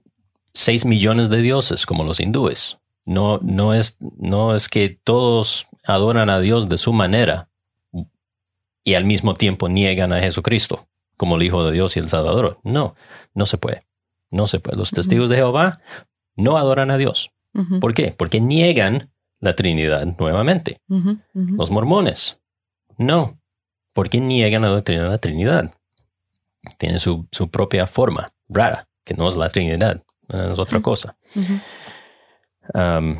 seis 0.54 0.86
millones 0.86 1.28
de 1.28 1.42
dioses 1.42 1.84
como 1.84 2.04
los 2.04 2.20
hindúes. 2.20 2.78
No, 3.04 3.38
no, 3.42 3.74
es, 3.74 3.98
no 4.18 4.54
es 4.54 4.68
que 4.70 4.88
todos 5.04 5.66
adoran 5.84 6.30
a 6.30 6.40
Dios 6.40 6.68
de 6.70 6.78
su 6.78 6.92
manera 6.94 7.49
y 8.84 8.94
al 8.94 9.04
mismo 9.04 9.34
tiempo 9.34 9.68
niegan 9.68 10.12
a 10.12 10.20
Jesucristo 10.20 10.88
como 11.16 11.36
el 11.36 11.42
Hijo 11.42 11.64
de 11.64 11.72
Dios 11.72 11.96
y 11.96 12.00
el 12.00 12.08
Salvador. 12.08 12.58
No, 12.64 12.94
no 13.34 13.46
se 13.46 13.58
puede. 13.58 13.86
No 14.30 14.46
se 14.46 14.58
puede. 14.60 14.78
Los 14.78 14.90
testigos 14.90 15.28
de 15.30 15.36
Jehová 15.36 15.72
no 16.36 16.56
adoran 16.56 16.90
a 16.90 16.96
Dios. 16.96 17.30
¿Por 17.80 17.94
qué? 17.94 18.14
Porque 18.16 18.40
niegan 18.40 19.12
la 19.40 19.54
Trinidad 19.54 20.06
nuevamente. 20.18 20.80
Los 21.34 21.70
mormones, 21.70 22.38
no, 22.96 23.40
porque 23.92 24.20
niegan 24.20 24.62
la 24.62 24.68
doctrina 24.68 25.04
de 25.04 25.08
la 25.10 25.18
Trinidad. 25.18 25.74
Tiene 26.78 26.98
su, 26.98 27.26
su 27.32 27.50
propia 27.50 27.86
forma 27.86 28.32
rara, 28.48 28.88
que 29.04 29.14
no 29.14 29.26
es 29.28 29.36
la 29.36 29.48
Trinidad, 29.48 30.00
es 30.28 30.58
otra 30.58 30.80
cosa. 30.80 31.16
Um, 32.74 33.16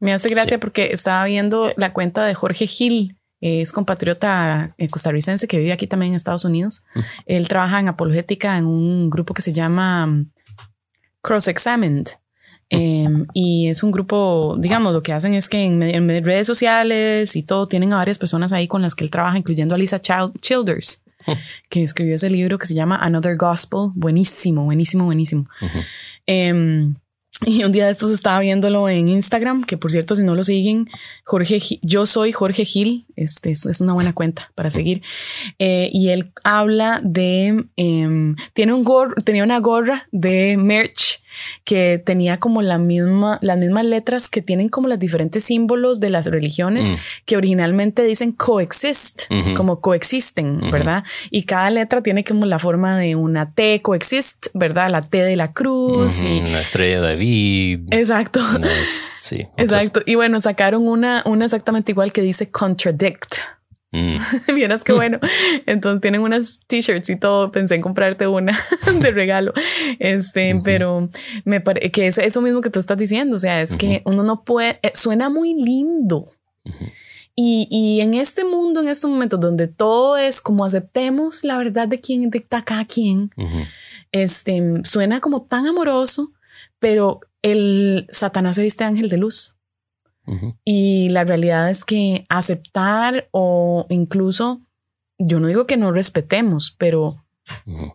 Me 0.00 0.12
hace 0.12 0.28
gracia 0.28 0.56
Sí. 0.56 0.58
porque 0.58 0.92
estaba 0.92 1.24
viendo 1.24 1.72
la 1.76 1.92
cuenta 1.92 2.24
de 2.24 2.34
Jorge 2.34 2.66
Gil, 2.66 3.17
es 3.40 3.72
compatriota 3.72 4.74
eh, 4.78 4.88
costarricense 4.88 5.46
que 5.46 5.58
vive 5.58 5.72
aquí 5.72 5.86
también 5.86 6.10
en 6.10 6.16
Estados 6.16 6.44
Unidos. 6.44 6.84
Mm. 6.94 7.00
Él 7.26 7.48
trabaja 7.48 7.80
en 7.80 7.88
apologética 7.88 8.58
en 8.58 8.66
un 8.66 9.10
grupo 9.10 9.34
que 9.34 9.42
se 9.42 9.52
llama 9.52 10.06
mm, 10.06 10.30
Cross 11.22 11.48
Examined. 11.48 12.06
Em, 12.70 13.26
y 13.32 13.68
es 13.68 13.82
un 13.82 13.90
grupo, 13.90 14.56
digamos, 14.58 14.92
lo 14.92 15.02
que 15.02 15.14
hacen 15.14 15.32
es 15.32 15.48
que 15.48 15.64
en, 15.64 15.82
en, 15.82 16.06
redes 16.22 16.46
sociales 16.46 17.34
y 17.34 17.42
todo 17.42 17.66
tienen 17.66 17.94
a 17.94 17.96
varias 17.96 18.18
personas 18.18 18.52
ahí 18.52 18.68
con 18.68 18.82
las 18.82 18.94
que 18.94 19.04
él 19.04 19.10
trabaja, 19.10 19.38
incluyendo 19.38 19.74
a 19.74 19.78
Lisa 19.78 20.00
Childers, 20.00 21.02
que 21.70 21.82
escribió 21.82 22.14
ese 22.14 22.28
libro 22.28 22.58
que 22.58 22.66
se 22.66 22.74
llama 22.74 22.98
Another 22.98 23.38
Gospel. 23.38 23.90
Buenísimo, 23.94 24.64
buenísimo, 24.64 25.06
buenísimo. 25.06 25.48
Uh 26.28 26.92
y 27.46 27.64
un 27.64 27.72
día 27.72 27.84
de 27.84 27.90
estos 27.90 28.10
estaba 28.10 28.40
viéndolo 28.40 28.88
en 28.88 29.08
Instagram, 29.08 29.62
que 29.62 29.76
por 29.76 29.90
cierto, 29.90 30.16
si 30.16 30.22
no 30.22 30.34
lo 30.34 30.44
siguen, 30.44 30.88
Jorge, 31.24 31.60
yo 31.82 32.06
soy 32.06 32.32
Jorge 32.32 32.64
Gil, 32.64 33.06
este 33.16 33.50
es 33.50 33.80
una 33.80 33.92
buena 33.92 34.12
cuenta 34.12 34.50
para 34.54 34.70
seguir. 34.70 35.02
Eh, 35.58 35.90
y 35.92 36.08
él 36.08 36.32
habla 36.42 37.00
de, 37.04 37.64
em, 37.76 38.36
tiene 38.54 38.72
un 38.72 38.84
tenía 39.24 39.44
una 39.44 39.60
gorra 39.60 40.08
de 40.10 40.56
merch 40.56 41.17
que 41.64 42.02
tenía 42.04 42.38
como 42.38 42.62
la 42.62 42.78
misma, 42.78 43.38
las 43.42 43.58
mismas 43.58 43.84
letras 43.84 44.28
que 44.28 44.42
tienen 44.42 44.68
como 44.68 44.88
los 44.88 44.98
diferentes 44.98 45.44
símbolos 45.44 46.00
de 46.00 46.10
las 46.10 46.26
religiones 46.26 46.92
mm. 46.92 46.96
que 47.24 47.36
originalmente 47.36 48.02
dicen 48.04 48.32
coexist, 48.32 49.24
como 49.56 49.80
coexisten, 49.80 50.70
¿verdad? 50.70 51.04
Y 51.30 51.44
cada 51.44 51.70
letra 51.70 52.02
tiene 52.02 52.24
como 52.24 52.46
la 52.46 52.58
forma 52.58 52.98
de 52.98 53.16
una 53.16 53.52
T 53.52 53.80
coexist, 53.82 54.46
¿verdad? 54.54 54.90
La 54.90 55.02
T 55.02 55.22
de 55.22 55.36
la 55.36 55.52
cruz 55.52 56.22
y 56.22 56.40
la 56.40 56.60
estrella 56.60 57.00
de 57.00 57.06
David. 57.08 57.80
Exacto. 57.90 58.40
sí. 59.20 59.46
Exacto. 59.56 60.00
Y 60.06 60.14
bueno, 60.14 60.40
sacaron 60.40 60.86
una, 60.86 61.22
una 61.26 61.44
exactamente 61.44 61.92
igual 61.92 62.12
que 62.12 62.22
dice 62.22 62.50
contradict. 62.50 63.57
Mm. 63.98 64.16
Vieras 64.54 64.84
qué 64.84 64.92
bueno. 64.92 65.18
Entonces 65.66 66.00
tienen 66.00 66.20
unas 66.20 66.60
t-shirts 66.66 67.10
y 67.10 67.16
todo. 67.16 67.50
Pensé 67.50 67.74
en 67.74 67.80
comprarte 67.80 68.26
una 68.26 68.58
de 69.00 69.10
regalo. 69.10 69.52
Este, 69.98 70.60
pero 70.62 71.08
me 71.44 71.60
parece 71.60 71.90
que 71.90 72.06
es 72.06 72.18
eso 72.18 72.40
mismo 72.40 72.60
que 72.60 72.70
tú 72.70 72.78
estás 72.78 72.98
diciendo. 72.98 73.36
O 73.36 73.38
sea, 73.38 73.60
es 73.60 73.76
que 73.76 74.02
uno 74.04 74.22
no 74.22 74.44
puede, 74.44 74.78
eh, 74.82 74.92
suena 74.94 75.28
muy 75.28 75.54
lindo. 75.54 76.30
Y, 77.34 77.68
y, 77.70 78.00
en 78.00 78.14
este 78.14 78.44
mundo, 78.44 78.80
en 78.80 78.88
estos 78.88 79.10
momentos 79.10 79.38
donde 79.38 79.68
todo 79.68 80.16
es 80.16 80.40
como 80.40 80.64
aceptemos 80.64 81.44
la 81.44 81.56
verdad 81.56 81.86
de 81.86 82.00
quien 82.00 82.28
dicta 82.30 82.62
cada 82.62 82.84
quien, 82.84 83.30
este 84.10 84.60
suena 84.82 85.20
como 85.20 85.42
tan 85.42 85.66
amoroso, 85.66 86.32
pero 86.78 87.20
el 87.42 88.06
Satanás 88.10 88.56
se 88.56 88.62
viste 88.62 88.84
ángel 88.84 89.08
de 89.08 89.18
luz. 89.18 89.57
Y 90.64 91.08
la 91.08 91.24
realidad 91.24 91.70
es 91.70 91.84
que 91.84 92.26
aceptar 92.28 93.28
o 93.30 93.86
incluso, 93.88 94.60
yo 95.18 95.40
no 95.40 95.46
digo 95.46 95.66
que 95.66 95.76
no 95.76 95.92
respetemos, 95.92 96.74
pero, 96.78 97.24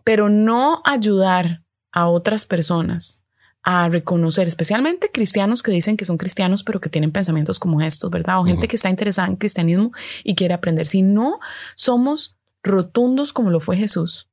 pero 0.04 0.28
no 0.28 0.82
ayudar 0.84 1.62
a 1.92 2.08
otras 2.08 2.44
personas 2.44 3.24
a 3.64 3.88
reconocer, 3.88 4.46
especialmente 4.46 5.10
cristianos 5.10 5.62
que 5.62 5.72
dicen 5.72 5.96
que 5.96 6.04
son 6.04 6.18
cristianos, 6.18 6.62
pero 6.62 6.80
que 6.80 6.90
tienen 6.90 7.12
pensamientos 7.12 7.58
como 7.58 7.80
estos, 7.80 8.10
¿verdad? 8.10 8.38
O 8.40 8.44
gente 8.44 8.68
que 8.68 8.76
está 8.76 8.90
interesada 8.90 9.26
en 9.26 9.36
cristianismo 9.36 9.90
y 10.22 10.34
quiere 10.34 10.52
aprender. 10.52 10.86
Si 10.86 11.00
no 11.00 11.38
somos 11.74 12.36
rotundos 12.62 13.32
como 13.32 13.48
lo 13.48 13.60
fue 13.60 13.78
Jesús, 13.78 14.28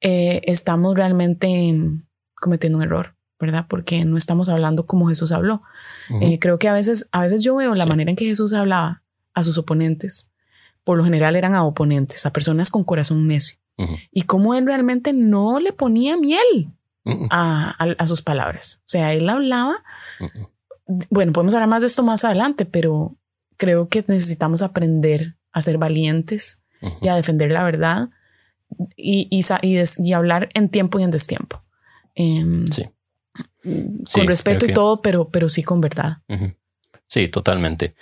eh, 0.00 0.40
estamos 0.44 0.96
realmente 0.96 1.74
cometiendo 2.34 2.78
un 2.78 2.84
error. 2.84 3.14
¿Verdad? 3.42 3.66
Porque 3.68 4.04
no 4.04 4.16
estamos 4.16 4.48
hablando 4.48 4.86
como 4.86 5.08
Jesús 5.08 5.32
habló. 5.32 5.62
Eh, 6.20 6.38
creo 6.38 6.60
que 6.60 6.68
a 6.68 6.72
veces, 6.72 7.08
a 7.10 7.22
veces 7.22 7.40
yo 7.40 7.56
veo 7.56 7.74
la 7.74 7.86
manera 7.86 8.08
en 8.08 8.16
que 8.16 8.24
Jesús 8.24 8.54
hablaba 8.54 9.02
a 9.34 9.42
sus 9.42 9.58
oponentes. 9.58 10.30
Por 10.84 10.96
lo 10.96 11.02
general 11.02 11.34
eran 11.34 11.56
a 11.56 11.64
oponentes, 11.64 12.24
a 12.24 12.32
personas 12.32 12.70
con 12.70 12.84
corazón 12.84 13.26
necio. 13.26 13.58
Y 14.12 14.22
cómo 14.22 14.54
él 14.54 14.64
realmente 14.64 15.12
no 15.12 15.58
le 15.58 15.72
ponía 15.72 16.16
miel 16.16 16.72
a, 17.30 18.06
sus 18.06 18.22
palabras. 18.22 18.78
O 18.82 18.88
sea, 18.88 19.12
él 19.12 19.28
hablaba. 19.28 19.82
Bueno, 21.10 21.32
podemos 21.32 21.52
hablar 21.54 21.68
más 21.68 21.80
de 21.80 21.88
esto 21.88 22.04
más 22.04 22.24
adelante, 22.24 22.64
pero 22.64 23.16
creo 23.56 23.88
que 23.88 24.04
necesitamos 24.06 24.62
aprender 24.62 25.36
a 25.50 25.62
ser 25.62 25.78
valientes 25.78 26.62
y 27.00 27.08
a 27.08 27.16
defender 27.16 27.50
la 27.50 27.64
verdad 27.64 28.10
y, 28.96 29.26
y, 29.30 29.44
y, 29.98 30.12
hablar 30.12 30.48
en 30.54 30.68
tiempo 30.68 31.00
y 31.00 31.02
en 31.02 31.10
destiempo. 31.10 31.64
Em, 32.14 32.64
sí 32.66 32.84
con 33.62 34.26
respeto 34.26 34.66
y 34.66 34.72
todo, 34.72 35.00
pero, 35.00 35.28
pero 35.28 35.48
sí 35.48 35.62
con 35.62 35.80
verdad. 35.80 36.18
Sí, 37.06 37.28
totalmente. 37.28 37.94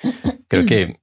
Creo 0.48 0.66
que 0.66 1.00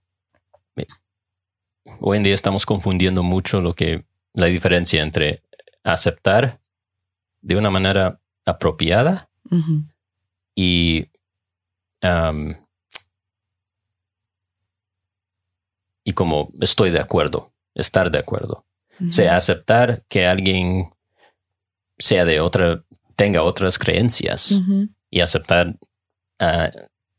hoy 1.99 2.17
en 2.17 2.23
día 2.23 2.33
estamos 2.33 2.65
confundiendo 2.65 3.23
mucho 3.23 3.61
lo 3.61 3.73
que 3.73 4.05
la 4.33 4.47
diferencia 4.47 5.01
entre 5.01 5.43
aceptar 5.83 6.59
de 7.41 7.55
una 7.55 7.69
manera 7.69 8.19
apropiada 8.45 9.29
y 10.55 11.09
y 16.03 16.13
como 16.13 16.51
estoy 16.61 16.91
de 16.91 16.99
acuerdo, 16.99 17.53
estar 17.75 18.11
de 18.11 18.19
acuerdo. 18.19 18.65
O 19.01 19.11
sea, 19.11 19.35
aceptar 19.35 20.05
que 20.07 20.25
alguien 20.25 20.93
sea 21.97 22.23
de 22.23 22.39
otra 22.39 22.83
tenga 23.17 23.43
otras 23.43 23.77
creencias 23.77 24.61
y 25.09 25.19
aceptar 25.19 25.77
a 26.39 26.71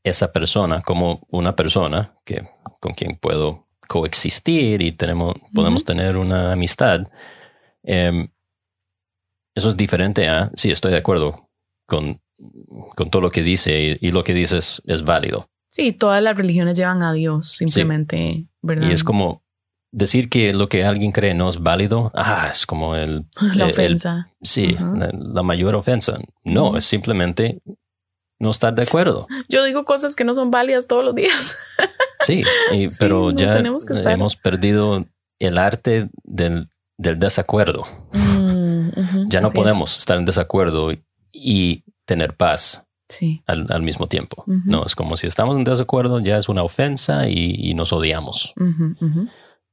esa 0.05 0.33
persona 0.33 0.81
como 0.81 1.27
una 1.29 1.55
persona 1.57 2.17
que, 2.25 2.49
con 2.81 2.95
quien 2.95 3.17
puedo 3.17 3.67
coexistir 3.89 4.81
y 4.81 4.93
tenemos, 4.93 5.35
podemos 5.53 5.85
tener 5.85 6.17
una 6.17 6.53
amistad. 6.53 7.01
Em, 7.83 8.29
eso 9.55 9.69
es 9.71 9.77
diferente 9.77 10.29
a, 10.29 10.53
sí, 10.55 10.71
estoy 10.71 10.93
de 10.93 10.99
acuerdo 10.99 11.51
con, 11.85 12.23
con 12.95 13.11
todo 13.11 13.21
lo 13.21 13.31
que 13.31 13.43
dice 13.43 13.99
y, 14.01 14.11
lo 14.13 14.23
que 14.23 14.35
dices 14.35 14.81
es 14.87 15.03
válido. 15.03 15.51
Sí, 15.69 15.93
todas 15.93 16.23
las 16.23 16.37
religiones 16.37 16.79
llevan 16.79 17.03
a 17.03 17.13
Dios 17.13 17.51
simplemente, 17.51 18.47
¿verdad? 18.63 18.89
Y 18.89 18.93
es 18.93 19.03
como, 19.03 19.43
decir 19.91 20.29
que 20.29 20.53
lo 20.53 20.69
que 20.69 20.85
alguien 20.85 21.13
cree 21.13 21.35
no 21.35 21.49
es 21.49 21.63
válido, 21.63 22.11
ah, 22.15 22.49
es 22.51 22.67
como 22.67 22.95
el... 22.95 23.27
La 23.55 23.67
ofensa. 23.67 24.31
sí, 24.43 24.77
la, 24.79 25.43
mayor 25.43 25.75
ofensa. 25.75 26.19
No, 26.45 26.77
es 26.77 26.85
simplemente 26.85 27.61
no 28.39 28.51
estar 28.51 28.75
de 28.75 28.83
acuerdo. 28.83 29.27
Yo 29.49 29.65
digo 29.65 29.85
cosas 29.85 30.15
que 30.15 30.25
no 30.25 30.35
son 30.35 30.51
válidas 30.51 30.87
todos 30.87 31.05
los 31.05 31.15
días. 31.15 31.57
sí, 32.21 32.45
pero 32.99 33.31
ya 33.33 33.59
hemos 33.59 34.37
perdido 34.37 35.07
el 35.39 35.59
arte 35.59 36.09
del, 36.23 36.69
desacuerdo. 36.97 37.85
Mm, 38.13 39.29
ya 39.29 39.41
no 39.41 39.51
podemos 39.51 39.99
estar 39.99 40.19
en 40.19 40.25
desacuerdo 40.25 40.93
y 41.33 41.83
tener 42.05 42.37
paz. 42.37 42.83
Sí. 43.11 43.43
Al, 43.47 43.83
mismo 43.83 44.07
tiempo. 44.07 44.45
No, 44.47 44.85
es 44.85 44.95
como 44.95 45.17
si 45.17 45.27
estamos 45.27 45.57
en 45.57 45.65
desacuerdo, 45.65 46.21
ya 46.21 46.37
es 46.37 46.51
una 46.51 46.63
ofensa 46.63 47.27
y, 47.27 47.73
nos 47.73 47.91
odiamos 47.95 48.55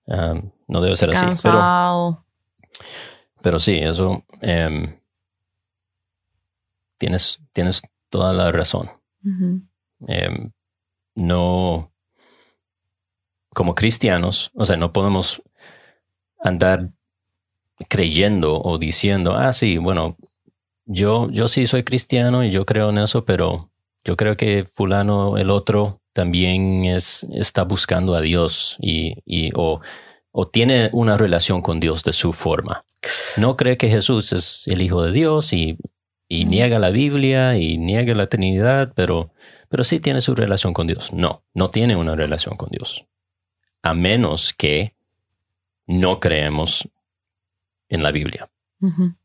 no 0.07 0.81
debe 0.81 0.95
ser 0.95 1.11
así. 1.11 1.25
Pero, 1.41 2.25
pero 3.41 3.59
sí, 3.59 3.77
eso 3.79 4.23
em, 4.41 4.99
tienes, 6.97 7.41
tienes 7.53 7.81
toda 8.09 8.33
la 8.33 8.51
razón. 8.51 8.89
Em, 10.07 10.51
no, 11.15 11.91
como 13.53 13.73
cristianos, 13.73 14.51
o 14.53 14.65
sea, 14.65 14.77
no 14.77 14.93
podemos 14.93 15.41
andar 16.39 16.91
creyendo 17.89 18.61
o 18.61 18.77
diciendo, 18.77 19.35
ah, 19.35 19.53
sí, 19.53 19.77
bueno, 19.77 20.17
yo, 20.85 21.29
yo 21.31 21.47
sí 21.47 21.65
soy 21.65 21.83
cristiano 21.83 22.43
y 22.43 22.51
yo 22.51 22.65
creo 22.65 22.89
en 22.89 22.99
eso, 22.99 23.25
pero 23.25 23.71
yo 24.05 24.15
creo 24.15 24.37
que 24.37 24.65
fulano, 24.65 25.37
el 25.37 25.49
otro, 25.49 25.99
también 26.13 26.85
es, 26.85 27.25
está 27.33 27.63
buscando 27.63 28.13
a 28.15 28.21
Dios 28.21 28.77
y, 28.79 29.15
y 29.25 29.51
o, 29.55 29.81
o, 30.31 30.47
tiene 30.47 30.89
una 30.93 31.17
relación 31.17 31.61
con 31.61 31.79
Dios 31.79 32.03
de 32.03 32.13
su 32.13 32.31
forma. 32.31 32.85
No 33.37 33.57
cree 33.57 33.77
que 33.77 33.89
Jesús 33.89 34.31
es 34.31 34.67
el 34.67 34.81
Hijo 34.81 35.01
de 35.01 35.11
Dios 35.11 35.51
y, 35.53 35.77
y 36.29 36.45
niega 36.45 36.79
la 36.79 36.91
Biblia 36.91 37.57
y 37.57 37.77
niega 37.77 38.13
la 38.13 38.27
Trinidad, 38.27 38.93
pero, 38.95 39.33
pero 39.69 39.83
sí 39.83 39.99
tiene 39.99 40.21
su 40.21 40.35
relación 40.35 40.73
con 40.73 40.87
Dios. 40.87 41.11
No, 41.11 41.43
no 41.53 41.69
tiene 41.69 41.95
una 41.95 42.15
relación 42.15 42.55
con 42.55 42.69
Dios. 42.69 43.07
A 43.81 43.93
menos 43.93 44.53
que 44.53 44.95
no 45.87 46.19
creemos 46.19 46.87
en 47.89 48.03
la 48.03 48.11
Biblia 48.11 48.49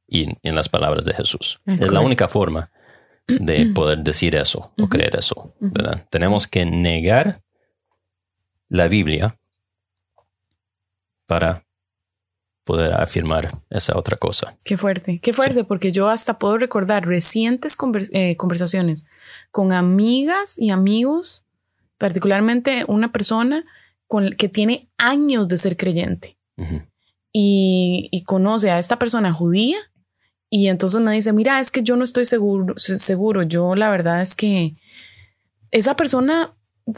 y 0.06 0.26
en 0.42 0.54
las 0.54 0.68
palabras 0.68 1.04
de 1.04 1.14
Jesús. 1.14 1.60
es 1.66 1.90
la 1.90 2.00
única 2.00 2.28
forma 2.28 2.70
de 3.26 3.66
poder 3.74 3.98
decir 3.98 4.34
eso 4.34 4.72
o 4.78 4.88
creer 4.88 5.16
eso. 5.16 5.54
¿verdad? 5.60 6.06
Tenemos 6.10 6.46
que 6.46 6.64
negar 6.64 7.42
la 8.68 8.88
Biblia 8.88 9.38
para 11.26 11.64
poder 12.64 12.92
afirmar 12.94 13.62
esa 13.70 13.96
otra 13.96 14.16
cosa. 14.16 14.56
Qué 14.64 14.76
fuerte, 14.76 15.18
qué 15.20 15.32
fuerte, 15.32 15.64
porque 15.64 15.92
yo 15.92 16.08
hasta 16.08 16.38
puedo 16.38 16.58
recordar 16.58 17.06
recientes 17.06 17.76
eh, 18.12 18.36
conversaciones 18.36 19.06
con 19.50 19.72
amigas 19.72 20.58
y 20.58 20.70
amigos, 20.70 21.44
particularmente 21.98 22.84
una 22.86 23.12
persona 23.12 23.64
con, 24.06 24.30
que 24.30 24.48
tiene 24.48 24.88
años 24.98 25.48
de 25.48 25.56
ser 25.56 25.76
creyente 25.76 26.36
y, 27.32 28.08
y 28.12 28.22
conoce 28.24 28.70
a 28.70 28.78
esta 28.78 28.98
persona 28.98 29.32
judía 29.32 29.78
Y 30.50 30.68
entonces 30.68 31.00
me 31.00 31.12
dice, 31.12 31.32
mira, 31.32 31.60
es 31.60 31.70
que 31.70 31.82
yo 31.82 31.96
no 31.96 32.02
estoy 32.02 32.24
seguro, 32.24 32.74
seguro. 32.76 33.44
Yo 33.44 33.76
la 33.76 33.88
verdad 33.88 34.20
es 34.20 34.34
que 34.34 34.74
esa 35.70 35.94
persona 35.94 36.52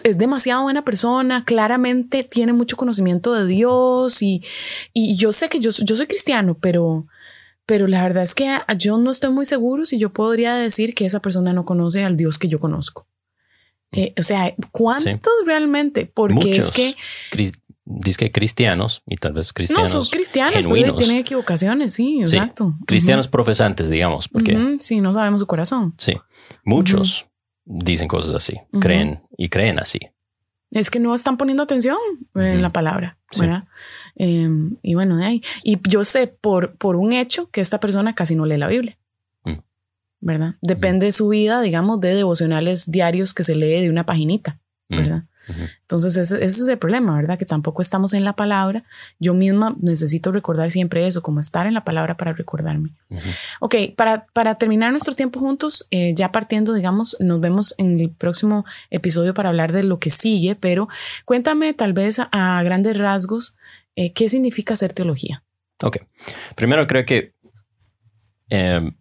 es 0.05 0.17
demasiado 0.17 0.63
buena 0.63 0.85
persona, 0.85 1.45
claramente 1.45 2.25
tiene 2.25 2.55
mucho 2.55 2.79
conocimiento 2.79 3.35
de 3.35 3.47
Dios 3.47 4.23
y, 4.23 4.43
y 4.95 5.17
yo 5.17 5.33
sé 5.33 5.51
que 5.51 5.61
yo, 5.61 5.71
yo 5.71 5.97
soy 5.97 6.07
cristiano, 6.07 6.57
pero, 6.59 7.07
pero 7.67 7.87
la 7.87 8.03
verdad 8.03 8.23
es 8.23 8.35
que 8.35 8.49
yo 8.79 8.97
no 8.97 9.11
estoy 9.11 9.31
muy 9.31 9.45
seguro 9.45 9.85
si 9.85 9.99
yo 9.99 10.11
podría 10.13 10.55
decir 10.55 10.95
que 10.95 11.05
esa 11.05 11.21
persona 11.21 11.53
no 11.53 11.67
conoce 11.67 12.05
al 12.05 12.17
Dios 12.17 12.39
que 12.39 12.49
yo 12.49 12.59
conozco. 12.59 13.07
Eh, 13.95 14.15
o 14.19 14.23
sea, 14.23 14.55
¿cuántos 14.71 15.33
realmente? 15.45 16.07
Porque 16.07 16.51
es 16.51 16.73
que 16.73 16.97
dice 17.85 18.19
que 18.19 18.33
cristianos 18.33 19.03
y 19.07 19.17
tal 19.17 19.33
vez 19.33 19.53
cristianos. 19.53 19.95
No, 19.95 20.01
son 20.01 20.11
cristianos, 20.11 20.65
tienen 20.99 21.17
equivocaciones, 21.17 21.95
sí, 21.95 22.21
exacto. 22.21 22.77
Cristianos 22.87 23.29
profesantes, 23.29 23.89
digamos, 23.89 24.29
porque. 24.29 24.77
sí, 24.81 25.01
no 25.01 25.13
sabemos 25.13 25.41
su 25.41 25.47
corazón. 25.47 25.95
Sí, 25.99 26.15
muchos 26.65 27.27
dicen 27.65 28.09
cosas 28.09 28.35
así, 28.35 28.59
creen 28.81 29.23
y 29.37 29.49
creen 29.49 29.79
así. 29.79 30.01
Es 30.71 30.91
que 30.91 30.99
no 30.99 31.15
están 31.15 31.37
poniendo 31.37 31.63
atención 31.63 31.99
en 32.35 32.63
la 32.63 32.71
palabra, 32.71 33.19
¿verdad? 33.39 33.65
Em, 34.17 34.79
y 34.83 34.95
bueno, 34.95 35.19
de 35.19 35.27
ahí. 35.27 35.43
Y 35.63 35.79
yo 35.87 36.03
sé 36.03 36.29
por, 36.29 36.77
por 36.77 36.97
un 36.97 37.13
hecho 37.13 37.51
que 37.51 37.61
esta 37.61 37.79
persona 37.79 38.15
casi 38.15 38.37
no 38.37 38.47
lee 38.47 38.57
la 38.57 38.69
Biblia. 38.69 38.99
Mm. 39.45 39.59
¿Verdad? 40.21 40.55
Depende 40.63 41.07
de 41.07 41.13
su 41.13 41.29
vida, 41.29 41.61
digamos, 41.61 42.01
de 42.01 42.15
devocionales 42.15 42.91
diarios 42.91 43.35
que 43.35 43.43
se 43.43 43.55
lee 43.55 43.83
de 43.83 43.91
una 43.91 44.07
paginita, 44.07 44.61
Entonces 45.49 46.17
ese, 46.17 46.45
es 46.45 46.69
el 46.69 46.79
problema, 46.79 47.17
¿verdad? 47.17 47.39
Que 47.39 47.45
tampoco 47.45 47.83
estamos 47.83 48.15
en 48.15 48.25
la 48.25 48.35
palabra. 48.35 48.85
Yo 49.19 49.35
misma 49.35 49.75
necesito 49.81 50.33
recordar 50.33 50.71
siempre 50.71 51.07
eso, 51.07 51.23
como 51.23 51.41
estar 51.41 51.67
en 51.67 51.75
la 51.75 51.85
palabra 51.85 52.17
para 52.17 52.33
recordarme. 52.33 52.91
Ok, 53.61 53.75
para, 53.97 54.27
para 54.33 54.57
terminar 54.57 54.91
nuestro 54.93 55.15
tiempo 55.15 55.41
juntos, 55.41 55.87
eh, 55.91 56.15
ya 56.15 56.33
partiendo, 56.33 56.75
digamos, 56.75 57.17
nos 57.21 57.41
vemos 57.41 57.75
en 57.79 58.01
el 58.01 58.11
próximo 58.11 58.65
episodio 58.91 59.35
para 59.35 59.49
hablar 59.49 59.73
de 59.73 59.83
lo 59.83 59.99
que 59.99 60.11
sigue, 60.11 60.55
pero 60.55 60.89
cuéntame 61.25 61.75
tal 61.75 61.93
vez 61.93 62.21
a, 62.21 62.63
grandes 62.63 62.97
rasgos 62.99 63.57
eh, 63.97 64.13
qué 64.13 64.29
significa 64.29 64.75
hacer 64.75 64.93
teología. 64.93 65.43
Ok, 65.83 65.99
primero 66.55 66.87
creo 66.87 67.05
que 67.05 67.35
em, 68.49 68.95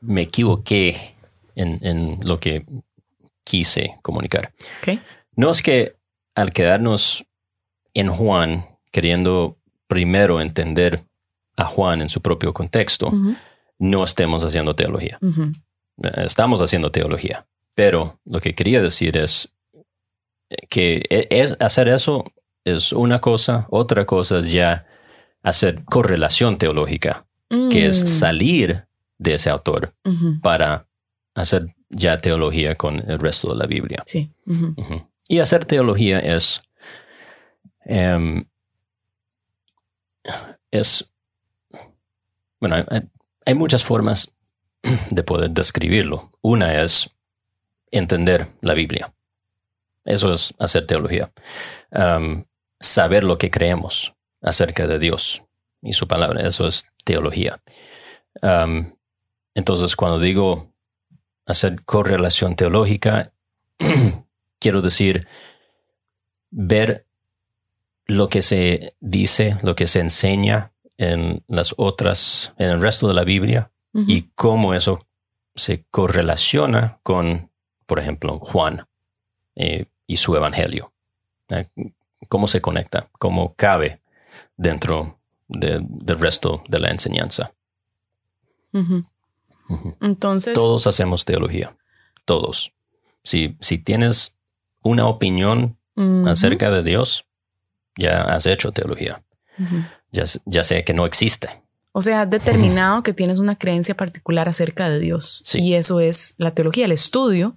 me 0.00 0.22
equivoqué 0.22 1.14
en, 1.54 1.78
en 1.82 2.18
lo 2.22 2.38
que 2.38 2.64
quise 3.44 3.98
comunicar. 4.02 4.52
No 5.34 5.50
es 5.50 5.62
que 5.62 5.96
al 6.34 6.52
quedarnos 6.52 7.24
en 7.94 8.08
Juan, 8.08 8.66
queriendo 8.90 9.58
primero 9.86 10.40
entender 10.40 11.04
a 11.56 11.64
Juan 11.64 12.00
en 12.00 12.08
su 12.08 12.20
propio 12.20 12.52
contexto, 12.52 13.12
no 13.78 14.04
estemos 14.04 14.44
haciendo 14.44 14.74
teología. 14.74 15.18
Estamos 16.16 16.60
haciendo 16.60 16.90
teología, 16.90 17.46
pero 17.74 18.18
lo 18.24 18.40
que 18.40 18.54
quería 18.54 18.82
decir 18.82 19.16
es 19.16 19.54
que 20.68 21.02
e, 21.10 21.28
es, 21.30 21.56
hacer 21.60 21.88
eso 21.88 22.24
es 22.64 22.92
una 22.92 23.20
cosa, 23.20 23.66
otra 23.70 24.06
cosa 24.06 24.38
es 24.38 24.52
ya 24.52 24.86
hacer 25.42 25.84
correlación 25.84 26.58
teológica, 26.58 27.26
que 27.48 27.86
es 27.86 28.02
mm. 28.02 28.06
salir 28.06 28.86
de 29.18 29.34
ese 29.34 29.50
autor 29.50 29.94
para 30.42 30.86
hacer 31.34 31.74
ya 31.92 32.16
teología 32.16 32.74
con 32.74 32.98
el 33.08 33.18
resto 33.18 33.52
de 33.52 33.58
la 33.58 33.66
Biblia. 33.66 34.02
Sí. 34.06 34.30
Y 35.28 35.38
hacer 35.38 35.64
teología 35.64 36.18
es, 36.18 36.62
em, 37.84 38.44
es, 40.70 41.10
bueno, 42.60 42.84
hay, 43.46 43.54
muchas 43.54 43.84
formas 43.84 44.34
de 45.10 45.22
poder 45.22 45.50
describirlo. 45.50 46.30
Una 46.40 46.82
es 46.82 47.10
entender 47.90 48.48
la 48.60 48.74
Biblia. 48.74 49.14
Eso 50.04 50.32
es 50.32 50.54
hacer 50.58 50.86
teología. 50.86 51.32
Em, 51.90 52.44
saber 52.80 53.22
lo 53.22 53.38
que 53.38 53.50
creemos 53.50 54.14
acerca 54.40 54.86
de 54.86 54.98
Dios 54.98 55.42
y 55.82 55.92
su 55.92 56.08
palabra. 56.08 56.46
Eso 56.46 56.66
es 56.66 56.86
teología. 57.04 57.62
Em, 58.40 58.96
entonces, 59.54 59.94
cuando 59.94 60.18
digo 60.18 60.71
hacer 61.46 61.84
correlación 61.84 62.56
teológica, 62.56 63.32
quiero 64.58 64.80
decir, 64.80 65.26
ver 66.50 67.06
lo 68.06 68.28
que 68.28 68.42
se 68.42 68.94
dice, 69.00 69.56
lo 69.62 69.74
que 69.74 69.86
se 69.86 70.00
enseña 70.00 70.72
en 70.98 71.42
las 71.48 71.74
otras, 71.78 72.52
en 72.58 72.70
el 72.70 72.80
resto 72.80 73.08
de 73.08 73.14
la 73.14 73.24
Biblia 73.24 73.70
y 73.94 74.22
cómo 74.34 74.72
eso 74.72 75.06
se 75.54 75.84
correlaciona 75.90 76.98
con, 77.02 77.50
por 77.86 77.98
ejemplo, 77.98 78.38
Juan 78.38 78.86
eh, 79.54 79.86
y 80.06 80.16
su 80.16 80.34
evangelio. 80.34 80.92
Eh, 81.48 81.66
cómo 82.28 82.46
se 82.46 82.62
conecta, 82.62 83.10
cómo 83.18 83.54
cabe 83.54 84.00
dentro 84.56 85.18
del 85.48 86.18
resto 86.18 86.62
de 86.68 86.78
la 86.78 86.90
enseñanza. 86.90 87.52
Entonces. 90.00 90.54
Todos 90.54 90.86
hacemos 90.86 91.24
teología. 91.24 91.76
Todos. 92.24 92.72
Si, 93.24 93.56
si 93.60 93.78
tienes 93.78 94.36
una 94.82 95.06
opinión 95.06 95.78
acerca 96.26 96.70
de 96.70 96.82
Dios, 96.82 97.26
ya 97.96 98.22
has 98.22 98.46
hecho 98.46 98.72
teología. 98.72 99.22
ya, 100.10 100.24
ya 100.46 100.62
sé 100.62 100.84
que 100.84 100.94
no 100.94 101.06
existe. 101.06 101.48
O 101.92 102.00
sea, 102.00 102.24
determinado 102.24 103.02
que 103.02 103.12
tienes 103.12 103.38
una 103.38 103.56
creencia 103.56 103.94
particular 103.94 104.48
acerca 104.48 104.88
de 104.88 104.98
Dios. 104.98 105.42
Y 105.54 105.74
eso 105.74 106.00
es 106.00 106.34
la 106.38 106.52
teología, 106.52 106.86
el 106.86 106.92
estudio 106.92 107.56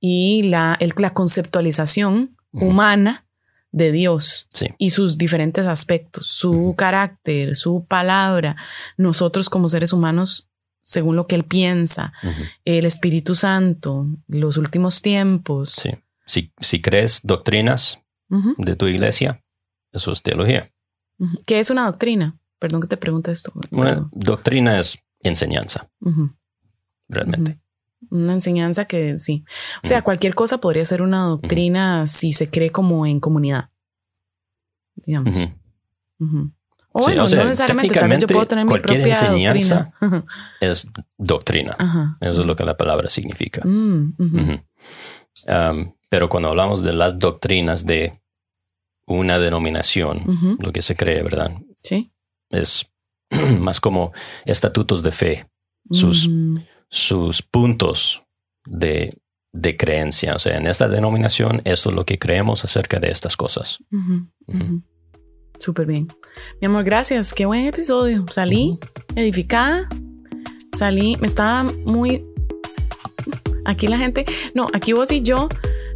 y 0.00 0.44
la, 0.44 0.78
la 0.96 1.12
conceptualización 1.12 2.36
humana 2.52 3.26
de 3.70 3.92
Dios 3.92 4.48
y 4.78 4.90
sus 4.90 5.18
diferentes 5.18 5.66
aspectos, 5.66 6.26
su 6.26 6.74
carácter, 6.76 7.54
su 7.54 7.84
palabra. 7.84 8.56
Nosotros 8.96 9.50
como 9.50 9.68
seres 9.68 9.92
humanos 9.92 10.48
según 10.90 11.14
lo 11.14 11.28
que 11.28 11.36
él 11.36 11.44
piensa, 11.44 12.12
el 12.64 12.84
Espíritu 12.84 13.36
Santo, 13.36 14.08
los 14.26 14.56
últimos 14.56 15.02
tiempos. 15.02 15.70
Sí. 15.70 15.90
Si, 16.26 16.52
si 16.58 16.80
crees 16.80 17.20
doctrinas 17.22 18.00
de 18.28 18.74
tu 18.74 18.88
iglesia, 18.88 19.40
eso 19.92 20.10
es 20.10 20.20
teología. 20.20 20.68
¿Qué 21.46 21.60
es 21.60 21.70
una 21.70 21.86
doctrina? 21.86 22.40
Perdón 22.58 22.80
que 22.80 22.88
te 22.88 22.96
pregunte 22.96 23.30
esto. 23.30 23.52
Una 23.70 24.08
doctrina 24.10 24.80
es 24.80 24.98
enseñanza. 25.20 25.88
Realmente. 27.08 27.60
Una 28.10 28.32
enseñanza 28.32 28.86
que 28.86 29.16
sí. 29.16 29.44
O 29.84 29.86
sea, 29.86 30.02
cualquier 30.02 30.34
cosa 30.34 30.58
podría 30.58 30.84
ser 30.84 31.02
una 31.02 31.22
doctrina 31.22 32.08
si 32.08 32.32
se 32.32 32.50
cree 32.50 32.70
como 32.70 33.06
en 33.06 33.20
comunidad. 33.20 33.70
Digamos. 34.96 35.34
O 36.92 37.02
bueno, 37.02 37.26
no 37.26 37.44
necesariamente, 37.44 38.20
yo 38.20 38.26
puedo 38.26 38.46
tener 38.46 38.64
mi 38.64 38.68
cualquier 38.68 39.06
enseñanza 39.06 39.92
es 40.60 40.88
doctrina. 41.16 41.76
Eso 42.20 42.40
es 42.40 42.46
lo 42.46 42.56
que 42.56 42.64
la 42.64 42.76
palabra 42.76 43.08
significa. 43.08 43.62
Mm, 43.64 44.16
um, 44.18 45.94
pero 46.08 46.28
cuando 46.28 46.48
hablamos 46.48 46.82
de 46.82 46.92
las 46.92 47.18
doctrinas 47.18 47.86
de 47.86 48.20
una 49.06 49.38
denominación, 49.38 50.58
lo 50.60 50.72
que 50.72 50.82
se 50.82 50.96
cree, 50.96 51.22
¿verdad? 51.22 51.52
Sí. 51.82 52.12
Es 52.50 52.90
más 53.58 53.80
como 53.80 54.12
estatutos 54.44 55.02
de 55.02 55.12
fe, 55.12 55.46
sus, 55.90 56.28
sus 56.88 57.42
puntos 57.42 58.24
de, 58.64 59.16
de, 59.52 59.76
creencia. 59.76 60.34
O 60.34 60.38
sea, 60.38 60.56
en 60.56 60.66
esta 60.66 60.88
denominación, 60.88 61.60
esto 61.64 61.90
es 61.90 61.94
lo 61.94 62.04
que 62.04 62.18
creemos 62.18 62.64
acerca 62.64 62.98
de 62.98 63.10
estas 63.10 63.36
cosas. 63.36 63.78
Súper 65.60 65.86
bien. 65.86 66.08
Mi 66.60 66.66
amor, 66.66 66.84
gracias. 66.84 67.34
Qué 67.34 67.44
buen 67.44 67.66
episodio. 67.66 68.24
Salí 68.30 68.78
edificada. 69.14 69.88
Salí, 70.76 71.16
me 71.20 71.26
estaba 71.26 71.64
muy... 71.84 72.24
Aquí 73.66 73.86
la 73.86 73.98
gente, 73.98 74.24
no, 74.54 74.68
aquí 74.72 74.94
vos 74.94 75.10
y 75.12 75.20
yo 75.20 75.48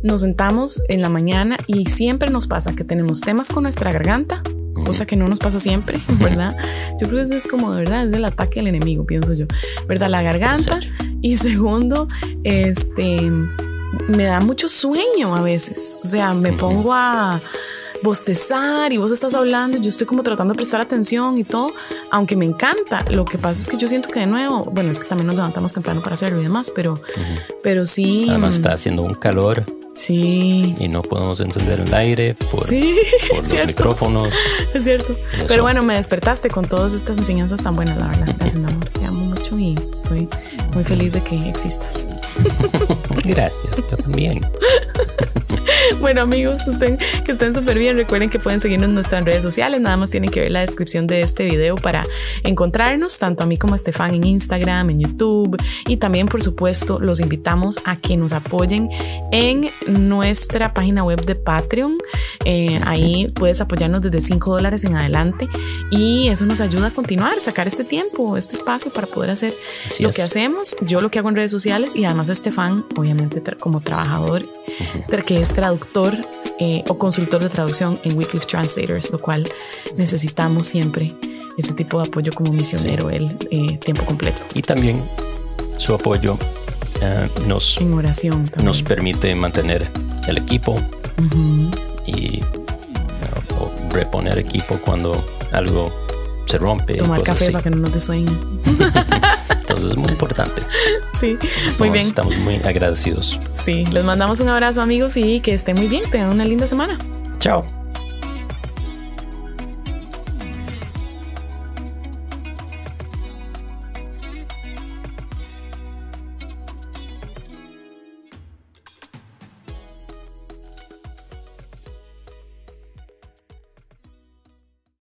nos 0.02 0.20
sentamos 0.20 0.82
en 0.88 1.00
la 1.00 1.08
mañana 1.08 1.56
y 1.66 1.86
siempre 1.86 2.30
nos 2.30 2.46
pasa 2.46 2.74
que 2.74 2.84
tenemos 2.84 3.22
temas 3.22 3.48
con 3.48 3.62
nuestra 3.62 3.90
garganta, 3.90 4.42
cosa 4.84 5.06
que 5.06 5.16
no 5.16 5.26
nos 5.28 5.38
pasa 5.38 5.58
siempre, 5.58 6.00
¿verdad? 6.20 6.54
Yo 7.00 7.08
creo 7.08 7.16
que 7.16 7.22
eso 7.22 7.34
es 7.34 7.46
como, 7.46 7.72
de 7.72 7.78
verdad, 7.78 8.06
es 8.06 8.12
el 8.12 8.24
ataque 8.26 8.60
al 8.60 8.66
enemigo, 8.66 9.06
pienso 9.06 9.32
yo, 9.32 9.46
¿verdad? 9.88 10.10
La 10.10 10.22
garganta. 10.22 10.78
Y 11.22 11.36
segundo, 11.36 12.06
este, 12.44 13.18
me 14.08 14.24
da 14.24 14.40
mucho 14.40 14.68
sueño 14.68 15.34
a 15.34 15.40
veces. 15.40 15.98
O 16.04 16.06
sea, 16.06 16.34
me 16.34 16.52
pongo 16.52 16.92
a 16.92 17.40
bostezar 18.04 18.92
y 18.92 18.98
vos 18.98 19.10
estás 19.10 19.34
hablando, 19.34 19.78
yo 19.78 19.88
estoy 19.88 20.06
como 20.06 20.22
tratando 20.22 20.52
de 20.52 20.56
prestar 20.56 20.80
atención 20.80 21.38
y 21.38 21.44
todo, 21.44 21.72
aunque 22.10 22.36
me 22.36 22.44
encanta. 22.44 23.04
Lo 23.10 23.24
que 23.24 23.38
pasa 23.38 23.62
es 23.62 23.68
que 23.68 23.78
yo 23.78 23.88
siento 23.88 24.10
que 24.10 24.20
de 24.20 24.26
nuevo, 24.26 24.64
bueno, 24.70 24.90
es 24.90 25.00
que 25.00 25.06
también 25.06 25.26
nos 25.26 25.36
levantamos 25.36 25.72
temprano 25.72 26.02
para 26.02 26.14
hacerlo 26.14 26.38
y 26.38 26.44
demás, 26.44 26.70
pero, 26.70 27.00
pero 27.62 27.86
sí. 27.86 28.26
Además 28.28 28.56
está 28.56 28.74
haciendo 28.74 29.02
un 29.02 29.14
calor. 29.14 29.64
Sí. 29.94 30.74
Y 30.78 30.88
no 30.88 31.02
podemos 31.02 31.40
encender 31.40 31.80
el 31.80 31.94
aire 31.94 32.34
por, 32.34 32.64
sí, 32.64 32.96
por 33.28 33.38
los 33.38 33.66
micrófonos. 33.66 34.34
Es 34.74 34.84
cierto. 34.84 35.16
Pero 35.46 35.62
bueno, 35.62 35.82
me 35.82 35.94
despertaste 35.94 36.50
con 36.50 36.66
todas 36.66 36.92
estas 36.92 37.16
enseñanzas 37.16 37.62
tan 37.62 37.76
buenas, 37.76 37.96
la 37.96 38.08
verdad. 38.08 38.34
Gracias, 38.38 38.56
mi 38.56 38.70
amor. 38.70 38.88
Te 38.90 39.04
amo 39.04 39.24
mucho 39.24 39.56
y 39.56 39.74
estoy 39.92 40.28
muy 40.74 40.84
feliz 40.84 41.12
de 41.12 41.22
que 41.22 41.48
existas. 41.48 42.08
Gracias, 43.24 43.74
yo 43.76 43.96
también. 43.96 44.44
bueno, 46.00 46.20
amigos, 46.22 46.66
estén, 46.66 46.98
que 47.24 47.32
estén 47.32 47.54
súper 47.54 47.78
bien. 47.78 47.96
Recuerden 47.96 48.30
que 48.30 48.38
pueden 48.38 48.60
seguirnos 48.60 48.88
en 48.88 48.94
nuestras 48.94 49.24
redes 49.24 49.42
sociales. 49.42 49.80
Nada 49.80 49.96
más 49.96 50.10
tienen 50.10 50.30
que 50.30 50.40
ver 50.40 50.50
la 50.50 50.60
descripción 50.60 51.06
de 51.06 51.20
este 51.20 51.44
video 51.44 51.76
para 51.76 52.04
encontrarnos, 52.42 53.18
tanto 53.18 53.42
a 53.44 53.46
mí 53.46 53.56
como 53.56 53.74
a 53.74 53.76
Estefan 53.76 54.14
en 54.14 54.24
Instagram, 54.24 54.90
en 54.90 55.00
YouTube. 55.00 55.56
Y 55.88 55.96
también, 55.96 56.26
por 56.26 56.42
supuesto, 56.42 56.98
los 57.00 57.20
invitamos 57.20 57.80
a 57.84 57.96
que 57.96 58.16
nos 58.16 58.32
apoyen 58.32 58.88
en 59.32 59.70
nuestra 59.86 60.72
página 60.74 61.04
web 61.04 61.24
de 61.24 61.34
Patreon. 61.34 61.98
Eh, 62.44 62.80
ahí 62.84 63.28
puedes 63.34 63.60
apoyarnos 63.60 64.02
desde 64.02 64.20
5 64.20 64.50
dólares 64.52 64.84
en 64.84 64.96
adelante 64.96 65.48
y 65.90 66.28
eso 66.28 66.44
nos 66.44 66.60
ayuda 66.60 66.88
a 66.88 66.90
continuar, 66.90 67.40
sacar 67.40 67.66
este 67.66 67.84
tiempo, 67.84 68.36
este 68.36 68.56
espacio 68.56 68.92
para 68.92 69.06
poder 69.06 69.30
hacer 69.30 69.54
Así 69.86 70.02
lo 70.02 70.10
es. 70.10 70.16
que 70.16 70.22
hacemos, 70.22 70.76
yo 70.82 71.00
lo 71.00 71.10
que 71.10 71.18
hago 71.18 71.30
en 71.30 71.36
redes 71.36 71.50
sociales 71.50 71.96
y 71.96 72.04
además 72.04 72.28
Estefan, 72.28 72.84
obviamente 72.96 73.42
como 73.58 73.80
trabajador, 73.80 74.46
tra- 75.08 75.24
que 75.24 75.40
es 75.40 75.54
traductor 75.54 75.73
eh, 76.58 76.84
o 76.88 76.98
consultor 76.98 77.42
de 77.42 77.48
traducción 77.48 77.98
en 78.04 78.16
Wycliffe 78.16 78.46
Translators, 78.46 79.10
lo 79.10 79.18
cual 79.18 79.44
necesitamos 79.96 80.66
siempre 80.66 81.12
ese 81.56 81.72
tipo 81.74 82.00
de 82.00 82.08
apoyo 82.08 82.32
como 82.32 82.52
misionero, 82.52 83.10
el 83.10 83.36
eh, 83.50 83.78
tiempo 83.78 84.04
completo, 84.04 84.38
Y 84.54 84.62
también 84.62 85.02
su 85.76 85.94
apoyo 85.94 86.38
eh, 87.00 87.28
nos, 87.46 87.78
en 87.80 87.92
oración 87.94 88.50
nos 88.62 88.82
permite 88.82 89.34
mantener 89.34 89.90
el 90.26 90.38
equipo 90.38 90.76
y 92.06 92.40
o 93.58 93.70
reponer 93.92 94.38
equipo 94.38 94.78
cuando 94.78 95.24
algo 95.52 95.92
se 96.46 96.58
rompe. 96.58 96.96
Tomar 96.96 97.22
café 97.22 97.44
así. 97.44 97.52
para 97.52 97.64
que 97.64 97.70
no 97.70 97.76
nos 97.76 97.92
dé 97.92 98.00
sueño. 98.00 98.32
Entonces 99.66 99.90
es 99.92 99.96
muy 99.96 100.10
importante. 100.10 100.62
Sí, 101.14 101.38
Estamos, 101.40 101.78
muy 101.78 101.90
bien. 101.90 102.04
estamos 102.04 102.36
muy 102.38 102.56
agradecidos. 102.56 103.38
Sí, 103.52 103.86
les 103.86 104.02
mandamos 104.04 104.40
un 104.40 104.48
abrazo 104.48 104.82
amigos 104.82 105.16
y 105.16 105.38
que 105.40 105.54
estén 105.54 105.76
muy 105.76 105.86
bien, 105.86 106.10
tengan 106.10 106.28
una 106.30 106.44
linda 106.44 106.66
semana. 106.66 106.98
Chao. 107.38 107.64